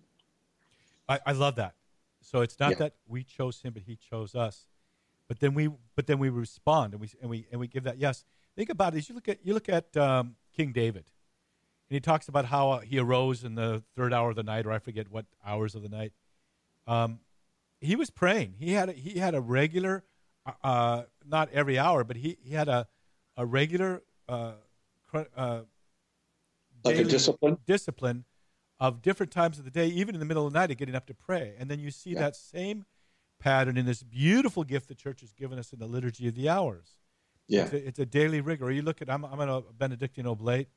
I, 1.06 1.20
I 1.26 1.32
love 1.32 1.56
that. 1.56 1.74
So 2.22 2.40
it's 2.40 2.58
not 2.58 2.70
yeah. 2.70 2.76
that 2.78 2.94
we 3.06 3.22
chose 3.22 3.60
him, 3.60 3.74
but 3.74 3.82
he 3.82 3.96
chose 3.96 4.34
us. 4.34 4.64
But 5.28 5.40
then 5.40 5.52
we, 5.52 5.68
but 5.96 6.06
then 6.06 6.18
we 6.18 6.30
respond 6.30 6.94
and 6.94 7.00
we 7.02 7.10
and 7.20 7.28
we 7.28 7.46
and 7.50 7.60
we 7.60 7.66
give 7.66 7.84
that 7.84 7.98
yes. 7.98 8.24
Think 8.56 8.70
about 8.70 8.94
it. 8.94 8.98
As 8.98 9.08
you 9.10 9.14
look 9.14 9.28
at 9.28 9.38
you 9.44 9.52
look 9.52 9.68
at 9.68 9.94
um, 9.98 10.36
King 10.56 10.72
David, 10.72 11.04
and 11.90 11.94
he 11.94 12.00
talks 12.00 12.26
about 12.26 12.46
how 12.46 12.70
uh, 12.70 12.80
he 12.80 12.98
arose 12.98 13.44
in 13.44 13.54
the 13.54 13.82
third 13.96 14.14
hour 14.14 14.30
of 14.30 14.36
the 14.36 14.42
night, 14.42 14.64
or 14.64 14.72
I 14.72 14.78
forget 14.78 15.10
what 15.10 15.26
hours 15.44 15.74
of 15.74 15.82
the 15.82 15.90
night. 15.90 16.14
Um, 16.86 17.20
he 17.82 17.96
was 17.96 18.08
praying. 18.08 18.54
He 18.58 18.72
had 18.72 18.88
a, 18.88 18.92
he 18.92 19.18
had 19.18 19.34
a 19.34 19.42
regular, 19.42 20.04
uh, 20.46 20.52
uh 20.64 21.02
not 21.28 21.50
every 21.52 21.78
hour, 21.78 22.02
but 22.02 22.16
he, 22.16 22.38
he 22.42 22.54
had 22.54 22.68
a 22.68 22.86
a 23.36 23.44
regular 23.44 24.02
uh, 24.28 24.52
uh, 25.36 25.60
like 26.84 26.96
a 26.96 27.04
discipline 27.04 27.58
discipline 27.66 28.24
of 28.78 29.02
different 29.02 29.32
times 29.32 29.58
of 29.58 29.64
the 29.64 29.70
day, 29.70 29.86
even 29.86 30.14
in 30.14 30.18
the 30.18 30.26
middle 30.26 30.46
of 30.46 30.52
the 30.52 30.58
night, 30.58 30.70
of 30.70 30.76
getting 30.76 30.94
up 30.94 31.06
to 31.06 31.14
pray. 31.14 31.54
And 31.58 31.70
then 31.70 31.80
you 31.80 31.90
see 31.90 32.10
yeah. 32.10 32.20
that 32.20 32.36
same 32.36 32.84
pattern 33.38 33.76
in 33.76 33.86
this 33.86 34.02
beautiful 34.02 34.64
gift 34.64 34.88
the 34.88 34.94
church 34.94 35.20
has 35.20 35.32
given 35.32 35.58
us 35.58 35.72
in 35.72 35.78
the 35.78 35.86
liturgy 35.86 36.28
of 36.28 36.34
the 36.34 36.48
hours. 36.48 36.98
Yeah, 37.48 37.64
it's 37.64 37.72
a, 37.72 37.88
it's 37.88 37.98
a 37.98 38.06
daily 38.06 38.40
rigor. 38.40 38.70
You 38.70 38.82
look 38.82 39.00
at 39.00 39.08
I'm 39.08 39.24
I'm 39.24 39.40
a 39.40 39.62
Benedictine 39.62 40.26
oblate, 40.26 40.68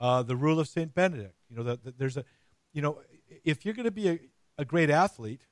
uh, 0.00 0.22
the 0.22 0.36
rule 0.36 0.58
of 0.58 0.68
Saint 0.68 0.94
Benedict. 0.94 1.34
You 1.48 1.56
know, 1.56 1.62
the, 1.62 1.80
the, 1.82 1.94
there's 1.96 2.16
a, 2.16 2.24
you 2.72 2.82
know, 2.82 3.00
if 3.44 3.64
you're 3.64 3.74
going 3.74 3.84
to 3.84 3.90
be 3.90 4.08
a, 4.08 4.18
a 4.58 4.64
great 4.64 4.90
athlete, 4.90 5.46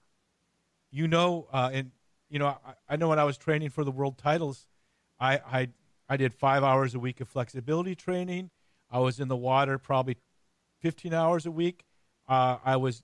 you 0.91 1.09
know, 1.09 1.49
uh, 1.53 1.71
and 1.73 1.91
you 2.31 2.39
know, 2.39 2.47
I, 2.47 2.75
I 2.89 2.97
know 2.97 3.09
when 3.09 3.19
I 3.19 3.25
was 3.25 3.37
training 3.37 3.71
for 3.71 3.85
the 3.85 3.91
world 3.91 4.19
titles, 4.19 4.67
I 5.21 5.41
I 5.47 5.69
I 6.09 6.17
did 6.17 6.35
five 6.35 6.63
hours 6.63 6.95
a 6.95 6.99
week 6.99 7.21
of 7.21 7.29
flexibility 7.29 7.95
training. 7.95 8.51
I 8.91 8.99
was 8.99 9.21
in 9.21 9.29
the 9.29 9.37
water 9.37 9.79
probably 9.79 10.17
15 10.81 11.15
hours 11.15 11.47
a 11.47 11.51
week. 11.51 11.85
Uh, 12.29 12.59
I 12.65 12.77
was 12.77 13.03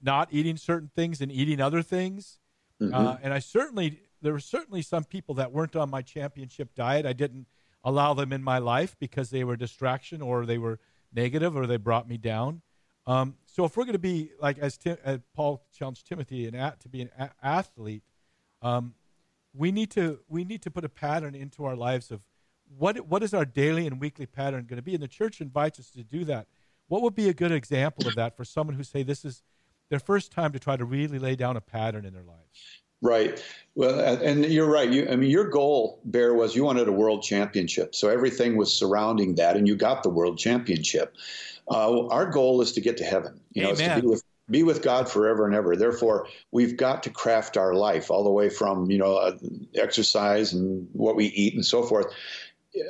not 0.00 0.28
eating 0.30 0.56
certain 0.56 0.90
things 0.94 1.20
and 1.20 1.32
eating 1.32 1.60
other 1.60 1.82
things. 1.82 2.38
Mm-hmm. 2.80 2.94
Uh, 2.94 3.16
and 3.22 3.32
I 3.32 3.38
certainly, 3.38 4.00
there 4.22 4.32
were 4.32 4.40
certainly 4.40 4.82
some 4.82 5.04
people 5.04 5.34
that 5.36 5.52
weren't 5.52 5.76
on 5.76 5.90
my 5.90 6.02
championship 6.02 6.74
diet. 6.74 7.06
I 7.06 7.12
didn't 7.12 7.46
allow 7.82 8.14
them 8.14 8.32
in 8.32 8.42
my 8.42 8.58
life 8.58 8.96
because 8.98 9.30
they 9.30 9.44
were 9.44 9.56
distraction 9.56 10.22
or 10.22 10.46
they 10.46 10.58
were 10.58 10.78
negative 11.12 11.56
or 11.56 11.66
they 11.66 11.76
brought 11.76 12.08
me 12.08 12.16
down. 12.16 12.62
Um, 13.06 13.36
so 13.44 13.64
if 13.64 13.76
we're 13.76 13.84
going 13.84 13.92
to 13.92 13.98
be 13.98 14.30
like 14.40 14.58
as, 14.58 14.78
Tim, 14.78 14.96
as 15.04 15.20
Paul 15.34 15.62
challenged 15.76 16.06
Timothy 16.06 16.46
an, 16.46 16.54
to 16.54 16.88
be 16.88 17.02
an 17.02 17.10
a- 17.18 17.30
athlete, 17.42 18.02
um, 18.62 18.94
we 19.52 19.70
need 19.70 19.90
to 19.92 20.20
we 20.26 20.42
need 20.42 20.62
to 20.62 20.70
put 20.70 20.84
a 20.84 20.88
pattern 20.88 21.34
into 21.34 21.64
our 21.64 21.76
lives 21.76 22.10
of 22.10 22.22
what 22.78 23.06
what 23.06 23.22
is 23.22 23.34
our 23.34 23.44
daily 23.44 23.86
and 23.86 24.00
weekly 24.00 24.26
pattern 24.26 24.66
going 24.68 24.76
to 24.76 24.82
be, 24.82 24.94
and 24.94 25.02
the 25.02 25.08
church 25.08 25.40
invites 25.40 25.78
us 25.78 25.90
to 25.90 26.04
do 26.04 26.24
that. 26.24 26.46
What 26.88 27.02
would 27.02 27.14
be 27.14 27.28
a 27.28 27.34
good 27.34 27.52
example 27.52 28.06
of 28.06 28.14
that 28.16 28.36
for 28.36 28.44
someone 28.44 28.76
who 28.76 28.82
say 28.82 29.02
this 29.02 29.24
is 29.24 29.42
their 29.90 29.98
first 29.98 30.32
time 30.32 30.52
to 30.52 30.58
try 30.58 30.76
to 30.76 30.84
really 30.84 31.18
lay 31.18 31.36
down 31.36 31.56
a 31.56 31.60
pattern 31.60 32.04
in 32.04 32.12
their 32.12 32.22
lives? 32.22 32.82
Right. 33.00 33.42
Well, 33.74 34.00
and 34.22 34.46
you're 34.46 34.70
right. 34.70 34.90
You, 34.90 35.08
I 35.10 35.16
mean, 35.16 35.30
your 35.30 35.48
goal, 35.50 36.00
Bear, 36.06 36.32
was 36.34 36.56
you 36.56 36.64
wanted 36.64 36.88
a 36.88 36.92
world 36.92 37.22
championship. 37.22 37.94
So 37.94 38.08
everything 38.08 38.56
was 38.56 38.72
surrounding 38.72 39.34
that, 39.34 39.56
and 39.56 39.68
you 39.68 39.76
got 39.76 40.02
the 40.02 40.08
world 40.08 40.38
championship. 40.38 41.14
Uh, 41.70 42.06
our 42.08 42.26
goal 42.26 42.60
is 42.62 42.72
to 42.72 42.80
get 42.80 42.96
to 42.98 43.04
heaven. 43.04 43.40
You 43.52 43.64
know, 43.64 43.74
to 43.74 44.00
be 44.00 44.06
with 44.06 44.22
be 44.50 44.62
with 44.62 44.82
God 44.82 45.08
forever 45.08 45.46
and 45.46 45.54
ever. 45.54 45.76
Therefore, 45.76 46.28
we've 46.50 46.76
got 46.76 47.02
to 47.04 47.10
craft 47.10 47.56
our 47.56 47.74
life 47.74 48.10
all 48.10 48.24
the 48.24 48.30
way 48.30 48.50
from 48.50 48.90
you 48.90 48.98
know 48.98 49.16
uh, 49.16 49.36
exercise 49.74 50.52
and 50.52 50.88
what 50.92 51.16
we 51.16 51.26
eat 51.26 51.54
and 51.54 51.64
so 51.64 51.82
forth 51.82 52.06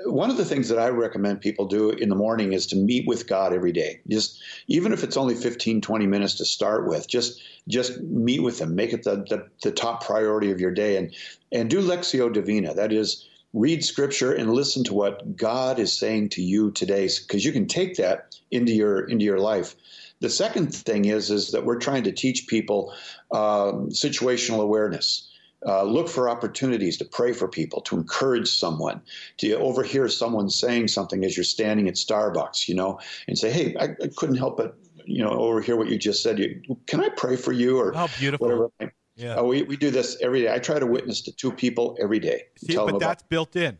one 0.06 0.30
of 0.30 0.36
the 0.36 0.44
things 0.44 0.68
that 0.68 0.78
I 0.78 0.88
recommend 0.88 1.40
people 1.40 1.66
do 1.66 1.90
in 1.90 2.08
the 2.08 2.14
morning 2.14 2.52
is 2.52 2.66
to 2.68 2.76
meet 2.76 3.06
with 3.06 3.26
God 3.26 3.52
every 3.52 3.72
day. 3.72 4.00
Just 4.08 4.42
even 4.66 4.92
if 4.92 5.04
it's 5.04 5.16
only 5.16 5.34
15, 5.34 5.80
20 5.80 6.06
minutes 6.06 6.34
to 6.36 6.44
start 6.44 6.88
with, 6.88 7.08
just 7.08 7.42
just 7.68 8.00
meet 8.00 8.42
with 8.42 8.60
him. 8.60 8.74
Make 8.74 8.92
it 8.92 9.04
the, 9.04 9.16
the, 9.16 9.48
the 9.62 9.70
top 9.70 10.04
priority 10.04 10.50
of 10.50 10.60
your 10.60 10.70
day 10.70 10.96
and 10.96 11.14
and 11.52 11.68
do 11.68 11.80
Lectio 11.80 12.32
Divina. 12.32 12.74
That 12.74 12.92
is 12.92 13.26
read 13.52 13.84
scripture 13.84 14.32
and 14.32 14.52
listen 14.52 14.84
to 14.84 14.94
what 14.94 15.36
God 15.36 15.78
is 15.78 15.92
saying 15.92 16.30
to 16.30 16.42
you 16.42 16.70
today 16.72 17.08
because 17.26 17.44
you 17.44 17.52
can 17.52 17.66
take 17.66 17.96
that 17.96 18.36
into 18.50 18.72
your 18.72 19.04
into 19.04 19.24
your 19.24 19.38
life. 19.38 19.76
The 20.20 20.30
second 20.30 20.74
thing 20.74 21.04
is 21.04 21.30
is 21.30 21.50
that 21.50 21.66
we're 21.66 21.78
trying 21.78 22.04
to 22.04 22.12
teach 22.12 22.46
people 22.46 22.94
uh, 23.30 23.72
situational 23.90 24.60
awareness. 24.60 25.28
Uh, 25.66 25.82
look 25.82 26.08
for 26.08 26.28
opportunities 26.28 26.96
to 26.98 27.04
pray 27.04 27.32
for 27.32 27.48
people, 27.48 27.80
to 27.80 27.96
encourage 27.96 28.48
someone, 28.48 29.00
to 29.38 29.52
overhear 29.54 30.08
someone 30.08 30.50
saying 30.50 30.88
something 30.88 31.24
as 31.24 31.36
you're 31.36 31.44
standing 31.44 31.88
at 31.88 31.94
Starbucks, 31.94 32.68
you 32.68 32.74
know, 32.74 33.00
and 33.28 33.38
say, 33.38 33.50
"Hey, 33.50 33.74
I, 33.80 33.84
I 34.02 34.08
couldn't 34.16 34.36
help 34.36 34.56
but 34.56 34.76
you 35.06 35.22
know 35.22 35.30
overhear 35.30 35.76
what 35.76 35.88
you 35.88 35.98
just 35.98 36.22
said. 36.22 36.38
You, 36.38 36.60
can 36.86 37.00
I 37.00 37.08
pray 37.08 37.36
for 37.36 37.52
you?" 37.52 37.78
Or 37.78 37.96
oh, 37.96 38.08
beautiful. 38.18 38.46
Whatever. 38.46 38.92
Yeah. 39.16 39.36
Uh, 39.36 39.44
we, 39.44 39.62
we 39.62 39.76
do 39.76 39.90
this 39.90 40.18
every 40.20 40.42
day. 40.42 40.52
I 40.52 40.58
try 40.58 40.78
to 40.78 40.86
witness 40.86 41.20
to 41.22 41.32
two 41.32 41.52
people 41.52 41.96
every 42.00 42.18
day. 42.18 42.42
See, 42.58 42.74
but 42.74 42.98
that's 42.98 43.22
built 43.22 43.56
in, 43.56 43.78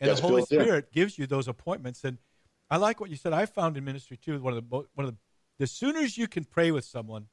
and 0.00 0.10
that's 0.10 0.20
the 0.20 0.26
Holy 0.26 0.42
Spirit 0.42 0.88
in. 0.92 1.00
gives 1.00 1.18
you 1.18 1.26
those 1.26 1.48
appointments. 1.48 2.02
And 2.02 2.18
I 2.70 2.78
like 2.78 3.00
what 3.00 3.10
you 3.10 3.16
said. 3.16 3.32
I 3.32 3.46
found 3.46 3.76
in 3.76 3.84
ministry 3.84 4.16
too. 4.16 4.40
One 4.40 4.54
of 4.56 4.68
the 4.68 4.76
one 4.94 5.06
of 5.06 5.12
the 5.12 5.16
the 5.58 5.66
sooner 5.66 6.00
as 6.00 6.18
you 6.18 6.26
can 6.26 6.44
pray 6.44 6.70
with 6.70 6.84
someone 6.84 7.28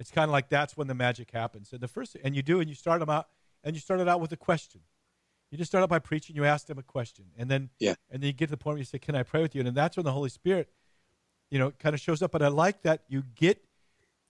it's 0.00 0.10
kind 0.10 0.24
of 0.24 0.32
like 0.32 0.48
that's 0.48 0.76
when 0.76 0.86
the 0.86 0.94
magic 0.94 1.30
happens. 1.32 1.72
And 1.72 1.80
the 1.80 1.88
first, 1.88 2.16
and 2.22 2.34
you 2.34 2.42
do, 2.42 2.60
and 2.60 2.68
you 2.68 2.74
start 2.74 3.00
them 3.00 3.10
out, 3.10 3.28
and 3.64 3.74
you 3.74 3.80
start 3.80 4.00
it 4.00 4.08
out 4.08 4.20
with 4.20 4.32
a 4.32 4.36
question. 4.36 4.82
You 5.50 5.58
just 5.58 5.70
start 5.70 5.82
out 5.82 5.88
by 5.88 5.98
preaching. 5.98 6.36
You 6.36 6.44
ask 6.44 6.66
them 6.66 6.78
a 6.78 6.82
question, 6.82 7.26
and 7.36 7.50
then 7.50 7.70
yeah, 7.78 7.94
and 8.10 8.22
then 8.22 8.28
you 8.28 8.32
get 8.32 8.46
to 8.46 8.50
the 8.50 8.56
point 8.56 8.74
where 8.74 8.78
you 8.78 8.84
say, 8.84 8.98
"Can 8.98 9.14
I 9.14 9.22
pray 9.22 9.40
with 9.40 9.54
you?" 9.54 9.60
And 9.60 9.66
then 9.66 9.74
that's 9.74 9.96
when 9.96 10.04
the 10.04 10.12
Holy 10.12 10.28
Spirit, 10.28 10.68
you 11.50 11.58
know, 11.58 11.70
kind 11.70 11.94
of 11.94 12.00
shows 12.00 12.22
up. 12.22 12.32
But 12.32 12.42
I 12.42 12.48
like 12.48 12.82
that 12.82 13.04
you 13.08 13.22
get. 13.34 13.64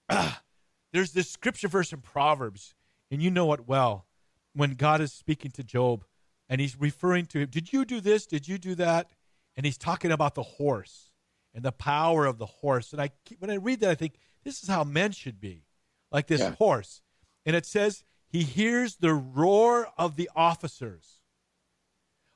Ah, 0.09 0.43
there's 0.93 1.13
this 1.13 1.31
scripture 1.31 1.69
verse 1.69 1.93
in 1.93 2.01
Proverbs, 2.01 2.75
and 3.11 3.21
you 3.21 3.31
know 3.31 3.53
it 3.53 3.67
well, 3.67 4.07
when 4.55 4.75
God 4.75 5.01
is 5.01 5.13
speaking 5.13 5.51
to 5.53 5.65
Job, 5.65 6.05
and 6.49 6.61
he's 6.61 6.81
referring 6.81 7.27
to 7.27 7.41
him. 7.41 7.49
Did 7.51 7.73
you 7.73 7.85
do 7.85 8.01
this? 8.01 8.27
Did 8.27 8.49
you 8.49 8.57
do 8.59 8.75
that? 8.77 9.11
And 9.57 9.67
he's 9.67 9.79
talking 9.79 10.13
about 10.13 10.35
the 10.35 10.43
horse 10.43 11.11
and 11.53 11.65
the 11.65 11.73
power 11.73 12.27
of 12.27 12.39
the 12.39 12.47
horse. 12.47 12.93
And 12.93 13.03
I, 13.03 13.11
when 13.39 13.51
I 13.51 13.57
read 13.57 13.81
that, 13.81 13.91
I 13.91 13.95
think 13.95 14.15
this 14.45 14.63
is 14.63 14.69
how 14.69 14.85
men 14.85 15.13
should 15.13 15.41
be, 15.41 15.65
like 16.11 16.27
this 16.27 16.41
yeah. 16.41 16.55
horse. 16.57 17.03
And 17.45 17.55
it 17.57 17.67
says, 17.67 18.05
he 18.27 18.43
hears 18.43 18.97
the 18.97 19.15
roar 19.15 19.89
of 19.97 20.17
the 20.17 20.31
officers. 20.37 21.21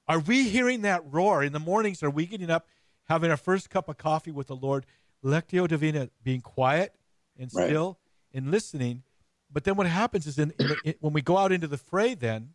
Are 0.08 0.18
we 0.18 0.48
hearing 0.48 0.82
that 0.82 1.02
roar? 1.10 1.42
In 1.42 1.52
the 1.52 1.60
mornings, 1.60 2.02
are 2.02 2.10
we 2.10 2.26
getting 2.26 2.50
up, 2.50 2.66
having 3.04 3.30
our 3.30 3.36
first 3.36 3.70
cup 3.70 3.88
of 3.88 3.98
coffee 3.98 4.30
with 4.30 4.46
the 4.46 4.56
Lord, 4.56 4.86
Lectio 5.24 5.68
Divina, 5.68 6.10
being 6.22 6.40
quiet 6.40 6.94
and 7.38 7.50
still 7.50 7.98
right. 8.32 8.38
and 8.38 8.50
listening? 8.50 9.02
But 9.50 9.64
then 9.64 9.76
what 9.76 9.86
happens 9.86 10.26
is 10.26 10.38
in, 10.38 10.52
in 10.58 10.68
the, 10.68 10.76
in, 10.84 10.94
when 11.00 11.12
we 11.12 11.20
go 11.20 11.36
out 11.36 11.52
into 11.52 11.68
the 11.68 11.76
fray, 11.76 12.14
then 12.14 12.54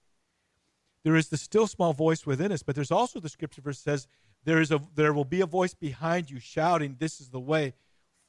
there 1.03 1.15
is 1.15 1.29
the 1.29 1.37
still 1.37 1.67
small 1.67 1.93
voice 1.93 2.25
within 2.25 2.51
us, 2.51 2.63
but 2.63 2.75
there's 2.75 2.91
also 2.91 3.19
the 3.19 3.29
scripture 3.29 3.61
verse 3.61 3.79
says 3.79 4.07
there 4.43 4.59
is 4.59 4.71
a 4.71 4.81
there 4.95 5.13
will 5.13 5.25
be 5.25 5.41
a 5.41 5.45
voice 5.45 5.73
behind 5.73 6.29
you 6.29 6.39
shouting, 6.39 6.97
"This 6.99 7.21
is 7.21 7.29
the 7.29 7.39
way, 7.39 7.73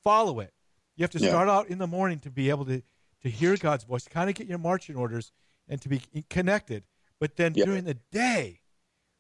follow 0.05 0.39
it." 0.41 0.53
You 0.99 1.05
have 1.05 1.11
to 1.13 1.21
yeah. 1.21 1.29
start 1.29 1.49
out 1.49 1.69
in 1.69 1.79
the 1.79 1.87
morning 1.87 2.19
to 2.21 2.31
be 2.31 2.51
able 2.51 2.65
to, 2.65 2.83
to 3.23 3.31
hear 3.31 3.57
God's 3.57 3.85
voice, 3.85 4.03
to 4.03 4.11
kind 4.11 4.29
of 4.29 4.35
get 4.35 4.49
your 4.49 4.59
marching 4.59 4.97
orders 4.97 5.31
and 5.69 5.81
to 5.81 5.89
be 5.89 6.03
connected. 6.29 6.83
But 7.21 7.37
then 7.37 7.55
yeah. 7.55 7.67
during 7.67 7.85
the 7.85 7.99
day, 8.11 8.63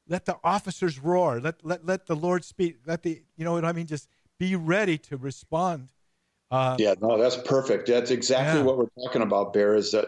let 0.08 0.24
the 0.24 0.38
officers 0.42 0.98
roar. 0.98 1.38
Let, 1.38 1.64
let, 1.64 1.86
let 1.86 2.06
the 2.06 2.16
Lord 2.16 2.44
speak. 2.44 2.78
Let 2.84 3.04
the, 3.04 3.22
you 3.36 3.44
know 3.44 3.52
what 3.52 3.64
I 3.64 3.70
mean? 3.72 3.86
Just 3.86 4.08
be 4.40 4.56
ready 4.56 4.98
to 4.98 5.16
respond. 5.16 5.90
Uh, 6.50 6.74
yeah, 6.80 6.94
no, 7.00 7.16
that's 7.16 7.36
perfect. 7.36 7.86
That's 7.86 8.10
exactly 8.10 8.58
yeah. 8.58 8.66
what 8.66 8.78
we're 8.78 9.04
talking 9.04 9.22
about, 9.22 9.52
Bear, 9.52 9.76
is 9.76 9.92
that, 9.92 10.06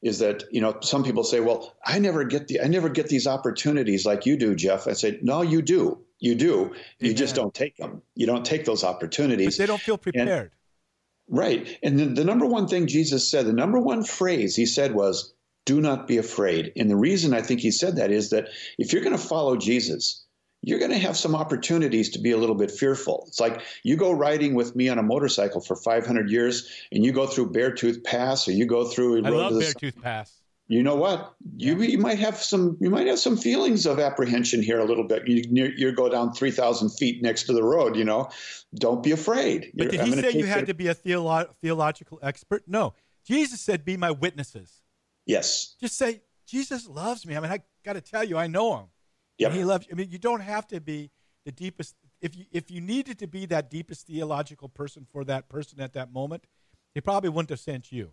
is 0.00 0.20
that, 0.20 0.44
you 0.50 0.62
know, 0.62 0.78
some 0.80 1.04
people 1.04 1.22
say, 1.22 1.40
well, 1.40 1.76
I 1.84 1.98
never 1.98 2.24
get 2.24 2.48
the, 2.48 2.62
I 2.62 2.66
never 2.66 2.88
get 2.88 3.08
these 3.08 3.26
opportunities 3.26 4.06
like 4.06 4.24
you 4.24 4.38
do, 4.38 4.54
Jeff. 4.54 4.88
I 4.88 4.94
say, 4.94 5.18
no, 5.20 5.42
you 5.42 5.60
do. 5.60 5.98
You 6.18 6.34
do. 6.34 6.74
You 6.98 7.08
Amen. 7.08 7.16
just 7.16 7.34
don't 7.34 7.52
take 7.52 7.76
them. 7.76 8.00
You 8.14 8.24
don't 8.24 8.46
take 8.46 8.64
those 8.64 8.84
opportunities. 8.84 9.58
But 9.58 9.62
they 9.62 9.66
don't 9.66 9.82
feel 9.82 9.98
prepared. 9.98 10.28
And, 10.28 10.50
Right. 11.30 11.78
And 11.82 11.98
the, 11.98 12.06
the 12.06 12.24
number 12.24 12.44
one 12.44 12.66
thing 12.66 12.88
Jesus 12.88 13.30
said, 13.30 13.46
the 13.46 13.52
number 13.52 13.78
one 13.78 14.02
phrase 14.02 14.56
he 14.56 14.66
said 14.66 14.94
was, 14.94 15.32
do 15.64 15.80
not 15.80 16.08
be 16.08 16.18
afraid. 16.18 16.72
And 16.76 16.90
the 16.90 16.96
reason 16.96 17.32
I 17.32 17.42
think 17.42 17.60
he 17.60 17.70
said 17.70 17.96
that 17.96 18.10
is 18.10 18.30
that 18.30 18.48
if 18.78 18.92
you're 18.92 19.02
going 19.02 19.16
to 19.16 19.22
follow 19.22 19.56
Jesus, 19.56 20.24
you're 20.62 20.80
going 20.80 20.90
to 20.90 20.98
have 20.98 21.16
some 21.16 21.36
opportunities 21.36 22.10
to 22.10 22.18
be 22.18 22.32
a 22.32 22.36
little 22.36 22.56
bit 22.56 22.70
fearful. 22.70 23.24
It's 23.28 23.38
like 23.38 23.62
you 23.84 23.96
go 23.96 24.10
riding 24.10 24.54
with 24.54 24.74
me 24.74 24.88
on 24.88 24.98
a 24.98 25.02
motorcycle 25.02 25.60
for 25.60 25.76
500 25.76 26.30
years 26.30 26.68
and 26.90 27.04
you 27.04 27.12
go 27.12 27.26
through 27.26 27.52
Beartooth 27.52 28.02
Pass 28.02 28.48
or 28.48 28.52
you 28.52 28.66
go 28.66 28.84
through. 28.84 29.24
I 29.24 29.28
love 29.28 29.52
Beartooth 29.52 30.02
Pass 30.02 30.39
you 30.70 30.84
know 30.84 30.94
what? 30.94 31.34
You, 31.56 31.76
you 31.82 31.98
might 31.98 32.20
have 32.20 32.36
some 32.36 32.78
you 32.80 32.90
might 32.90 33.08
have 33.08 33.18
some 33.18 33.36
feelings 33.36 33.86
of 33.86 33.98
apprehension 33.98 34.62
here 34.62 34.78
a 34.78 34.84
little 34.84 35.02
bit. 35.02 35.26
You, 35.26 35.72
you 35.76 35.90
go 35.90 36.08
down 36.08 36.32
3000 36.32 36.90
feet 36.90 37.20
next 37.22 37.42
to 37.44 37.52
the 37.52 37.62
road 37.62 37.96
you 37.96 38.04
know? 38.04 38.30
Don't 38.76 39.02
be 39.02 39.10
afraid. 39.10 39.72
But 39.74 39.90
did 39.90 40.02
he 40.02 40.12
say 40.12 40.30
you 40.30 40.46
had 40.46 40.66
to 40.66 40.74
be 40.74 40.86
a 40.86 40.94
theolo- 40.94 41.48
theological 41.60 42.20
expert? 42.22 42.62
No. 42.68 42.94
Jesus 43.26 43.60
said 43.60 43.84
be 43.84 43.96
my 43.96 44.12
witnesses. 44.12 44.82
Yes. 45.26 45.74
Just 45.80 45.98
say 45.98 46.22
jesus 46.46 46.88
loves 46.88 47.26
me. 47.26 47.36
I 47.36 47.40
mean 47.40 47.50
i 47.50 47.58
got 47.84 47.94
to 47.94 48.00
tell 48.00 48.22
you 48.22 48.38
i 48.38 48.46
know 48.46 48.76
him. 48.76 48.86
Yep. 49.38 49.52
he 49.52 49.64
loves 49.64 49.86
you 49.88 49.92
i 49.92 49.96
mean 49.96 50.10
you 50.10 50.18
don't 50.18 50.40
have 50.40 50.68
to 50.68 50.80
be 50.80 51.10
the 51.44 51.50
deepest 51.50 51.96
if 52.20 52.36
you 52.36 52.44
if 52.52 52.70
you 52.70 52.80
needed 52.80 53.18
to 53.18 53.26
be 53.26 53.44
that 53.46 53.70
deepest 53.70 54.06
theological 54.06 54.68
person 54.68 55.04
for 55.10 55.24
that 55.24 55.48
person 55.48 55.80
at 55.80 55.94
that 55.94 56.12
moment 56.12 56.44
he 56.94 57.00
probably 57.00 57.30
wouldn't 57.30 57.50
have 57.50 57.58
sent 57.58 57.90
you 57.90 58.12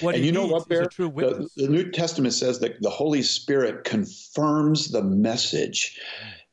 what 0.00 0.14
and 0.14 0.24
you 0.24 0.32
know 0.32 0.46
what, 0.46 0.68
Bear? 0.68 0.88
The, 0.96 1.48
the, 1.56 1.68
New 1.68 1.90
Testament 1.90 2.34
says 2.34 2.60
that 2.60 2.80
the 2.80 2.90
Holy 2.90 3.22
Spirit 3.22 3.84
confirms 3.84 4.90
the 4.90 5.02
message. 5.02 5.98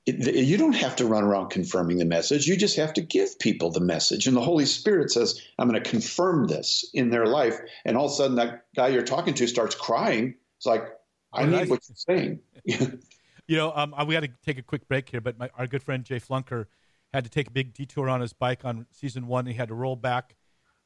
It, 0.06 0.24
the, 0.24 0.40
you 0.40 0.58
don't 0.58 0.74
have 0.74 0.96
to 0.98 1.06
run 1.06 1.24
around 1.24 1.50
confirming 1.50 1.98
the 1.98 2.06
message. 2.06 2.48
You 2.48 2.58
just 2.58 2.78
have 2.78 2.94
to 2.94 3.02
give 3.02 3.38
people 3.40 3.72
the 3.72 3.82
message. 3.82 4.26
And 4.26 4.36
the 4.36 4.42
Holy 4.42 4.66
Spirit 4.66 5.12
says, 5.12 5.42
I'm 5.60 5.70
going 5.70 5.82
to 5.82 5.90
confirm 5.90 6.48
this 6.48 6.90
in 6.94 7.12
their 7.12 7.28
life. 7.28 7.60
And 7.86 7.96
all 7.98 8.06
of 8.06 8.12
a 8.12 8.16
sudden, 8.16 8.36
that 8.38 8.66
guy 8.76 8.88
you're 8.88 9.04
talking 9.04 9.36
to 9.36 9.48
starts 9.48 9.76
crying. 9.76 10.36
It's 10.58 10.66
like, 10.66 10.88
I 11.32 11.46
need 11.46 11.70
what 11.70 11.82
you're 11.88 11.96
saying. 11.96 12.40
you 12.66 13.58
know, 13.58 13.72
um, 13.76 13.94
we 14.08 14.16
got 14.16 14.24
to 14.24 14.32
take 14.44 14.58
a 14.58 14.64
quick 14.64 14.88
break 14.88 15.10
here, 15.10 15.22
but 15.22 15.38
my, 15.38 15.50
our 15.56 15.68
good 15.68 15.84
friend 15.84 16.04
Jay 16.04 16.20
Flunker 16.20 16.66
had 17.14 17.24
to 17.24 17.30
take 17.30 17.48
a 17.48 17.52
big 17.52 17.74
detour 17.74 18.10
on 18.10 18.22
his 18.22 18.34
bike 18.34 18.66
on 18.66 18.88
season 18.92 19.28
one. 19.28 19.46
He 19.46 19.54
had 19.54 19.68
to 19.68 19.76
roll 19.76 19.96
back 19.96 20.36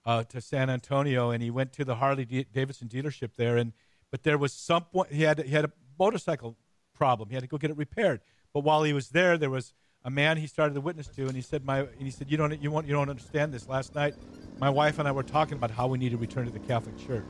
uh, 0.05 0.23
to 0.25 0.41
San 0.41 0.69
Antonio, 0.69 1.31
and 1.31 1.41
he 1.41 1.49
went 1.49 1.73
to 1.73 1.85
the 1.85 1.95
Harley 1.95 2.25
D- 2.25 2.45
Davidson 2.53 2.87
dealership 2.87 3.31
there. 3.35 3.57
And 3.57 3.73
but 4.11 4.23
there 4.23 4.37
was 4.37 4.53
some 4.53 4.83
point 4.85 5.11
he 5.11 5.23
had 5.23 5.39
he 5.39 5.51
had 5.51 5.65
a 5.65 5.71
motorcycle 5.99 6.57
problem. 6.93 7.29
He 7.29 7.35
had 7.35 7.43
to 7.43 7.47
go 7.47 7.57
get 7.57 7.71
it 7.71 7.77
repaired. 7.77 8.21
But 8.53 8.61
while 8.61 8.83
he 8.83 8.93
was 8.93 9.09
there, 9.09 9.37
there 9.37 9.49
was 9.49 9.73
a 10.05 10.09
man 10.09 10.37
he 10.37 10.47
started 10.47 10.73
to 10.75 10.81
witness 10.81 11.07
to, 11.07 11.27
and 11.27 11.35
he 11.35 11.41
said, 11.41 11.65
"My," 11.65 11.79
and 11.79 12.01
he 12.01 12.11
said, 12.11 12.29
"You 12.29 12.37
don't 12.37 12.61
you 12.61 12.71
want 12.71 12.87
you 12.87 12.93
don't 12.93 13.09
understand 13.09 13.53
this." 13.53 13.67
Last 13.67 13.95
night, 13.95 14.15
my 14.59 14.69
wife 14.69 14.99
and 14.99 15.07
I 15.07 15.11
were 15.11 15.23
talking 15.23 15.57
about 15.57 15.71
how 15.71 15.87
we 15.87 15.97
need 15.97 16.11
to 16.11 16.17
return 16.17 16.45
to 16.45 16.51
the 16.51 16.59
Catholic 16.59 16.97
Church. 17.07 17.23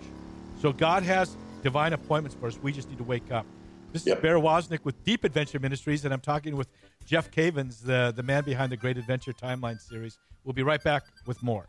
So 0.62 0.74
God 0.74 1.04
has 1.04 1.38
divine 1.62 1.94
appointments 1.94 2.36
for 2.40 2.48
us. 2.48 2.58
We 2.62 2.72
just 2.72 2.90
need 2.90 2.98
to 2.98 3.04
wake 3.04 3.32
up. 3.32 3.46
This 3.94 4.08
yep. 4.08 4.18
is 4.18 4.22
Bear 4.24 4.38
Woznick 4.38 4.84
with 4.84 5.02
Deep 5.04 5.24
Adventure 5.24 5.60
Ministries, 5.60 6.04
and 6.04 6.14
I'm 6.14 6.20
talking 6.20 6.56
with 6.56 6.68
Jeff 7.06 7.30
Cavins, 7.30 7.84
the, 7.84 8.12
the 8.16 8.24
man 8.24 8.44
behind 8.44 8.72
the 8.72 8.78
Great 8.78 8.98
Adventure 8.98 9.34
Timeline 9.34 9.80
series. 9.80 10.18
We'll 10.44 10.54
be 10.54 10.64
right 10.64 10.84
back 10.84 11.04
with 11.28 11.44
more. 11.44 11.68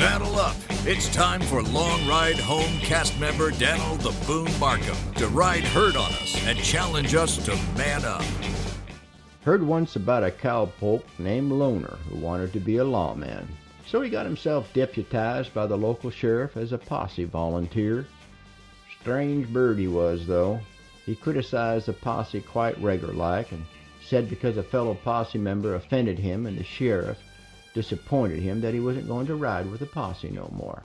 Saddle 0.00 0.36
up. 0.36 0.56
It's 0.86 1.14
time 1.14 1.42
for 1.42 1.62
Long 1.62 2.08
Ride 2.08 2.38
Home 2.38 2.78
cast 2.78 3.20
member 3.20 3.50
Daniel 3.50 3.96
the 3.96 4.16
Boone 4.26 4.50
Markham 4.58 4.96
to 5.16 5.28
ride 5.28 5.62
herd 5.62 5.94
on 5.94 6.10
us 6.12 6.42
and 6.46 6.58
challenge 6.58 7.14
us 7.14 7.36
to 7.44 7.54
man 7.76 8.06
up. 8.06 8.24
Heard 9.42 9.62
once 9.62 9.96
about 9.96 10.24
a 10.24 10.30
cowpoke 10.30 11.04
named 11.18 11.52
Loner 11.52 11.98
who 12.08 12.16
wanted 12.16 12.50
to 12.54 12.60
be 12.60 12.78
a 12.78 12.84
lawman. 12.84 13.46
So 13.86 14.00
he 14.00 14.08
got 14.08 14.24
himself 14.24 14.72
deputized 14.72 15.52
by 15.52 15.66
the 15.66 15.76
local 15.76 16.08
sheriff 16.08 16.56
as 16.56 16.72
a 16.72 16.78
posse 16.78 17.24
volunteer. 17.24 18.06
Strange 19.02 19.52
bird 19.52 19.78
he 19.78 19.86
was, 19.86 20.26
though. 20.26 20.60
He 21.04 21.14
criticized 21.14 21.84
the 21.84 21.92
posse 21.92 22.40
quite 22.40 22.80
regular 22.80 23.12
like 23.12 23.52
and 23.52 23.66
said 24.02 24.30
because 24.30 24.56
a 24.56 24.62
fellow 24.62 24.94
posse 24.94 25.36
member 25.36 25.74
offended 25.74 26.18
him 26.18 26.46
and 26.46 26.56
the 26.56 26.64
sheriff 26.64 27.18
disappointed 27.74 28.40
him 28.40 28.60
that 28.60 28.74
he 28.74 28.80
wasn't 28.80 29.08
going 29.08 29.26
to 29.26 29.36
ride 29.36 29.70
with 29.70 29.80
the 29.80 29.86
posse 29.86 30.30
no 30.30 30.50
more, 30.56 30.82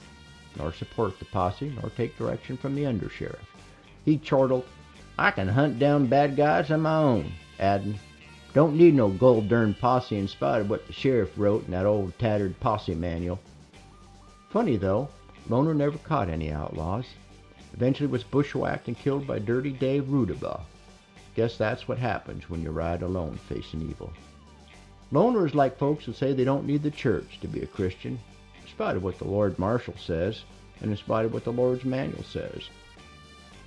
nor 0.57 0.73
support 0.73 1.17
the 1.19 1.25
posse, 1.25 1.73
nor 1.81 1.89
take 1.91 2.17
direction 2.17 2.57
from 2.57 2.75
the 2.75 2.83
undersheriff. 2.83 3.45
He 4.03 4.17
chortled, 4.17 4.65
I 5.17 5.31
can 5.31 5.47
hunt 5.47 5.79
down 5.79 6.07
bad 6.07 6.35
guys 6.35 6.69
on 6.71 6.81
my 6.81 6.97
own, 6.97 7.31
adding, 7.59 7.97
Don't 8.53 8.77
need 8.77 8.93
no 8.93 9.09
gold 9.09 9.49
dern 9.49 9.73
posse 9.73 10.17
in 10.17 10.27
spite 10.27 10.61
of 10.61 10.69
what 10.69 10.85
the 10.87 10.93
sheriff 10.93 11.31
wrote 11.37 11.65
in 11.65 11.71
that 11.71 11.85
old 11.85 12.17
tattered 12.19 12.59
posse 12.59 12.95
manual. 12.95 13.39
Funny 14.49 14.77
though, 14.77 15.09
Loner 15.49 15.73
never 15.73 15.97
caught 15.99 16.29
any 16.29 16.51
outlaws. 16.51 17.05
Eventually 17.73 18.07
was 18.07 18.23
bushwhacked 18.23 18.87
and 18.87 18.97
killed 18.97 19.27
by 19.27 19.39
Dirty 19.39 19.71
Dave 19.71 20.05
Rudabaugh. 20.05 20.61
Guess 21.35 21.57
that's 21.57 21.87
what 21.87 21.97
happens 21.97 22.49
when 22.49 22.61
you 22.61 22.71
ride 22.71 23.01
alone 23.01 23.37
facing 23.49 23.81
evil. 23.81 24.13
Loners 25.15 25.53
like 25.55 25.77
folks 25.77 26.03
who 26.03 26.11
say 26.11 26.33
they 26.33 26.43
don't 26.43 26.67
need 26.67 26.83
the 26.83 26.91
church 26.91 27.39
to 27.39 27.47
be 27.47 27.61
a 27.61 27.67
Christian, 27.67 28.19
in 28.61 28.67
spite 28.67 28.97
of 28.97 29.03
what 29.03 29.17
the 29.17 29.23
Lord 29.23 29.57
Marshall 29.57 29.95
says, 29.97 30.43
and 30.81 30.91
in 30.91 30.97
spite 30.97 31.23
of 31.23 31.31
what 31.31 31.45
the 31.45 31.53
Lord's 31.53 31.85
manual 31.85 32.23
says. 32.23 32.67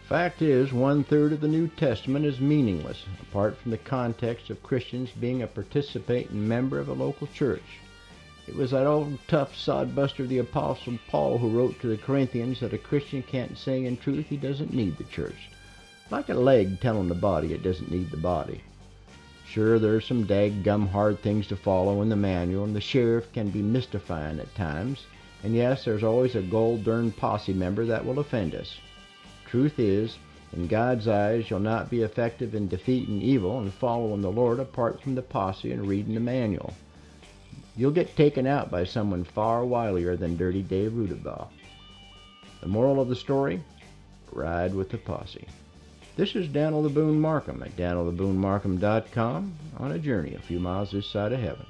Fact 0.07 0.42
is, 0.42 0.74
one 0.74 1.05
third 1.05 1.32
of 1.32 1.40
the 1.40 1.49
New 1.49 1.66
Testament 1.68 2.26
is 2.26 2.38
meaningless, 2.38 3.03
apart 3.22 3.57
from 3.57 3.70
the 3.70 3.78
context 3.78 4.51
of 4.51 4.62
Christians 4.62 5.09
being 5.18 5.40
a 5.40 5.46
participating 5.46 6.46
member 6.46 6.78
of 6.78 6.90
a 6.90 6.92
local 6.92 7.26
church. 7.28 7.80
It 8.46 8.55
was 8.55 8.72
that 8.72 8.86
old 8.86 9.18
tough 9.26 9.57
sodbuster 9.57 10.28
the 10.28 10.40
Apostle 10.40 10.99
Paul 11.09 11.38
who 11.38 11.49
wrote 11.49 11.80
to 11.80 11.86
the 11.86 11.96
Corinthians 11.96 12.61
that 12.61 12.74
a 12.74 12.78
Christian 12.78 13.22
can't 13.22 13.57
say 13.57 13.86
in 13.86 13.96
truth 13.96 14.26
he 14.26 14.36
doesn't 14.36 14.74
need 14.74 14.99
the 14.99 15.05
church. 15.05 15.49
Like 16.11 16.28
a 16.28 16.34
leg 16.34 16.78
telling 16.82 17.09
the 17.09 17.14
body 17.14 17.55
it 17.55 17.62
doesn't 17.62 17.90
need 17.90 18.11
the 18.11 18.18
body. 18.18 18.61
Sure, 19.49 19.78
there's 19.78 20.07
some 20.07 20.24
dag 20.24 20.62
gum 20.62 20.86
hard 20.86 21.22
things 21.22 21.46
to 21.46 21.57
follow 21.57 22.03
in 22.03 22.11
the 22.11 22.16
manual, 22.16 22.64
and 22.64 22.76
the 22.76 22.80
sheriff 22.82 23.32
can 23.32 23.49
be 23.49 23.62
mystifying 23.62 24.38
at 24.38 24.55
times. 24.55 25.07
And 25.42 25.55
yes, 25.55 25.84
there's 25.84 26.05
always 26.05 26.34
a 26.34 26.42
gold 26.42 26.84
dern 26.84 27.12
posse 27.12 27.55
member 27.55 27.86
that 27.86 28.05
will 28.05 28.18
offend 28.18 28.55
us. 28.55 28.76
Truth 29.46 29.78
is, 29.78 30.18
in 30.53 30.66
God's 30.66 31.09
eyes, 31.09 31.49
you'll 31.49 31.61
not 31.61 31.88
be 31.88 32.03
effective 32.03 32.55
in 32.55 32.68
defeating 32.68 33.22
evil 33.22 33.59
and 33.59 33.72
following 33.72 34.20
the 34.20 34.30
Lord 34.30 34.61
apart 34.61 35.01
from 35.01 35.14
the 35.14 35.22
posse 35.22 35.72
and 35.72 35.86
reading 35.88 36.12
the 36.12 36.20
manual. 36.20 36.74
You'll 37.74 37.90
get 37.90 38.16
taken 38.16 38.46
out 38.46 38.70
by 38.70 38.84
someone 38.84 39.24
far 39.24 39.62
wilier 39.62 40.18
than 40.18 40.36
Dirty 40.36 40.62
Dave 40.62 40.92
Rudabaugh. 40.92 41.49
The 42.61 42.68
moral 42.68 43.01
of 43.01 43.09
the 43.09 43.16
story? 43.16 43.62
Ride 44.30 44.74
with 44.74 44.90
the 44.90 44.99
posse. 44.99 45.46
This 46.19 46.35
is 46.35 46.49
Daniel 46.49 46.83
the 46.83 46.89
Boone 46.89 47.21
Markham 47.21 47.62
at 47.62 47.77
DanielTheBooneMarkham.com 47.77 49.57
on 49.77 49.93
a 49.93 50.01
journey 50.01 50.35
a 50.35 50.41
few 50.41 50.59
miles 50.59 50.91
this 50.91 51.07
side 51.07 51.33
of 51.33 51.39
heaven. 51.39 51.64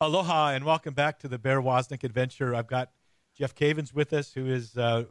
Aloha 0.00 0.48
and 0.48 0.64
welcome 0.64 0.92
back 0.92 1.20
to 1.20 1.28
the 1.28 1.38
Bear 1.38 1.62
Woznick 1.62 2.02
Adventure. 2.02 2.52
I've 2.52 2.66
got 2.66 2.90
Jeff 3.36 3.54
Cavins 3.54 3.94
with 3.94 4.12
us, 4.12 4.32
who 4.32 4.46
is 4.46 4.76
uh, 4.76 5.04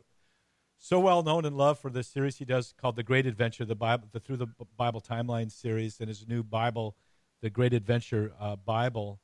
so 0.78 1.00
well 1.00 1.24
known 1.24 1.46
and 1.46 1.56
loved 1.56 1.80
for 1.80 1.90
the 1.90 2.04
series 2.04 2.36
he 2.36 2.44
does 2.44 2.74
called 2.78 2.98
The 2.98 3.04
Great 3.04 3.26
Adventure, 3.26 3.64
the 3.64 3.76
Bible, 3.76 4.10
the 4.12 4.20
Through 4.20 4.38
the 4.38 4.48
Bible 4.76 5.00
Timeline 5.00 5.50
series, 5.50 6.02
and 6.02 6.10
his 6.10 6.28
new 6.28 6.44
Bible, 6.44 6.98
The 7.42 7.50
Great 7.50 7.74
Adventure 7.74 8.34
uh, 8.42 8.58
Bible. 8.58 9.22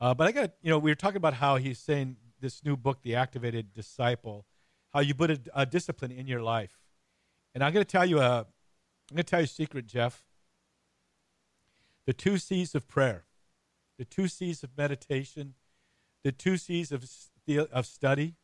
Uh, 0.00 0.14
but 0.14 0.26
I 0.26 0.32
got, 0.32 0.52
you 0.62 0.70
know, 0.70 0.78
we 0.78 0.90
were 0.90 0.94
talking 0.94 1.18
about 1.18 1.34
how 1.34 1.56
he's 1.56 1.78
saying 1.78 2.16
this 2.40 2.64
new 2.64 2.74
book, 2.74 3.02
The 3.02 3.16
Activated 3.16 3.74
Disciple 3.74 4.46
how 4.92 5.00
you 5.00 5.14
put 5.14 5.30
a, 5.30 5.40
a 5.54 5.66
discipline 5.66 6.10
in 6.10 6.26
your 6.26 6.42
life. 6.42 6.78
And 7.54 7.62
I'm 7.64 7.72
going 7.72 7.84
to 7.84 7.90
tell 7.90 8.06
you 8.06 8.18
a, 8.20 8.46
I'm 9.10 9.14
going 9.14 9.18
to 9.18 9.22
tell 9.24 9.40
you 9.40 9.44
a 9.44 9.48
secret, 9.48 9.86
Jeff. 9.86 10.24
The 12.06 12.12
two 12.12 12.38
C's 12.38 12.74
of 12.74 12.88
prayer, 12.88 13.24
the 13.98 14.04
two 14.04 14.28
C's 14.28 14.62
of 14.62 14.70
meditation, 14.78 15.54
the 16.24 16.32
two 16.32 16.56
C's 16.56 16.90
of 16.90 17.04
of 17.72 17.86
study, 17.86 18.34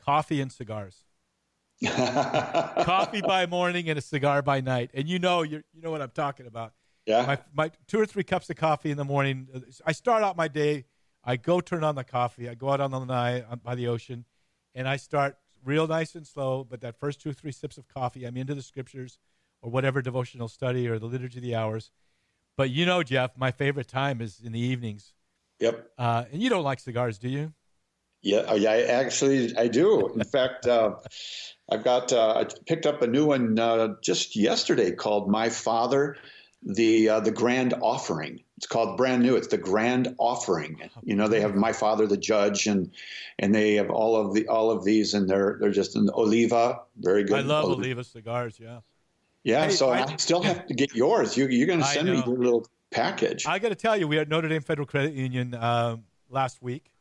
coffee 0.00 0.40
and 0.40 0.50
cigars. 0.50 1.04
coffee 1.84 3.20
by 3.20 3.46
morning 3.46 3.90
and 3.90 3.98
a 3.98 4.02
cigar 4.02 4.40
by 4.40 4.60
night, 4.60 4.90
and 4.94 5.08
you 5.08 5.18
know 5.18 5.42
you 5.42 5.62
you 5.74 5.82
know 5.82 5.90
what 5.90 6.00
I'm 6.00 6.10
talking 6.10 6.46
about. 6.46 6.72
Yeah. 7.06 7.26
My, 7.26 7.38
my 7.54 7.70
two 7.86 8.00
or 8.00 8.06
three 8.06 8.24
cups 8.24 8.48
of 8.48 8.56
coffee 8.56 8.90
in 8.90 8.96
the 8.96 9.04
morning. 9.04 9.48
I 9.84 9.92
start 9.92 10.22
out 10.22 10.36
my 10.36 10.48
day. 10.48 10.86
I 11.22 11.36
go 11.36 11.60
turn 11.60 11.84
on 11.84 11.94
the 11.94 12.04
coffee. 12.04 12.48
I 12.48 12.54
go 12.54 12.70
out 12.70 12.80
on 12.80 12.90
the 12.90 13.04
night 13.04 13.44
by 13.62 13.74
the 13.74 13.88
ocean, 13.88 14.24
and 14.74 14.88
I 14.88 14.96
start 14.96 15.36
real 15.64 15.86
nice 15.86 16.14
and 16.14 16.26
slow, 16.26 16.64
but 16.68 16.80
that 16.82 16.98
first 16.98 17.20
two 17.20 17.30
or 17.30 17.32
three 17.32 17.52
sips 17.52 17.78
of 17.78 17.88
coffee, 17.88 18.24
I'm 18.24 18.36
into 18.36 18.54
the 18.54 18.62
scriptures 18.62 19.18
or 19.62 19.70
whatever 19.70 20.02
devotional 20.02 20.48
study 20.48 20.88
or 20.88 20.98
the 20.98 21.06
liturgy 21.06 21.38
of 21.38 21.42
the 21.42 21.54
hours. 21.54 21.90
But 22.56 22.70
you 22.70 22.86
know, 22.86 23.02
Jeff, 23.02 23.32
my 23.36 23.50
favorite 23.50 23.88
time 23.88 24.20
is 24.20 24.40
in 24.44 24.52
the 24.52 24.60
evenings. 24.60 25.12
Yep. 25.60 25.90
Uh, 25.98 26.24
and 26.32 26.42
you 26.42 26.50
don't 26.50 26.64
like 26.64 26.80
cigars, 26.80 27.18
do 27.18 27.28
you? 27.28 27.52
Yeah, 28.22 28.44
oh, 28.48 28.54
yeah. 28.54 28.70
I 28.70 28.80
actually 28.82 29.56
I 29.56 29.68
do. 29.68 30.08
In 30.08 30.24
fact, 30.24 30.66
uh, 30.66 30.96
I've 31.70 31.84
got 31.84 32.12
uh, 32.12 32.38
I 32.38 32.46
picked 32.66 32.86
up 32.86 33.02
a 33.02 33.06
new 33.06 33.26
one 33.26 33.58
uh, 33.58 33.94
just 34.02 34.34
yesterday 34.34 34.92
called 34.92 35.30
"My 35.30 35.50
Father, 35.50 36.16
the 36.64 37.08
uh, 37.08 37.20
the 37.20 37.30
Grand 37.30 37.74
Offering." 37.80 38.40
It's 38.56 38.66
called 38.66 38.96
brand 38.96 39.22
new. 39.22 39.36
It's 39.36 39.48
the 39.48 39.58
Grand 39.58 40.14
Offering. 40.18 40.90
You 41.02 41.16
know, 41.16 41.28
they 41.28 41.40
have 41.40 41.54
My 41.54 41.72
Father 41.72 42.06
the 42.06 42.16
Judge, 42.16 42.66
and 42.66 42.92
and 43.38 43.54
they 43.54 43.74
have 43.74 43.90
all 43.90 44.16
of 44.16 44.34
the 44.34 44.48
all 44.48 44.70
of 44.70 44.84
these, 44.84 45.14
and 45.14 45.28
they're 45.28 45.58
they're 45.60 45.70
just 45.70 45.96
an 45.96 46.08
Oliva, 46.14 46.82
very 46.96 47.24
good. 47.24 47.38
I 47.38 47.40
love 47.40 47.64
Oliva, 47.64 47.80
Oliva 47.80 48.04
cigars. 48.04 48.58
Yeah. 48.60 48.80
Yeah. 49.42 49.66
Hey, 49.66 49.70
so 49.70 49.90
I, 49.90 50.04
I, 50.04 50.16
still 50.16 50.42
have 50.42 50.66
to 50.66 50.74
get 50.74 50.94
yours. 50.94 51.36
You, 51.36 51.48
you're 51.48 51.66
going 51.66 51.80
to 51.80 51.84
send 51.84 52.08
me 52.08 52.22
your 52.24 52.38
little 52.38 52.66
package. 52.90 53.46
I 53.46 53.58
got 53.58 53.68
to 53.68 53.74
tell 53.74 53.96
you, 53.96 54.08
we 54.08 54.16
had 54.16 54.28
Notre 54.30 54.48
Dame 54.48 54.62
Federal 54.62 54.86
Credit 54.86 55.12
Union 55.12 55.52
uh, 55.54 55.98
last 56.30 56.62
week. 56.62 56.92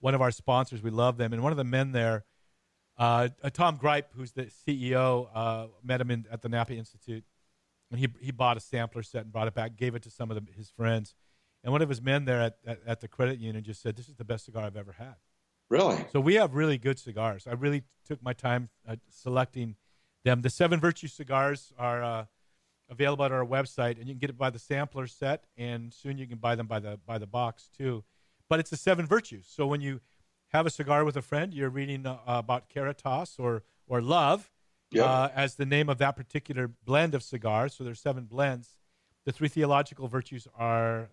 One 0.00 0.14
of 0.14 0.22
our 0.22 0.30
sponsors, 0.30 0.82
we 0.82 0.90
love 0.90 1.16
them, 1.18 1.32
and 1.32 1.42
one 1.42 1.52
of 1.52 1.58
the 1.58 1.64
men 1.64 1.92
there, 1.92 2.24
uh, 2.98 3.28
Tom 3.52 3.78
Gryp, 3.78 4.04
who's 4.14 4.32
the 4.32 4.44
CEO, 4.66 5.28
uh, 5.34 5.66
met 5.82 6.00
him 6.00 6.10
in, 6.10 6.26
at 6.30 6.42
the 6.42 6.48
Napa 6.48 6.74
Institute 6.74 7.24
and 7.94 8.00
he 8.00 8.08
he 8.20 8.32
bought 8.32 8.56
a 8.56 8.60
sampler 8.60 9.04
set 9.04 9.22
and 9.22 9.32
brought 9.32 9.46
it 9.46 9.54
back, 9.54 9.76
gave 9.76 9.94
it 9.94 10.02
to 10.02 10.10
some 10.10 10.28
of 10.30 10.36
the, 10.36 10.52
his 10.52 10.68
friends, 10.68 11.14
and 11.62 11.72
one 11.72 11.80
of 11.80 11.88
his 11.88 12.02
men 12.02 12.24
there 12.24 12.40
at, 12.40 12.56
at, 12.66 12.80
at 12.84 13.00
the 13.00 13.06
credit 13.06 13.38
union 13.38 13.62
just 13.62 13.80
said, 13.80 13.94
"This 13.94 14.08
is 14.08 14.16
the 14.16 14.24
best 14.24 14.46
cigar 14.46 14.64
I've 14.64 14.76
ever 14.76 14.92
had." 14.98 15.14
Really? 15.70 16.04
So 16.12 16.20
we 16.20 16.34
have 16.34 16.54
really 16.54 16.76
good 16.76 16.98
cigars. 16.98 17.46
I 17.46 17.52
really 17.52 17.84
took 18.04 18.20
my 18.20 18.32
time 18.32 18.68
uh, 18.86 18.96
selecting 19.08 19.76
them. 20.24 20.42
The 20.42 20.50
Seven 20.50 20.80
Virtue 20.80 21.06
cigars 21.06 21.72
are 21.78 22.02
uh, 22.02 22.24
available 22.90 23.24
at 23.24 23.30
our 23.30 23.46
website, 23.46 24.00
and 24.00 24.08
you 24.08 24.14
can 24.14 24.18
get 24.18 24.30
it 24.30 24.36
by 24.36 24.50
the 24.50 24.58
sampler 24.58 25.06
set, 25.06 25.44
and 25.56 25.92
soon 25.92 26.18
you 26.18 26.26
can 26.26 26.38
buy 26.38 26.56
them 26.56 26.66
by 26.66 26.80
the 26.80 26.98
by 27.06 27.18
the 27.18 27.28
box 27.28 27.70
too. 27.78 28.02
But 28.48 28.58
it's 28.58 28.70
the 28.70 28.76
Seven 28.76 29.06
Virtues. 29.06 29.46
So 29.48 29.68
when 29.68 29.80
you 29.80 30.00
have 30.48 30.66
a 30.66 30.70
cigar 30.70 31.04
with 31.04 31.16
a 31.16 31.22
friend, 31.22 31.54
you're 31.54 31.70
reading 31.70 32.06
uh, 32.06 32.18
about 32.26 32.68
Caritas 32.68 33.36
or 33.38 33.62
or 33.86 34.02
love, 34.02 34.50
yep. 34.94 35.06
uh, 35.06 35.28
as 35.34 35.56
the 35.56 35.66
name 35.66 35.88
of 35.88 35.98
that 35.98 36.16
particular 36.16 36.70
blend 36.84 37.14
of 37.14 37.22
cigars. 37.22 37.74
So 37.74 37.84
there's 37.84 38.00
seven 38.00 38.24
blends. 38.24 38.76
The 39.24 39.32
three 39.32 39.48
theological 39.48 40.08
virtues 40.08 40.46
are 40.56 41.10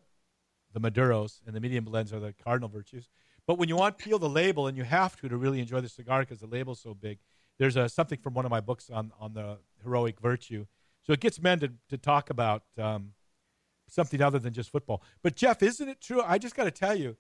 the 0.74 0.80
Maduros, 0.80 1.42
and 1.46 1.56
the 1.56 1.60
medium 1.60 1.86
blends 1.86 2.14
are 2.14 2.20
the 2.20 2.34
cardinal 2.34 2.70
virtues. 2.70 3.10
But 3.48 3.58
when 3.58 3.70
you 3.70 3.76
want 3.76 3.98
to 3.98 4.04
peel 4.04 4.20
the 4.20 4.30
label, 4.30 4.68
and 4.68 4.78
you 4.78 4.84
have 4.84 5.16
to 5.22 5.30
to 5.30 5.38
really 5.38 5.60
enjoy 5.60 5.82
the 5.82 5.90
cigar 5.90 6.22
because 6.22 6.40
the 6.40 6.48
label's 6.48 6.80
so 6.80 6.94
big, 6.94 7.20
there's 7.58 7.76
a, 7.76 7.90
something 7.90 8.20
from 8.20 8.34
one 8.34 8.46
of 8.46 8.52
my 8.52 8.62
books 8.62 8.90
on, 8.90 9.12
on 9.20 9.34
the 9.34 9.58
heroic 9.84 10.20
virtue. 10.20 10.66
So 11.04 11.14
it 11.14 11.20
gets 11.20 11.42
men 11.42 11.60
to, 11.60 11.72
to 11.90 11.98
talk 11.98 12.30
about 12.30 12.64
um, 12.78 13.14
something 13.88 14.22
other 14.22 14.40
than 14.40 14.54
just 14.54 14.72
football. 14.72 15.04
But 15.22 15.36
Jeff, 15.36 15.62
isn't 15.64 15.88
it 15.88 16.02
true? 16.02 16.22
I 16.26 16.38
just 16.38 16.56
got 16.56 16.66
to 16.66 16.72
tell 16.72 16.96
you, 16.96 17.18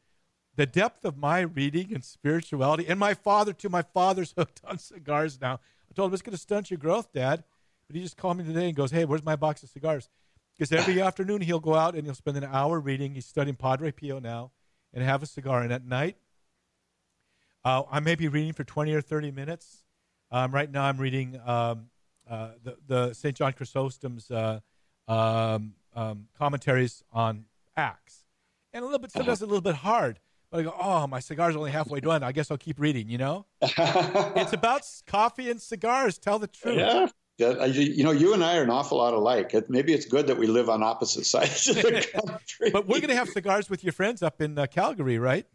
the 0.56 0.66
depth 0.66 1.06
of 1.06 1.18
my 1.18 1.42
reading 1.42 1.94
and 1.94 2.04
spirituality, 2.04 2.86
and 2.88 3.00
my 3.00 3.14
father 3.14 3.54
too. 3.54 3.70
My 3.70 3.82
father's 3.82 4.34
hooked 4.38 4.62
on 4.64 4.78
cigars 4.78 5.40
now. 5.40 5.60
I 5.92 5.94
told 5.94 6.10
him 6.10 6.14
it's 6.14 6.22
going 6.22 6.32
to 6.32 6.42
stunt 6.42 6.72
your 6.72 6.78
growth, 6.78 7.12
Dad. 7.12 7.44
But 7.88 7.98
he 7.98 8.02
just 8.02 8.16
called 8.16 8.38
me 8.38 8.46
today 8.46 8.68
and 8.68 8.76
goes, 8.76 8.92
"Hey, 8.92 9.04
where's 9.04 9.26
my 9.26 9.36
box 9.36 9.64
of 9.64 9.70
cigars?" 9.70 10.10
Because 10.58 10.72
every 10.72 11.02
afternoon 11.08 11.42
he'll 11.42 11.60
go 11.60 11.76
out 11.76 11.96
and 11.96 12.06
he'll 12.06 12.16
spend 12.16 12.38
an 12.38 12.46
hour 12.46 12.80
reading. 12.80 13.14
He's 13.14 13.26
studying 13.26 13.56
Padre 13.56 13.92
Pio 13.92 14.20
now, 14.20 14.52
and 14.94 15.04
have 15.04 15.22
a 15.22 15.26
cigar. 15.26 15.62
And 15.62 15.74
at 15.74 15.86
night, 15.86 16.16
uh, 17.66 17.84
I 17.92 18.00
may 18.00 18.16
be 18.16 18.30
reading 18.30 18.54
for 18.54 18.64
20 18.64 18.94
or 18.94 19.02
30 19.02 19.32
minutes. 19.32 19.84
Um, 20.32 20.54
right 20.54 20.72
now, 20.72 20.84
I'm 20.84 20.98
reading 20.98 21.38
um, 21.46 21.90
uh, 22.30 22.52
the 22.64 22.78
the 22.88 23.14
St. 23.14 23.36
John 23.36 23.52
Chrysostom's 23.52 24.32
uh, 24.32 24.62
um, 25.10 25.74
um, 25.94 26.28
commentaries 26.38 27.04
on 27.12 27.44
Acts, 27.76 28.24
and 28.72 28.84
a 28.84 28.86
little 28.86 29.00
bit 29.00 29.12
sometimes 29.12 29.42
a 29.42 29.46
little 29.46 29.60
bit 29.60 29.76
hard. 29.76 30.20
But 30.52 30.60
I 30.60 30.64
go, 30.64 30.76
oh, 30.80 31.08
my 31.08 31.22
cigar's 31.22 31.56
only 31.56 31.72
halfway 31.72 32.02
done. 32.02 32.24
I 32.24 32.34
guess 32.34 32.52
I'll 32.52 32.58
keep 32.58 32.80
reading. 32.80 33.10
You 33.10 33.18
know, 33.18 33.46
it's 33.62 34.54
about 34.54 34.82
coffee 35.08 35.50
and 35.50 35.62
cigars. 35.62 36.18
Tell 36.18 36.40
the 36.40 36.48
truth. 36.48 36.78
Yeah. 36.78 37.08
Yeah, 37.38 37.66
you 37.66 38.04
know, 38.04 38.12
you 38.12 38.36
and 38.36 38.44
I 38.44 38.58
are 38.58 38.62
an 38.62 38.70
awful 38.70 39.00
lot 39.00 39.16
alike. 39.16 39.56
Maybe 39.68 39.94
it's 39.94 40.06
good 40.06 40.28
that 40.28 40.38
we 40.38 40.46
live 40.46 40.70
on 40.70 40.84
opposite 40.84 41.26
sides 41.26 41.68
of 41.70 41.78
the 41.78 42.08
country. 42.28 42.70
but 42.70 42.88
we're 42.88 43.00
going 43.00 43.10
to 43.10 43.16
have 43.16 43.30
cigars 43.30 43.68
with 43.68 43.84
your 43.84 43.94
friends 43.94 44.22
up 44.22 44.42
in 44.42 44.60
uh, 44.60 44.68
Calgary, 44.68 45.18
right? 45.18 45.48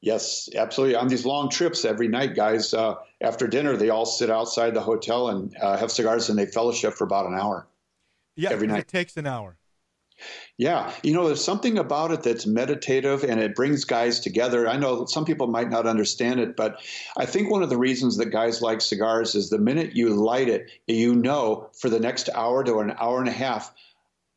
Yes, 0.00 0.48
absolutely. 0.56 0.94
On 0.94 1.08
these 1.08 1.26
long 1.26 1.50
trips, 1.50 1.84
every 1.84 2.08
night, 2.08 2.34
guys, 2.34 2.72
uh, 2.72 2.94
after 3.20 3.46
dinner, 3.46 3.76
they 3.76 3.90
all 3.90 4.06
sit 4.06 4.30
outside 4.30 4.72
the 4.72 4.80
hotel 4.80 5.28
and 5.28 5.54
uh, 5.60 5.76
have 5.76 5.90
cigars, 5.90 6.30
and 6.30 6.38
they 6.38 6.46
fellowship 6.46 6.94
for 6.94 7.04
about 7.04 7.26
an 7.26 7.34
hour. 7.34 7.66
Yeah, 8.36 8.50
every 8.50 8.68
night. 8.68 8.78
It 8.78 8.88
takes 8.88 9.16
an 9.18 9.26
hour. 9.26 9.58
Yeah, 10.56 10.92
you 11.02 11.12
know, 11.12 11.26
there's 11.26 11.44
something 11.44 11.78
about 11.78 12.10
it 12.10 12.22
that's 12.22 12.46
meditative 12.46 13.22
and 13.22 13.38
it 13.40 13.54
brings 13.54 13.84
guys 13.84 14.20
together. 14.20 14.68
I 14.68 14.76
know 14.76 15.06
some 15.06 15.24
people 15.24 15.46
might 15.46 15.70
not 15.70 15.86
understand 15.86 16.40
it, 16.40 16.56
but 16.56 16.80
I 17.16 17.26
think 17.26 17.50
one 17.50 17.62
of 17.62 17.70
the 17.70 17.78
reasons 17.78 18.16
that 18.16 18.26
guys 18.26 18.60
like 18.60 18.80
cigars 18.80 19.34
is 19.34 19.50
the 19.50 19.58
minute 19.58 19.94
you 19.94 20.10
light 20.10 20.48
it, 20.48 20.70
you 20.86 21.14
know 21.14 21.70
for 21.78 21.88
the 21.88 22.00
next 22.00 22.28
hour 22.34 22.64
to 22.64 22.78
an 22.78 22.94
hour 22.98 23.20
and 23.20 23.28
a 23.28 23.32
half, 23.32 23.72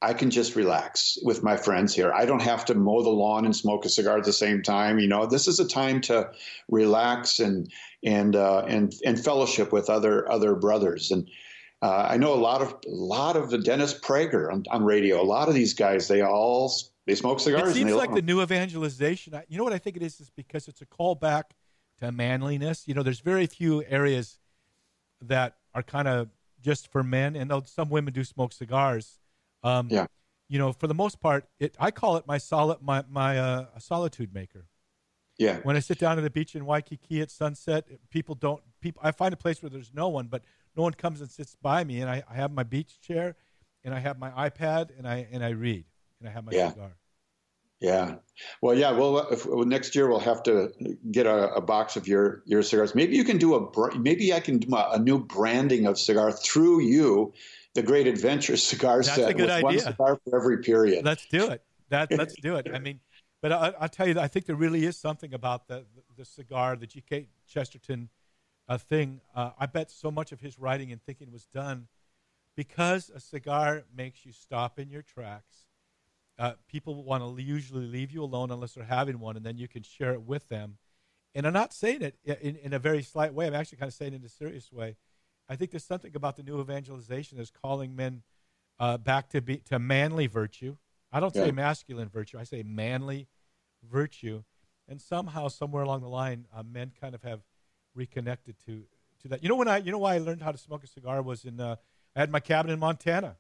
I 0.04 0.14
can 0.14 0.32
just 0.32 0.56
relax 0.56 1.20
with 1.22 1.44
my 1.44 1.58
friends 1.58 1.94
here. 1.94 2.12
I 2.12 2.26
don't 2.26 2.42
have 2.42 2.66
to 2.66 2.76
mow 2.76 3.04
the 3.04 3.10
lawn 3.10 3.46
and 3.46 3.56
smoke 3.56 3.86
a 3.86 3.90
cigar 3.90 4.18
at 4.18 4.24
the 4.24 4.34
same 4.34 4.64
time. 4.64 4.98
You 5.00 5.08
know, 5.08 5.28
this 5.28 5.48
is 5.48 5.60
a 5.60 5.68
time 5.68 6.02
to 6.02 6.32
relax 6.70 7.40
and 7.40 7.72
and 8.04 8.36
uh, 8.36 8.66
and 8.68 8.96
and 9.06 9.24
fellowship 9.24 9.72
with 9.72 9.92
other 9.92 10.30
other 10.32 10.56
brothers. 10.56 11.12
And 11.12 11.30
uh, 11.82 12.08
I 12.10 12.18
know 12.18 12.34
a 12.34 12.36
lot 12.36 12.62
of 12.62 12.74
a 12.86 12.90
lot 12.90 13.36
of 13.36 13.50
the 13.50 13.58
Dennis 13.58 13.94
Prager 13.94 14.52
on, 14.52 14.66
on, 14.70 14.84
radio. 14.84 15.22
A 15.22 15.24
lot 15.24 15.48
of 15.48 15.54
these 15.54 15.74
guys, 15.74 16.08
they 16.08 16.22
all 16.22 16.72
they 17.06 17.16
smoke 17.16 17.40
cigars. 17.40 17.70
It 17.70 17.74
seems 17.74 17.94
like 17.94 18.14
the 18.14 18.22
new 18.22 18.42
evangelization. 18.42 19.40
You 19.50 19.58
know 19.58 19.64
what 19.64 19.74
I 19.74 19.80
think 19.80 19.96
it 19.96 20.04
is? 20.04 20.20
Is 20.20 20.30
because 20.30 20.68
it's 20.68 20.82
a 20.82 20.86
callback 20.86 21.44
to 22.00 22.12
manliness. 22.12 22.88
You 22.88 22.94
know, 22.94 23.04
there's 23.04 23.20
very 23.20 23.48
few 23.48 23.84
areas 23.86 24.40
that 25.22 25.58
are 25.74 25.84
kind 25.84 26.08
of 26.08 26.30
just 26.62 26.92
for 26.92 27.04
men, 27.04 27.36
and 27.36 27.52
some 27.66 27.90
women 27.90 28.14
do 28.14 28.24
smoke 28.24 28.54
cigars 28.54 29.20
um, 29.64 29.88
yeah. 29.90 30.06
You 30.50 30.60
know, 30.60 30.74
for 30.74 30.88
the 30.88 30.94
most 30.94 31.22
part, 31.22 31.46
it 31.60 31.76
I 31.80 31.92
call 31.92 32.18
it 32.18 32.28
my 32.28 32.38
solid 32.38 32.80
my 32.82 33.04
my 33.10 33.40
uh, 33.40 33.66
solitude 33.80 34.34
maker. 34.34 34.66
Yeah. 35.38 35.60
When 35.64 35.78
I 35.78 35.80
sit 35.80 35.98
down 35.98 36.18
at 36.18 36.24
the 36.24 36.30
beach 36.30 36.56
in 36.56 36.66
Waikiki 36.66 37.22
at 37.22 37.32
sunset, 37.32 37.88
people 38.10 38.36
don't 38.36 38.62
people. 38.82 39.02
I 39.04 39.12
find 39.12 39.34
a 39.34 39.38
place 39.38 39.64
where 39.64 39.70
there's 39.70 39.94
no 39.94 40.10
one, 40.10 40.28
but 40.28 40.44
no 40.76 40.84
one 40.84 40.94
comes 40.94 41.22
and 41.22 41.30
sits 41.30 41.56
by 41.62 41.84
me, 41.84 42.02
and 42.02 42.10
I, 42.10 42.24
I 42.30 42.36
have 42.36 42.52
my 42.52 42.64
beach 42.64 43.00
chair, 43.02 43.36
and 43.84 43.94
I 43.94 44.00
have 44.00 44.20
my 44.20 44.32
iPad, 44.32 44.98
and 44.98 45.08
I 45.08 45.28
and 45.32 45.44
I 45.44 45.50
read, 45.50 45.86
and 46.20 46.30
I 46.30 46.32
have 46.32 46.46
my 46.46 46.52
yeah. 46.54 46.70
cigar. 46.70 46.96
Yeah. 47.82 48.18
Well, 48.62 48.76
yeah. 48.76 48.92
Well, 48.92 49.28
if, 49.32 49.48
next 49.48 49.96
year 49.96 50.08
we'll 50.08 50.20
have 50.20 50.44
to 50.44 50.72
get 51.12 51.26
a, 51.26 51.56
a, 51.56 51.62
box 51.62 51.96
of 51.96 52.08
your 52.08 52.44
your 52.46 52.62
cigars. 52.62 52.94
Maybe 52.94 53.16
you 53.16 53.24
can 53.24 53.40
do 53.40 53.56
a 53.56 53.98
maybe 53.98 54.32
I 54.34 54.40
can 54.40 54.60
do 54.60 54.76
a, 54.76 54.92
a 54.94 55.00
new 55.00 55.18
branding 55.18 55.88
of 55.88 55.98
cigar 55.98 56.32
through 56.32 56.82
you 56.82 57.34
the 57.74 57.82
Great 57.82 58.06
Adventure 58.06 58.56
cigar 58.72 58.98
That's 59.02 59.16
set 59.16 59.32
a 59.32 59.34
good 59.34 59.44
with 59.44 59.50
idea. 59.50 59.64
one 59.64 59.80
cigar 59.80 60.20
for 60.24 60.40
every 60.40 60.60
period. 60.60 61.04
Let's 61.04 61.26
do 61.26 61.50
it. 61.50 61.64
That 61.90 62.12
let's 62.18 62.36
do 62.40 62.56
it. 62.56 62.68
I 62.72 62.78
mean, 62.78 63.00
but 63.42 63.52
I, 63.52 63.74
will 63.82 63.90
tell 63.90 64.08
you, 64.08 64.20
I 64.20 64.28
think 64.28 64.46
there 64.46 64.56
really 64.56 64.86
is 64.86 64.96
something 64.96 65.34
about 65.34 65.68
the 65.68 65.86
the, 65.96 66.04
the 66.18 66.26
cigar, 66.26 66.76
the 66.76 66.88
G.K. 66.88 67.28
Chesterton 67.48 68.10
uh, 68.72 68.78
thing. 68.78 69.20
Uh, 69.36 69.50
I 69.60 69.66
bet 69.66 69.92
so 69.92 70.10
much 70.10 70.32
of 70.32 70.40
his 70.40 70.58
writing 70.58 70.94
and 70.94 71.04
thinking 71.04 71.30
was 71.30 71.46
done 71.46 71.88
because 72.56 73.12
a 73.14 73.20
cigar 73.20 73.84
makes 73.94 74.26
you 74.26 74.32
stop 74.32 74.80
in 74.80 74.90
your 74.90 75.02
tracks. 75.02 75.66
Uh, 76.40 76.54
people 76.70 77.04
want 77.04 77.22
to 77.22 77.44
usually 77.44 77.86
leave 77.86 78.12
you 78.12 78.24
alone 78.24 78.50
unless 78.50 78.74
they're 78.74 78.86
having 78.86 79.20
one, 79.20 79.36
and 79.36 79.46
then 79.46 79.58
you 79.58 79.68
can 79.68 79.84
share 79.84 80.14
it 80.14 80.22
with 80.22 80.48
them. 80.48 80.78
And 81.36 81.46
I'm 81.46 81.54
not 81.54 81.74
saying 81.74 82.02
it 82.02 82.16
in, 82.24 82.56
in 82.56 82.72
a 82.72 82.80
very 82.80 83.04
slight 83.04 83.34
way. 83.34 83.46
I'm 83.46 83.54
actually 83.54 83.78
kind 83.78 83.90
of 83.90 83.94
saying 83.94 84.14
it 84.14 84.22
in 84.22 84.26
a 84.26 84.30
serious 84.30 84.72
way. 84.72 84.96
I 85.50 85.58
think 85.58 85.72
there's 85.72 85.84
something 85.84 86.16
about 86.16 86.38
the 86.38 86.44
new 86.44 86.62
evangelization 86.62 87.38
that's 87.38 87.52
calling 87.52 87.94
men 87.94 88.24
uh, 88.80 88.98
back 88.98 89.28
to 89.30 89.42
be 89.42 89.58
to 89.70 89.80
manly 89.80 90.28
virtue. 90.28 90.78
I 91.12 91.20
don't 91.20 91.36
yeah. 91.36 91.46
say 91.46 91.52
masculine 91.52 92.08
virtue. 92.08 92.40
I 92.40 92.46
say 92.46 92.64
manly 92.64 93.28
virtue. 93.84 94.44
And 94.88 95.02
somehow, 95.02 95.50
somewhere 95.50 95.84
along 95.84 96.02
the 96.02 96.10
line, 96.10 96.48
uh, 96.56 96.64
men 96.64 96.92
kind 97.00 97.14
of 97.14 97.24
have 97.24 97.42
reconnected 97.96 98.56
to 98.66 98.84
to 99.22 99.28
that. 99.30 99.44
You 99.44 99.50
know 99.50 99.56
when 99.56 99.68
I 99.68 99.78
you 99.78 99.92
know 99.92 99.98
why 100.00 100.16
I 100.16 100.20
learned 100.20 100.42
how 100.42 100.52
to 100.52 100.58
smoke 100.58 100.84
a 100.84 100.88
cigar 100.88 101.22
was 101.22 101.46
in 101.46 101.60
uh, 101.60 101.76
I 102.16 102.20
had 102.20 102.32
my 102.32 102.40
cabin 102.40 102.72
in 102.72 102.80
Montana. 102.80 103.38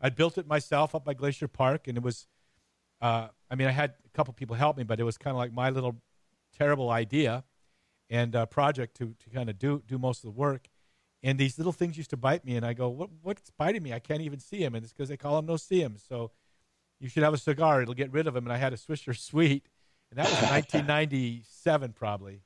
I'd 0.00 0.16
built 0.16 0.38
it 0.38 0.46
myself 0.46 0.94
up 0.94 1.04
by 1.04 1.14
Glacier 1.14 1.48
Park, 1.48 1.88
and 1.88 1.96
it 1.96 2.02
was. 2.02 2.26
Uh, 3.00 3.28
I 3.50 3.54
mean, 3.54 3.68
I 3.68 3.72
had 3.72 3.94
a 4.06 4.08
couple 4.16 4.32
people 4.32 4.56
help 4.56 4.76
me, 4.76 4.84
but 4.84 4.98
it 4.98 5.02
was 5.02 5.18
kind 5.18 5.34
of 5.34 5.38
like 5.38 5.52
my 5.52 5.68
little 5.68 5.96
terrible 6.56 6.90
idea 6.90 7.44
and 8.08 8.34
uh, 8.34 8.46
project 8.46 8.96
to 8.98 9.14
to 9.24 9.30
kind 9.30 9.50
of 9.50 9.58
do 9.58 9.82
do 9.86 9.98
most 9.98 10.18
of 10.18 10.24
the 10.24 10.38
work 10.38 10.68
and 11.24 11.38
these 11.38 11.56
little 11.56 11.72
things 11.72 11.96
used 11.96 12.10
to 12.10 12.18
bite 12.18 12.44
me, 12.44 12.54
and 12.54 12.66
I 12.66 12.74
go, 12.74 12.90
what, 12.90 13.08
what's 13.22 13.50
biting 13.56 13.82
me? 13.82 13.94
I 13.94 13.98
can't 13.98 14.20
even 14.20 14.38
see 14.38 14.58
them, 14.58 14.74
and 14.74 14.84
it's 14.84 14.92
because 14.92 15.08
they 15.08 15.16
call 15.16 15.36
them 15.36 15.46
no 15.46 15.56
see 15.56 15.82
them. 15.82 15.96
So 15.96 16.32
you 17.00 17.08
should 17.08 17.22
have 17.22 17.32
a 17.32 17.38
cigar; 17.38 17.80
it'll 17.80 17.94
get 17.94 18.12
rid 18.12 18.26
of 18.26 18.34
them. 18.34 18.44
And 18.44 18.52
I 18.52 18.58
had 18.58 18.74
a 18.74 18.76
Swisher 18.76 19.16
Sweet, 19.18 19.66
and 20.10 20.18
that 20.18 20.26
was 20.26 20.50
1997 20.50 21.92
probably. 21.96 22.42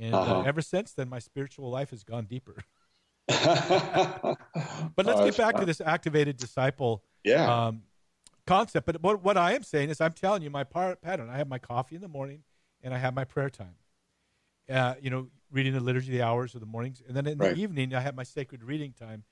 And 0.00 0.14
uh, 0.14 0.20
uh-huh. 0.20 0.40
uh, 0.40 0.42
ever 0.42 0.62
since 0.62 0.92
then, 0.92 1.08
my 1.08 1.18
spiritual 1.18 1.70
life 1.70 1.90
has 1.90 2.02
gone 2.02 2.24
deeper. 2.24 2.56
but 3.28 4.36
let's 5.04 5.20
get 5.20 5.36
back 5.36 5.56
to 5.56 5.66
this 5.66 5.80
activated 5.80 6.36
disciple 6.36 7.04
yeah. 7.22 7.66
um, 7.66 7.82
concept. 8.46 8.86
But 8.86 9.02
what, 9.02 9.22
what 9.22 9.36
I 9.36 9.52
am 9.52 9.62
saying 9.62 9.90
is, 9.90 10.00
I'm 10.00 10.12
telling 10.12 10.42
you 10.42 10.50
my 10.50 10.64
par- 10.64 10.96
pattern. 10.96 11.28
I 11.30 11.36
have 11.36 11.48
my 11.48 11.58
coffee 11.58 11.96
in 11.96 12.00
the 12.00 12.08
morning, 12.08 12.42
and 12.82 12.94
I 12.94 12.98
have 12.98 13.14
my 13.14 13.24
prayer 13.24 13.50
time. 13.50 13.74
Uh, 14.68 14.94
you 15.00 15.10
know, 15.10 15.28
reading 15.50 15.74
the 15.74 15.80
liturgy 15.80 16.12
the 16.12 16.22
hours 16.22 16.54
of 16.54 16.60
the 16.60 16.66
mornings, 16.66 17.02
and 17.06 17.16
then 17.16 17.26
in 17.26 17.38
right. 17.38 17.54
the 17.54 17.60
evening 17.60 17.94
I 17.94 18.00
have 18.00 18.14
my 18.14 18.22
sacred 18.22 18.62
reading 18.64 18.92
time 18.92 19.24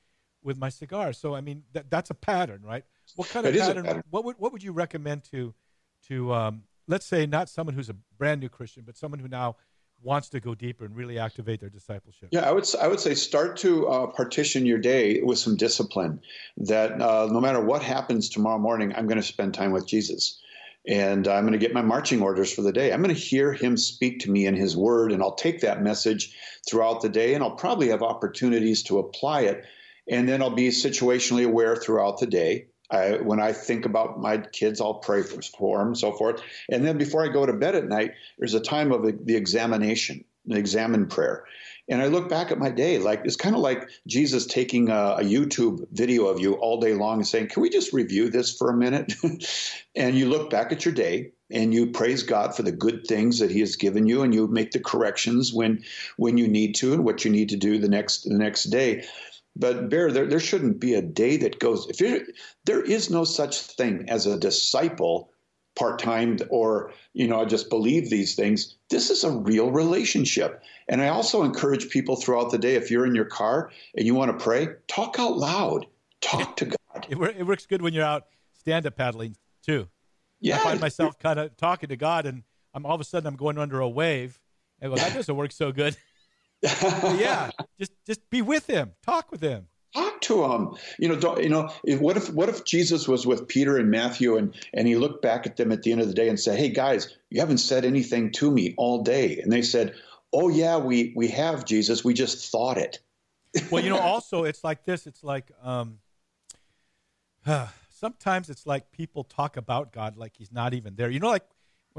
with 0.43 0.59
my 0.59 0.69
cigar. 0.69 1.13
So 1.13 1.35
I 1.35 1.41
mean 1.41 1.63
that, 1.73 1.91
that's 1.91 2.11
a 2.11 2.15
pattern, 2.15 2.63
right? 2.65 2.85
What 3.17 3.29
kind 3.29 3.47
of 3.47 3.55
pattern, 3.55 3.85
pattern, 3.85 4.03
What 4.11 4.25
would 4.25 4.37
what 4.39 4.53
would 4.53 4.63
you 4.63 4.73
recommend 4.73 5.25
to 5.31 5.55
to 6.09 6.35
um, 6.35 6.63
let's 6.89 7.07
say 7.07 7.27
not 7.27 7.49
someone 7.49 7.75
who's 7.75 7.89
a 7.89 7.97
brand 8.17 8.41
new 8.41 8.49
Christian, 8.49 8.83
but 8.85 8.97
someone 8.97 9.21
who 9.21 9.29
now 9.29 9.57
wants 10.03 10.29
to 10.31 10.41
go 10.41 10.55
deeper 10.55 10.85
and 10.85 10.97
really 10.97 11.19
activate 11.19 11.61
their 11.61 11.71
discipleship? 11.71 12.29
Yeah, 12.31 12.49
I 12.49 12.53
would 12.53 12.65
I 12.81 12.89
would 12.89 13.01
say 13.01 13.15
start 13.15 13.57
to 13.59 13.89
uh, 13.89 14.07
partition 14.09 14.67
your 14.67 14.79
day 14.79 15.21
with 15.23 15.39
some 15.39 15.57
discipline. 15.57 16.21
That 16.57 17.01
uh, 17.01 17.29
no 17.31 17.41
matter 17.41 17.61
what 17.61 17.83
happens 17.83 18.29
tomorrow 18.29 18.59
morning, 18.59 18.95
I'm 18.95 19.07
going 19.07 19.21
to 19.21 19.27
spend 19.27 19.55
time 19.55 19.73
with 19.73 19.87
Jesus 19.87 20.41
and 20.89 21.29
I'm 21.29 21.43
going 21.43 21.53
to 21.53 21.59
get 21.59 21.75
my 21.75 21.83
marching 21.83 22.23
orders 22.23 22.53
for 22.53 22.63
the 22.63 22.73
day. 22.73 22.93
I'm 22.93 23.03
going 23.03 23.15
to 23.15 23.21
hear 23.21 23.53
him 23.53 23.77
speak 23.77 24.21
to 24.21 24.31
me 24.31 24.47
in 24.47 24.57
his 24.57 24.75
word, 24.77 25.13
and 25.13 25.23
I'll 25.23 25.35
take 25.35 25.61
that 25.61 25.83
message 25.83 26.35
throughout 26.69 27.03
the 27.03 27.11
day, 27.11 27.35
and 27.35 27.45
I'll 27.45 27.57
probably 27.57 27.89
have 27.89 28.03
opportunities 28.03 28.83
to 28.85 28.99
apply 28.99 29.43
it. 29.43 29.65
And 30.11 30.27
then 30.27 30.41
I'll 30.41 30.55
be 30.55 30.69
situationally 30.69 31.45
aware 31.45 31.77
throughout 31.77 32.19
the 32.19 32.27
day. 32.27 32.69
I, 32.91 33.19
when 33.19 33.41
I 33.41 33.53
think 33.53 33.85
about 33.85 34.21
my 34.21 34.39
kids, 34.39 34.81
I'll 34.81 34.95
pray 34.95 35.23
for, 35.23 35.79
them, 35.79 35.95
so 35.95 36.13
forth. 36.13 36.43
And 36.71 36.87
then 36.87 36.97
before 36.97 37.25
I 37.25 37.29
go 37.29 37.45
to 37.45 37.53
bed 37.53 37.75
at 37.75 37.87
night, 37.87 38.13
there's 38.39 38.55
a 38.55 38.61
time 38.61 38.93
of 38.93 39.03
the 39.03 39.37
examination, 39.37 40.25
an 40.49 40.57
examen 40.57 41.07
prayer. 41.07 41.45
And 41.91 42.03
I 42.03 42.07
look 42.07 42.29
back 42.29 42.51
at 42.51 42.59
my 42.59 42.71
day, 42.71 42.99
like 42.99 43.23
it's 43.25 43.37
kind 43.37 43.55
of 43.55 43.63
like 43.63 43.89
Jesus 44.07 44.45
taking 44.45 44.91
a, 44.91 45.17
a, 45.19 45.23
YouTube 45.23 45.87
video 45.93 46.27
of 46.27 46.39
you 46.39 46.55
all 46.55 46.79
day 46.79 46.93
long 46.93 47.19
and 47.19 47.27
saying, 47.27 47.49
Can 47.49 47.63
we 47.63 47.71
just 47.71 47.95
review 47.95 48.29
this 48.29 48.55
for 48.55 48.69
a 48.69 48.77
minute? 48.77 49.15
and 49.97 50.15
you 50.15 50.29
look 50.29 50.51
back 50.51 50.71
at 50.71 50.85
your 50.85 50.93
day 50.93 51.33
and 51.51 51.73
you 51.73 51.87
praise 51.87 52.23
God 52.23 52.55
for 52.55 52.63
the 52.63 52.73
good 52.73 53.07
things 53.07 53.39
that 53.39 53.51
He 53.51 53.61
has 53.61 53.75
given 53.75 54.07
you, 54.07 54.23
and 54.23 54.35
you 54.35 54.47
make 54.49 54.73
the 54.73 54.81
corrections 54.81 55.51
when 55.53 55.83
when 56.19 56.37
you 56.37 56.47
need 56.47 56.75
to 56.77 56.93
and 56.93 57.05
what 57.07 57.25
you 57.25 57.31
need 57.31 57.49
to 57.49 57.57
do 57.57 57.79
the 57.79 57.89
next 57.89 58.25
the 58.29 58.37
next 58.37 58.65
day. 58.65 59.07
But 59.59 59.91
Bear, 59.91 60.13
there, 60.13 60.27
there 60.27 60.41
shouldn't 60.41 60.79
be 60.79 60.95
a 60.95 61.03
day 61.03 61.37
that 61.39 61.59
goes 61.59 61.87
if 61.89 62.01
you 62.01 62.27
there 62.65 62.81
is 62.81 63.11
no 63.11 63.25
such 63.25 63.61
thing 63.61 64.09
as 64.09 64.27
a 64.27 64.39
disciple 64.39 65.31
part 65.77 65.99
time 65.99 66.39
or 66.51 66.93
you 67.13 67.27
know 67.27 67.41
I 67.41 67.45
just 67.45 67.69
believe 67.69 68.09
these 68.09 68.35
things. 68.35 68.77
This 68.91 69.11
is 69.11 69.25
a 69.25 69.31
real 69.31 69.71
relationship. 69.71 70.63
And 70.89 71.03
I 71.03 71.09
also 71.09 71.43
encourage 71.43 71.91
people 71.91 72.17
throughout 72.17 72.51
the 72.51 72.59
day 72.59 72.77
if 72.77 72.91
you're 72.91 73.05
in 73.05 73.15
your 73.15 73.27
car 73.27 73.71
and 73.97 74.07
you 74.07 74.15
want 74.15 74.37
to 74.37 74.43
pray, 74.43 74.69
talk 74.87 75.17
out 75.19 75.37
loud. 75.37 75.87
Talk 76.21 76.57
to 76.57 76.67
God. 76.67 77.07
It, 77.09 77.19
it 77.39 77.47
works 77.47 77.67
good 77.67 77.83
when 77.83 77.93
you're 77.93 78.05
out 78.05 78.27
stand 78.55 78.87
up 78.87 78.97
paddling 78.97 79.37
too. 79.63 79.89
Yeah. 80.41 80.57
I 80.57 80.59
find 80.59 80.81
myself 80.81 81.19
kind 81.19 81.39
of 81.39 81.57
talking 81.57 81.89
to 81.89 81.97
God 81.97 82.27
and 82.27 82.45
I'm 82.75 82.87
all 82.87 82.95
of 82.95 83.01
a 83.01 83.05
sudden 83.05 83.27
I'm 83.27 83.37
going 83.37 83.59
under 83.59 83.81
a 83.81 83.89
wave. 83.89 84.41
And 84.81 84.93
go, 84.93 84.97
that 84.97 85.15
doesn't 85.15 85.35
work 85.35 85.51
so 85.51 85.73
good. 85.73 85.97
Yeah, 86.63 87.51
just 87.79 87.93
just 88.07 88.29
be 88.31 88.43
with 88.43 88.67
him, 88.67 88.93
talk 89.05 89.31
with 89.31 89.41
him 89.41 89.69
talk 89.95 90.21
to 90.23 90.45
him. 90.45 90.77
You 90.99 91.09
know, 91.09 91.17
don't, 91.17 91.43
you 91.43 91.49
know, 91.49 91.71
what 91.99 92.17
if 92.17 92.33
what 92.33 92.49
if 92.49 92.65
Jesus 92.65 93.09
was 93.09 93.27
with 93.27 93.49
Peter 93.49 93.77
and 93.77 93.91
Matthew 93.91 94.37
and 94.37 94.55
and 94.73 94.87
he 94.87 94.97
looked 94.97 95.23
back 95.23 95.47
at 95.47 95.57
them 95.57 95.73
at 95.73 95.83
the 95.83 95.93
end 95.93 96.01
of 96.01 96.09
the 96.09 96.15
day 96.15 96.29
and 96.29 96.39
said, 96.39 96.59
"Hey 96.59 96.71
guys, 96.71 97.17
you 97.31 97.41
haven't 97.41 97.59
said 97.59 97.85
anything 97.85 98.33
to 98.33 98.51
me 98.51 98.75
all 98.77 99.03
day," 99.03 99.39
and 99.39 99.53
they 99.53 99.63
said, 99.63 99.95
"Oh 100.33 100.49
yeah, 100.49 100.79
we 100.79 101.13
we 101.17 101.29
have 101.29 101.65
Jesus. 101.65 102.05
We 102.05 102.15
just 102.15 102.51
thought 102.51 102.79
it." 102.79 102.99
well, 103.71 103.83
you 103.83 103.91
know, 103.91 103.99
also 104.01 104.45
it's 104.45 104.65
like 104.65 104.85
this. 104.85 105.07
It's 105.07 105.25
like 105.25 105.51
um, 105.63 105.99
sometimes 107.91 108.51
it's 108.51 108.67
like 108.67 108.91
people 108.93 109.25
talk 109.25 109.57
about 109.57 109.93
God 109.93 110.17
like 110.17 110.37
He's 110.37 110.53
not 110.53 110.75
even 110.75 110.97
there. 110.97 111.11
You 111.11 111.21
know, 111.21 111.31
like 111.31 111.47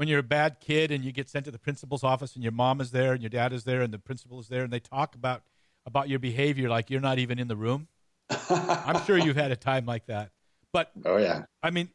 when 0.00 0.08
you're 0.08 0.20
a 0.20 0.22
bad 0.22 0.60
kid 0.60 0.90
and 0.90 1.04
you 1.04 1.12
get 1.12 1.28
sent 1.28 1.44
to 1.44 1.50
the 1.50 1.58
principal's 1.58 2.02
office 2.02 2.34
and 2.34 2.42
your 2.42 2.52
mom 2.52 2.80
is 2.80 2.90
there 2.90 3.12
and 3.12 3.20
your 3.20 3.28
dad 3.28 3.52
is 3.52 3.64
there 3.64 3.82
and 3.82 3.92
the 3.92 3.98
principal 3.98 4.40
is 4.40 4.48
there 4.48 4.62
and 4.64 4.72
they 4.72 4.80
talk 4.80 5.14
about 5.14 5.42
about 5.84 6.08
your 6.08 6.18
behavior 6.18 6.70
like 6.70 6.88
you're 6.88 7.02
not 7.02 7.18
even 7.18 7.38
in 7.38 7.48
the 7.48 7.54
room. 7.56 7.86
I'm 8.48 9.04
sure 9.04 9.18
you've 9.18 9.36
had 9.36 9.50
a 9.50 9.56
time 9.56 9.84
like 9.84 10.06
that. 10.06 10.30
But 10.72 10.90
oh 11.04 11.18
yeah, 11.18 11.42
I 11.62 11.68
mean, 11.68 11.90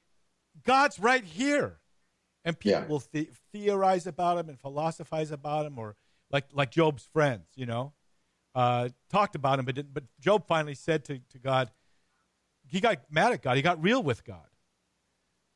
God's 0.64 0.99
right 0.99 1.24
here, 1.24 1.80
and 2.43 2.60
people 2.60 2.80
Yeah. 2.82 2.86
will 2.86 3.01
the- 3.12 3.32
theorize 3.51 4.06
about 4.06 4.38
him 4.38 4.49
and 4.49 4.60
philosophize 4.60 5.32
about 5.32 5.66
him, 5.66 5.80
or 5.80 5.95
like 6.30 6.45
like 6.53 6.70
Job's 6.70 7.06
friends, 7.12 7.47
you 7.56 7.66
know, 7.66 7.93
uh, 8.53 8.89
talked 9.10 9.34
about 9.34 9.58
him, 9.58 9.66
but 9.66 9.74
didn't, 9.74 9.95
but 9.95 10.03
Job 10.20 10.45
finally 10.45 10.76
said 10.76 11.03
to, 11.06 11.18
to 11.32 11.39
God, 11.39 11.72
he 12.68 12.80
got 12.80 12.99
mad 13.10 13.32
at 13.34 13.41
God, 13.41 13.56
he 13.56 13.64
got 13.64 13.82
real 13.82 14.03
with 14.03 14.24
God, 14.24 14.45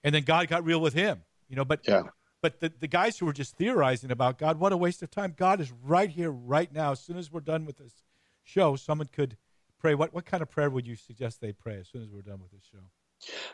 and 0.04 0.16
then 0.16 0.24
God 0.24 0.47
got 0.47 0.66
real 0.66 0.82
with 0.82 0.95
him, 0.95 1.22
you 1.47 1.56
know. 1.56 1.64
But 1.64 1.82
yeah. 1.88 2.02
But 2.42 2.60
the, 2.60 2.72
the 2.80 2.88
guys 2.88 3.18
who 3.18 3.26
were 3.26 3.34
just 3.34 3.56
theorizing 3.56 4.12
about 4.12 4.38
God, 4.38 4.60
what 4.60 4.72
a 4.72 4.78
waste 4.78 5.04
of 5.04 5.12
time. 5.12 5.34
God 5.36 5.60
is 5.60 5.72
right 5.84 6.10
here, 6.10 6.32
right 6.32 6.72
now. 6.74 6.92
As 6.92 7.00
soon 7.00 7.18
as 7.18 7.32
we're 7.32 7.42
done 7.42 7.66
with 7.66 7.78
this 7.78 7.94
show, 8.44 8.76
someone 8.76 9.10
could 9.12 9.36
pray. 9.80 9.96
What, 9.96 10.14
what 10.14 10.26
kind 10.26 10.42
of 10.42 10.50
prayer 10.50 10.70
would 10.70 10.88
you 10.88 10.96
suggest 10.96 11.42
they 11.42 11.52
pray 11.52 11.76
as 11.76 11.88
soon 11.88 12.02
as 12.04 12.10
we're 12.10 12.22
done 12.22 12.40
with 12.42 12.52
this 12.52 12.64
show? 12.72 12.80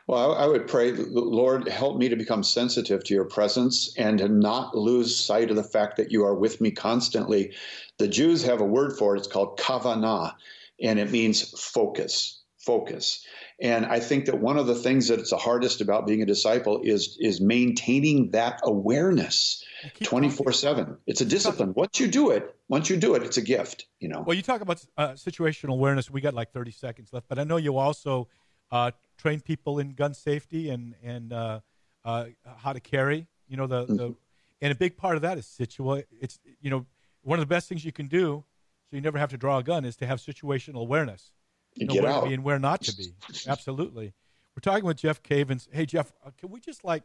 Well, 0.06 0.36
I, 0.36 0.46
would 0.46 0.68
pray, 0.68 0.92
Lord, 0.92 1.68
help 1.68 1.98
me 1.98 2.08
to 2.10 2.16
become 2.16 2.44
sensitive 2.44 3.04
to 3.04 3.14
your 3.16 3.26
presence 3.26 3.96
and 3.98 4.20
to 4.20 4.30
not 4.30 4.78
lose 4.78 5.18
sight 5.18 5.50
of 5.50 5.56
the 5.56 5.64
fact 5.64 5.98
that 5.98 6.12
you 6.12 6.24
are 6.24 6.36
with 6.36 6.62
me 6.62 6.70
constantly. 6.70 7.54
The 7.98 8.08
Jews 8.08 8.44
have 8.44 8.62
a 8.62 8.66
word 8.66 8.96
for 8.98 9.16
it. 9.16 9.20
It's 9.20 9.28
called 9.28 9.58
kavanah, 9.58 10.36
and 10.82 11.00
it 11.00 11.10
means 11.10 11.60
focus. 11.60 12.44
Focus. 12.60 13.26
And 13.62 13.86
I 13.86 14.00
think 14.02 14.26
that 14.26 14.40
one 14.42 14.58
of 14.58 14.68
the 14.68 14.76
things 14.76 15.08
that's 15.08 15.30
the 15.30 15.38
hardest 15.38 15.80
about 15.80 16.06
being 16.06 16.22
a 16.22 16.26
disciple 16.26 16.82
is 16.84 17.18
is 17.22 17.40
maintaining 17.40 18.32
that 18.32 18.60
awareness 18.64 19.64
Well, 19.84 19.92
keep 19.96 20.08
twenty 20.08 20.28
talking. 20.28 20.44
four 20.44 20.52
seven. 20.54 20.98
It's 21.08 21.22
a 21.22 21.26
discipline. 21.26 21.74
Once 21.74 22.00
you 22.00 22.08
do 22.08 22.32
it, 22.32 22.54
once 22.68 22.90
you 22.90 22.98
do 22.98 23.16
it, 23.16 23.24
it's 23.24 23.38
a 23.38 23.42
gift. 23.42 23.86
You 24.00 24.10
know. 24.10 24.24
Well, 24.26 24.36
you 24.36 24.42
talk 24.42 24.62
about 24.62 24.84
uh, 24.98 25.10
situational 25.12 25.70
awareness. 25.74 26.10
We 26.12 26.20
got 26.22 26.34
like 26.34 26.52
30 26.52 26.72
seconds 26.72 27.14
left, 27.14 27.28
but 27.30 27.40
I 27.40 27.44
know 27.46 27.58
you 27.58 27.78
also 27.78 28.28
uh, 28.72 28.92
train 29.18 29.40
people 29.40 29.80
in 29.80 29.94
gun 29.94 30.14
safety 30.14 30.70
and 30.70 30.96
and 31.02 31.32
uh, 31.32 31.60
uh, 32.04 32.26
how 32.58 32.74
to 32.74 32.80
carry. 32.82 33.28
You 33.48 33.58
know 33.58 33.68
the, 33.68 33.86
the 33.86 34.16
and 34.62 34.72
a 34.72 34.76
big 34.76 34.98
part 34.98 35.16
of 35.16 35.22
that 35.22 35.38
is 35.38 35.46
situa. 35.46 36.04
It's 36.20 36.40
you 36.60 36.70
know 36.70 36.86
one 37.22 37.40
of 37.40 37.42
the 37.42 37.54
best 37.56 37.70
things 37.70 37.86
you 37.86 37.92
can 37.94 38.08
do, 38.08 38.44
so 38.90 38.96
you 38.98 39.02
never 39.02 39.18
have 39.18 39.30
to 39.30 39.38
draw 39.38 39.60
a 39.60 39.64
gun, 39.64 39.86
is 39.86 39.96
to 39.98 40.06
have 40.06 40.20
situational 40.20 40.82
awareness. 40.82 41.32
You 41.76 41.88
know 41.88 41.94
get 41.94 42.04
where 42.04 42.12
out. 42.12 42.22
to 42.22 42.28
be 42.28 42.34
and 42.34 42.44
where 42.44 42.60
not 42.60 42.82
to 42.84 42.96
be. 42.96 43.14
Absolutely. 43.48 44.14
We're 44.56 44.62
talking 44.62 44.86
with 44.86 44.98
Jeff 44.98 45.22
Cavins. 45.22 45.68
Hey 45.72 45.86
Jeff, 45.86 46.12
uh, 46.26 46.32
can 46.38 46.50
we 46.50 46.60
just 46.60 46.84
like 46.84 47.04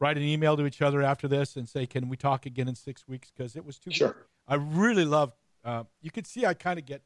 write 0.00 0.16
an 0.16 0.22
email 0.22 0.56
to 0.56 0.66
each 0.66 0.82
other 0.82 1.02
after 1.02 1.28
this 1.28 1.56
and 1.56 1.68
say, 1.68 1.86
can 1.86 2.08
we 2.08 2.16
talk 2.16 2.46
again 2.46 2.68
in 2.68 2.74
six 2.74 3.06
weeks? 3.06 3.30
Because 3.30 3.56
it 3.56 3.64
was 3.64 3.78
too. 3.78 3.90
Sure. 3.90 4.16
I 4.46 4.56
really 4.56 5.04
love. 5.04 5.32
Uh, 5.64 5.84
you 6.00 6.10
can 6.10 6.24
see 6.24 6.44
I 6.44 6.54
kind 6.54 6.78
of 6.78 6.86
get 6.86 7.02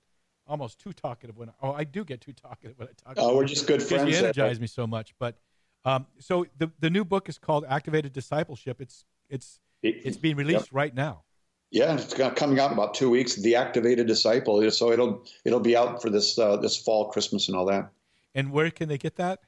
almost 0.46 0.78
too 0.78 0.92
talkative 0.92 1.36
when. 1.36 1.50
I, 1.50 1.52
oh, 1.62 1.72
I 1.72 1.84
do 1.84 2.04
get 2.04 2.20
too 2.20 2.32
talkative 2.32 2.78
when 2.78 2.88
I 2.88 2.92
talk. 2.92 3.14
Oh, 3.18 3.36
we're 3.36 3.42
you 3.42 3.48
just 3.48 3.66
good 3.66 3.82
friends. 3.82 4.10
You 4.10 4.16
energize 4.16 4.60
me 4.60 4.66
so 4.66 4.86
much. 4.86 5.14
But 5.18 5.36
um, 5.84 6.06
so 6.18 6.46
the 6.58 6.70
the 6.80 6.90
new 6.90 7.04
book 7.04 7.28
is 7.28 7.38
called 7.38 7.64
Activated 7.68 8.12
Discipleship. 8.12 8.80
It's 8.80 9.04
it's 9.28 9.60
it's 9.82 10.16
being 10.16 10.36
released 10.36 10.72
right 10.72 10.94
now. 10.94 11.22
Yeah, 11.70 11.94
it's 11.94 12.14
coming 12.14 12.60
out 12.60 12.70
in 12.70 12.72
about 12.74 12.94
two 12.94 13.10
weeks. 13.10 13.34
The 13.34 13.56
Activated 13.56 14.06
Disciple. 14.06 14.70
So 14.70 14.92
it'll 14.92 15.24
it'll 15.44 15.60
be 15.60 15.76
out 15.76 16.00
for 16.00 16.10
this 16.10 16.38
uh, 16.38 16.56
this 16.56 16.76
fall, 16.76 17.10
Christmas, 17.10 17.48
and 17.48 17.56
all 17.56 17.66
that. 17.66 17.90
And 18.34 18.52
where 18.52 18.70
can 18.70 18.88
they 18.88 18.98
get 18.98 19.16
that? 19.16 19.40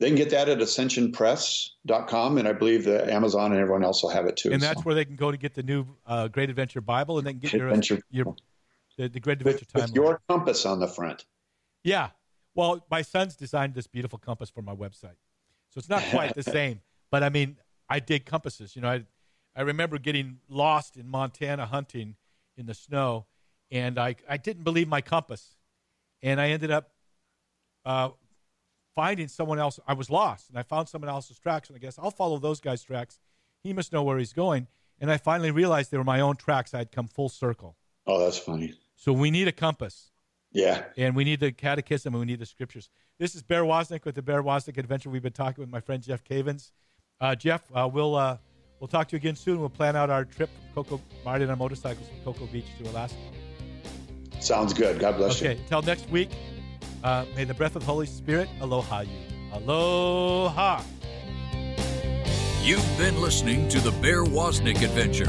They 0.00 0.08
can 0.08 0.16
get 0.16 0.30
that 0.30 0.48
at 0.48 0.58
ascensionpress.com, 0.58 2.38
and 2.38 2.48
I 2.48 2.52
believe 2.52 2.84
that 2.84 3.08
Amazon 3.08 3.52
and 3.52 3.60
everyone 3.60 3.84
else 3.84 4.02
will 4.02 4.10
have 4.10 4.26
it 4.26 4.36
too. 4.36 4.50
And 4.50 4.60
that's 4.60 4.80
so. 4.80 4.82
where 4.82 4.96
they 4.96 5.04
can 5.04 5.14
go 5.14 5.30
to 5.30 5.36
get 5.36 5.54
the 5.54 5.62
new 5.62 5.86
uh, 6.06 6.26
Great 6.26 6.50
Adventure 6.50 6.80
Bible, 6.80 7.18
and 7.18 7.26
they 7.26 7.32
can 7.32 7.38
get 7.38 7.52
your 7.52 7.68
Adventure 7.68 8.02
your 8.10 8.34
the, 8.98 9.08
the 9.08 9.20
Great 9.20 9.38
Adventure 9.38 9.64
with, 9.72 9.82
with 9.84 9.94
your 9.94 10.20
compass 10.28 10.66
on 10.66 10.80
the 10.80 10.88
front. 10.88 11.24
Yeah. 11.84 12.08
Well, 12.54 12.84
my 12.90 13.02
son's 13.02 13.36
designed 13.36 13.74
this 13.74 13.86
beautiful 13.86 14.18
compass 14.18 14.50
for 14.50 14.62
my 14.62 14.74
website. 14.74 15.16
So 15.70 15.78
it's 15.78 15.88
not 15.88 16.02
quite 16.10 16.34
the 16.34 16.42
same, 16.42 16.80
but 17.10 17.22
I 17.22 17.28
mean, 17.28 17.56
I 17.88 18.00
dig 18.00 18.26
compasses. 18.26 18.74
You 18.74 18.82
know, 18.82 18.88
I 18.88 19.04
I 19.54 19.62
remember 19.62 19.98
getting 19.98 20.38
lost 20.48 20.96
in 20.96 21.08
Montana 21.08 21.66
hunting 21.66 22.16
in 22.56 22.66
the 22.66 22.74
snow, 22.74 23.26
and 23.70 23.98
I 23.98 24.16
I 24.28 24.36
didn't 24.36 24.64
believe 24.64 24.88
my 24.88 25.00
compass, 25.00 25.56
and 26.22 26.40
I 26.40 26.50
ended 26.50 26.70
up 26.70 26.90
uh, 27.84 28.10
finding 28.94 29.28
someone 29.28 29.58
else. 29.58 29.78
I 29.86 29.94
was 29.94 30.10
lost, 30.10 30.48
and 30.48 30.58
I 30.58 30.62
found 30.62 30.88
someone 30.88 31.08
else's 31.08 31.38
tracks, 31.38 31.68
and 31.68 31.76
I 31.76 31.78
guess 31.80 31.98
I'll 31.98 32.10
follow 32.10 32.38
those 32.38 32.60
guys' 32.60 32.82
tracks. 32.82 33.18
He 33.62 33.72
must 33.72 33.92
know 33.92 34.02
where 34.02 34.18
he's 34.18 34.32
going, 34.32 34.68
and 35.00 35.10
I 35.10 35.16
finally 35.18 35.50
realized 35.50 35.90
they 35.90 35.98
were 35.98 36.04
my 36.04 36.20
own 36.20 36.36
tracks. 36.36 36.74
I 36.74 36.78
had 36.78 36.92
come 36.92 37.08
full 37.08 37.28
circle. 37.28 37.76
Oh, 38.06 38.18
that's 38.18 38.38
funny. 38.38 38.74
So 38.96 39.12
we 39.12 39.30
need 39.30 39.48
a 39.48 39.52
compass 39.52 40.10
Yeah. 40.52 40.84
and 40.96 41.14
we 41.16 41.24
need 41.24 41.40
the 41.40 41.50
catechism 41.52 42.14
and 42.14 42.20
we 42.20 42.26
need 42.26 42.38
the 42.40 42.46
scriptures. 42.46 42.88
This 43.18 43.34
is 43.34 43.42
Bear 43.42 43.62
Woznick 43.62 44.04
with 44.04 44.14
the 44.16 44.22
Bear 44.22 44.42
Woznick 44.42 44.76
Adventure. 44.78 45.08
We've 45.10 45.22
been 45.22 45.32
talking 45.32 45.62
with 45.62 45.70
my 45.70 45.80
friend 45.80 46.02
Jeff 46.02 46.22
Cavins. 46.24 46.70
Uh, 47.20 47.34
Jeff, 47.36 47.62
uh, 47.74 47.88
we'll 47.92 48.14
uh, 48.16 48.38
we'll 48.82 48.88
talk 48.88 49.06
to 49.08 49.12
you 49.14 49.18
again 49.18 49.36
soon. 49.36 49.60
We'll 49.60 49.68
plan 49.70 49.94
out 49.94 50.10
our 50.10 50.24
trip 50.24 50.50
from 50.74 50.84
Cocoa, 50.84 51.00
riding 51.24 51.48
on 51.48 51.56
motorcycles 51.58 52.08
from 52.08 52.18
Cocoa 52.34 52.46
Beach 52.52 52.66
to 52.82 52.90
Alaska. 52.90 53.16
Sounds 54.40 54.74
good. 54.74 54.98
God 54.98 55.16
bless 55.16 55.36
Okay, 55.36 55.44
you. 55.44 55.50
Okay, 55.52 55.60
until 55.62 55.82
next 55.82 56.10
week, 56.10 56.30
uh, 57.04 57.24
may 57.36 57.44
the 57.44 57.54
breath 57.54 57.76
of 57.76 57.82
the 57.82 57.86
Holy 57.86 58.06
Spirit 58.06 58.48
aloha 58.60 59.02
you. 59.02 59.18
Aloha. 59.52 60.82
You've 62.62 62.98
been 62.98 63.20
listening 63.20 63.68
to 63.68 63.78
the 63.80 63.90
Bear 64.02 64.24
Woznick 64.24 64.82
Adventure. 64.82 65.26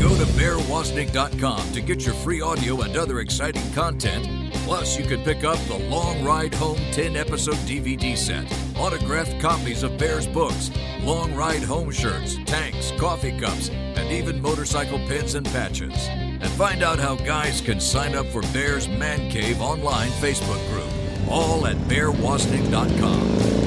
Go 0.00 0.14
to 0.16 0.24
bearwoznick.com 0.32 1.72
to 1.72 1.80
get 1.80 2.04
your 2.04 2.14
free 2.16 2.40
audio 2.40 2.80
and 2.82 2.96
other 2.96 3.20
exciting 3.20 3.68
content. 3.72 4.52
Plus, 4.64 4.96
you 4.98 5.04
can 5.04 5.22
pick 5.22 5.44
up 5.44 5.58
the 5.66 5.78
Long 5.88 6.24
Ride 6.24 6.54
Home 6.54 6.78
10 6.92 7.16
episode 7.16 7.56
DVD 7.66 8.16
set, 8.16 8.46
autographed 8.78 9.40
copies 9.40 9.82
of 9.82 9.98
Bear's 9.98 10.26
books, 10.26 10.70
Long 11.00 11.34
Ride 11.34 11.62
Home 11.62 11.90
shirts, 11.90 12.36
tanks, 12.46 12.92
coffee 12.98 13.38
cups, 13.38 13.70
and 13.70 14.10
even 14.12 14.40
motorcycle 14.40 14.98
pins 15.00 15.34
and 15.34 15.46
patches. 15.46 16.08
And 16.08 16.48
find 16.50 16.82
out 16.82 16.98
how 16.98 17.16
guys 17.16 17.60
can 17.60 17.80
sign 17.80 18.14
up 18.14 18.26
for 18.26 18.42
Bear's 18.52 18.88
Man 18.88 19.30
Cave 19.30 19.60
online 19.60 20.10
Facebook 20.10 20.64
group, 20.70 20.90
all 21.30 21.66
at 21.66 21.76
bearwoznick.com. 21.88 23.65